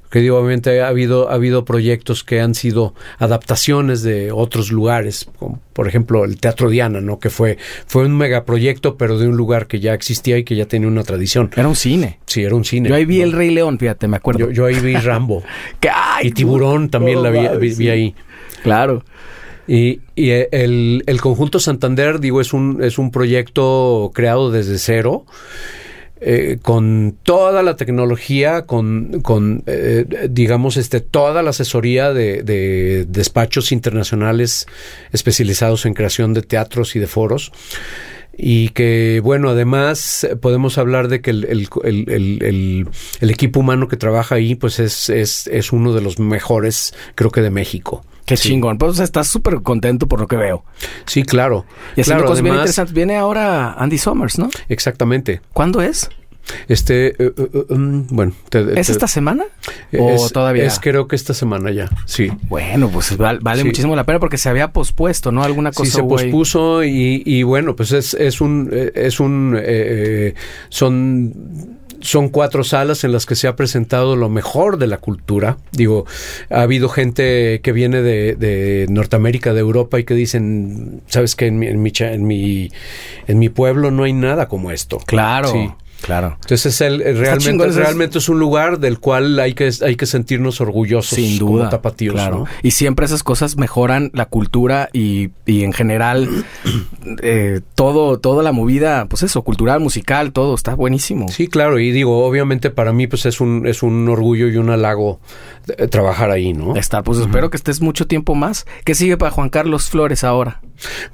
[0.09, 5.29] Que digo, obviamente ha habido, ha habido proyectos que han sido adaptaciones de otros lugares,
[5.37, 7.19] como por ejemplo el Teatro Diana, ¿no?
[7.19, 7.57] Que fue,
[7.87, 11.03] fue un megaproyecto, pero de un lugar que ya existía y que ya tenía una
[11.03, 11.51] tradición.
[11.57, 12.19] Era un cine.
[12.25, 12.87] Sí, era un cine.
[12.87, 13.25] Yo ahí vi ¿no?
[13.25, 14.39] El Rey León, fíjate, me acuerdo.
[14.39, 15.43] yo, yo ahí vi Rambo.
[16.23, 18.15] Y Tiburón también la vi, ahí.
[18.63, 19.03] Claro.
[19.67, 25.25] Y, y el, el, conjunto Santander, digo, es un, es un proyecto creado desde cero.
[26.19, 33.05] Eh, con toda la tecnología, con, con eh, digamos, este, toda la asesoría de, de,
[33.07, 34.65] despachos internacionales
[35.11, 37.51] especializados en creación de teatros y de foros
[38.35, 42.87] y que bueno además podemos hablar de que el, el, el,
[43.19, 47.29] el, equipo humano que trabaja ahí pues es, es, es uno de los mejores creo
[47.29, 48.03] que de México.
[48.27, 48.77] Qué chingón.
[48.77, 50.63] Pues estás súper contento por lo que veo.
[51.05, 51.65] Sí, claro.
[51.95, 52.93] Y haciendo claro, cosas bien interesantes.
[52.93, 54.49] Viene ahora Andy Summers, ¿no?
[54.67, 55.41] Exactamente.
[55.53, 56.09] ¿Cuándo es?
[56.67, 58.33] Este, uh, uh, um, bueno.
[58.49, 59.43] Te, ¿Es esta semana?
[59.97, 60.65] ¿O es, todavía?
[60.65, 62.31] Es creo que esta semana ya, sí.
[62.43, 63.67] Bueno, pues vale, vale Sí.
[63.67, 65.43] muchísimo la pena porque se había pospuesto, ¿no?
[65.43, 69.55] Alguna cosa Sí, se pospuso y, y bueno, pues es, es un, eh, es un,
[69.57, 70.33] eh, eh,
[70.69, 75.57] son son cuatro salas en las que se ha presentado lo mejor de la cultura.
[75.71, 76.05] Digo,
[76.49, 81.47] ha habido gente que viene de, de Norteamérica, de Europa y que dicen, sabes que
[81.47, 82.71] en mi, en mi, en mi,
[83.27, 84.97] en mi pueblo no hay nada como esto.
[85.05, 85.49] Claro.
[85.51, 85.69] Sí.
[86.01, 86.37] Claro.
[86.41, 89.95] Entonces es el, chingón, realmente, es- realmente es un lugar del cual hay que, hay
[89.95, 91.69] que sentirnos orgullosos Sin como duda.
[91.69, 92.13] tapatíos.
[92.13, 92.39] claro.
[92.39, 92.45] ¿no?
[92.63, 96.29] Y siempre esas cosas mejoran la cultura y, y en general
[97.21, 101.27] eh, todo, toda la movida, pues eso, cultural, musical, todo está buenísimo.
[101.29, 104.69] Sí, claro, y digo, obviamente para mí pues es un, es un orgullo y un
[104.69, 105.56] halago eh,
[105.89, 106.75] trabajar ahí, ¿no?
[106.75, 108.65] Estar, pues espero que estés mucho tiempo más.
[108.85, 110.61] ¿Qué sigue para Juan Carlos Flores ahora?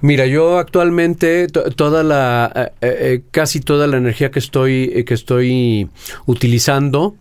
[0.01, 5.05] Mira, yo actualmente to- toda la eh, eh, casi toda la energía que estoy eh,
[5.05, 5.87] que estoy
[6.25, 7.15] utilizando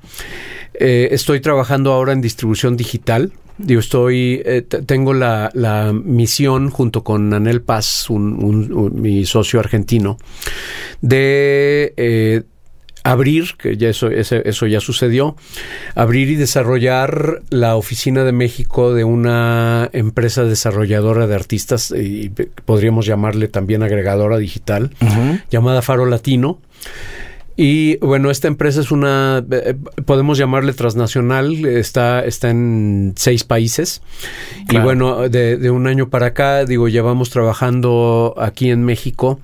[0.74, 3.32] eh, estoy trabajando ahora en distribución digital.
[3.58, 9.24] Digo, estoy eh, tengo la, la misión junto con Anel Paz, un, un- un- mi
[9.26, 10.16] socio argentino,
[11.00, 12.42] de eh,
[13.04, 15.36] abrir, que ya eso, ese- eso ya sucedió,
[15.94, 22.30] abrir y desarrollar la oficina de México de una empresa desarrolladora de artistas y
[22.64, 24.90] podríamos llamarle también agregadora digital
[25.50, 26.58] llamada Faro Latino.
[27.56, 29.74] Y bueno, esta empresa es una, eh,
[30.06, 34.00] podemos llamarle transnacional, está, está en seis países.
[34.68, 34.80] Claro.
[34.80, 39.38] Y bueno, de, de un año para acá, digo, llevamos trabajando aquí en México,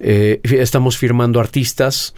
[0.00, 2.14] eh, estamos firmando artistas,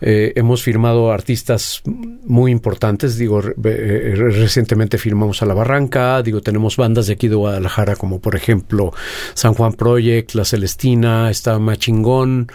[0.00, 6.40] eh, hemos firmado artistas muy importantes, digo, re- eh, recientemente firmamos a La Barranca, digo,
[6.40, 8.92] tenemos bandas de aquí de Guadalajara como por ejemplo
[9.34, 12.50] San Juan Project, La Celestina, está Machingón,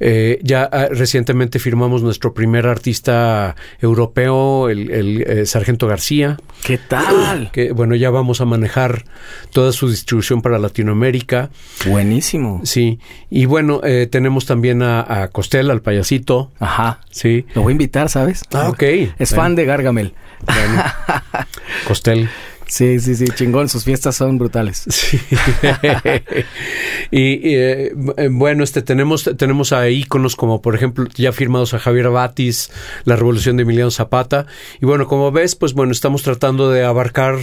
[0.00, 6.78] eh, ya ah, recientemente firmamos nuestro primer artista europeo, el, el, eh, Sargento García, ¿Qué
[6.78, 7.50] tal?
[7.50, 9.04] que bueno, ya vamos a manejar
[9.50, 11.50] toda su distribución para Latinoamérica.
[11.84, 12.60] Buenísimo.
[12.62, 17.00] Sí, y bueno, eh, tenemos también a, a Costel, al payasito, Ajá.
[17.10, 17.46] sí.
[17.56, 18.44] Lo voy a invitar, ¿sabes?
[18.52, 18.82] Ah, ok.
[18.84, 19.42] Es Bueno.
[19.42, 20.14] fan de Gargamel.
[20.46, 20.84] Bueno,
[21.88, 22.28] Costel.
[22.68, 23.68] Sí, sí, sí, chingón.
[23.68, 24.84] Sus fiestas son brutales.
[24.90, 25.18] Sí.
[27.10, 31.74] y y, eh, eh, bueno, este tenemos tenemos a íconos como por ejemplo ya firmados
[31.74, 32.70] a Javier Batis,
[33.04, 34.46] La Revolución de Emiliano Zapata
[34.80, 37.36] y bueno, como ves, pues bueno, estamos tratando de abarcar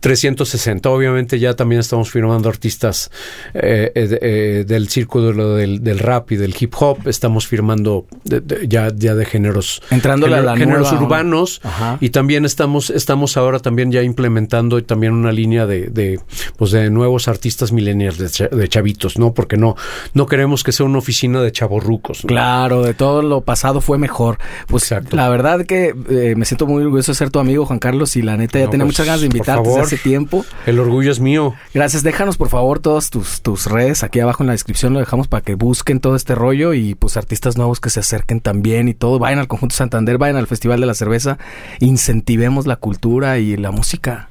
[0.00, 0.90] 360.
[0.90, 3.10] Obviamente ya también estamos firmando artistas
[3.54, 8.68] eh, de- del círculo del, del rap y del hip hop, estamos firmando de- de-
[8.68, 11.96] ya ya de géneros Entrándole a la géneros nueva- urbanos Ajá.
[12.00, 16.20] y también estamos estamos ahora también ya implementando también una línea de, de
[16.56, 19.76] pues de nuevos artistas millennials de, cha- de chavitos no porque no
[20.14, 22.28] no queremos que sea una oficina de chavorrucos ¿no?
[22.28, 24.38] Claro, de todo lo pasado fue mejor.
[24.66, 25.16] Pues Exacto.
[25.16, 28.22] la verdad que eh, me siento muy orgulloso de ser tu amigo, Juan Carlos, y
[28.22, 30.44] la neta ya No, tenía pues, muchas ganas de invitarte desde hace tiempo.
[30.66, 34.48] el orgullo es mío Gracias, déjanos por favor todas tus, tus redes aquí abajo en
[34.48, 37.90] la descripción, lo dejamos para que busquen todo este rollo y pues artistas nuevos que
[37.90, 39.18] se acerquen también y todo.
[39.18, 41.38] Vayan al Conjunto Santander, vayan al Festival de la Cerveza,
[41.80, 44.28] incentivemos la cultura y la música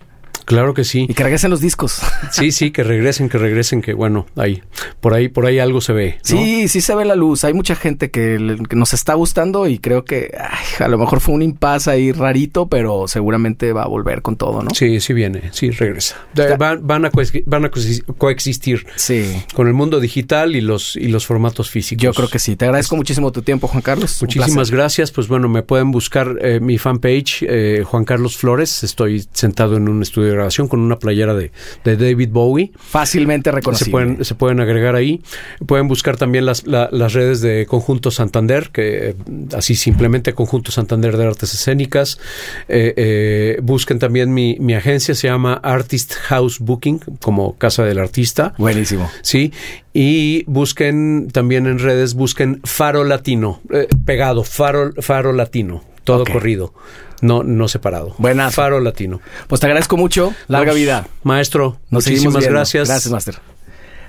[0.49, 2.01] claro que sí y que regresen los discos.
[2.31, 4.61] sí sí que regresen que regresen que bueno ahí
[4.99, 6.23] por ahí por ahí algo se ve ¿no?
[6.23, 7.43] Sí, sí se ve la luz.
[7.43, 8.37] Hay mucha gente que,
[8.71, 12.67] nos está gustando y creo que ay, a lo mejor fue un impasse ahí rarito,
[12.67, 14.71] pero seguramente va a volver con todo, ¿no?
[14.73, 16.15] sí sí viene sí regresa
[16.57, 17.11] van, van a
[17.45, 17.69] van
[18.17, 19.43] coexistir Sí.
[19.53, 22.55] con el mundo digital y los y los formatos físicos Yo creo que sí.
[22.55, 24.17] Te agradezco muchísimo tu tiempo, Juan Carlos.
[24.21, 25.11] Muchísimas gracias.
[25.11, 28.83] Pues bueno, me pueden buscar eh, mi fanpage, eh, Juan Carlos Flores.
[28.83, 31.51] Estoy sentado en un estudio de grabación con una playera de,
[31.83, 32.71] de David Bowie.
[32.77, 33.91] Fácilmente Se reconocible.
[33.91, 35.21] pueden, se pueden agregar ahí.
[35.65, 39.15] Pueden buscar también las, la- las redes de Conjunto Santander, que eh,
[39.55, 42.19] así simplemente Conjunto Santander de Artes Escénicas.
[42.67, 47.99] Eh, eh, busquen también mi, mi agencia, se llama Artist House Booking, como Casa del
[47.99, 48.53] Artista.
[48.57, 49.09] Buenísimo.
[49.21, 49.53] Sí,
[49.93, 56.73] y busquen también en redes, busquen Faro Latino, eh, pegado, Faro, Faro Latino, todo corrido,
[57.21, 58.15] no, no separado.
[58.17, 58.55] Buenazo.
[58.55, 59.21] Faro latino.
[59.47, 60.33] Pues te agradezco mucho.
[60.47, 61.07] Larga vida.
[61.23, 62.87] Maestro, Nos muchísimas gracias.
[62.87, 63.35] Gracias, Master.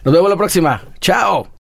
[0.04, 0.82] Nos vemos la próxima.
[1.00, 1.59] Chao.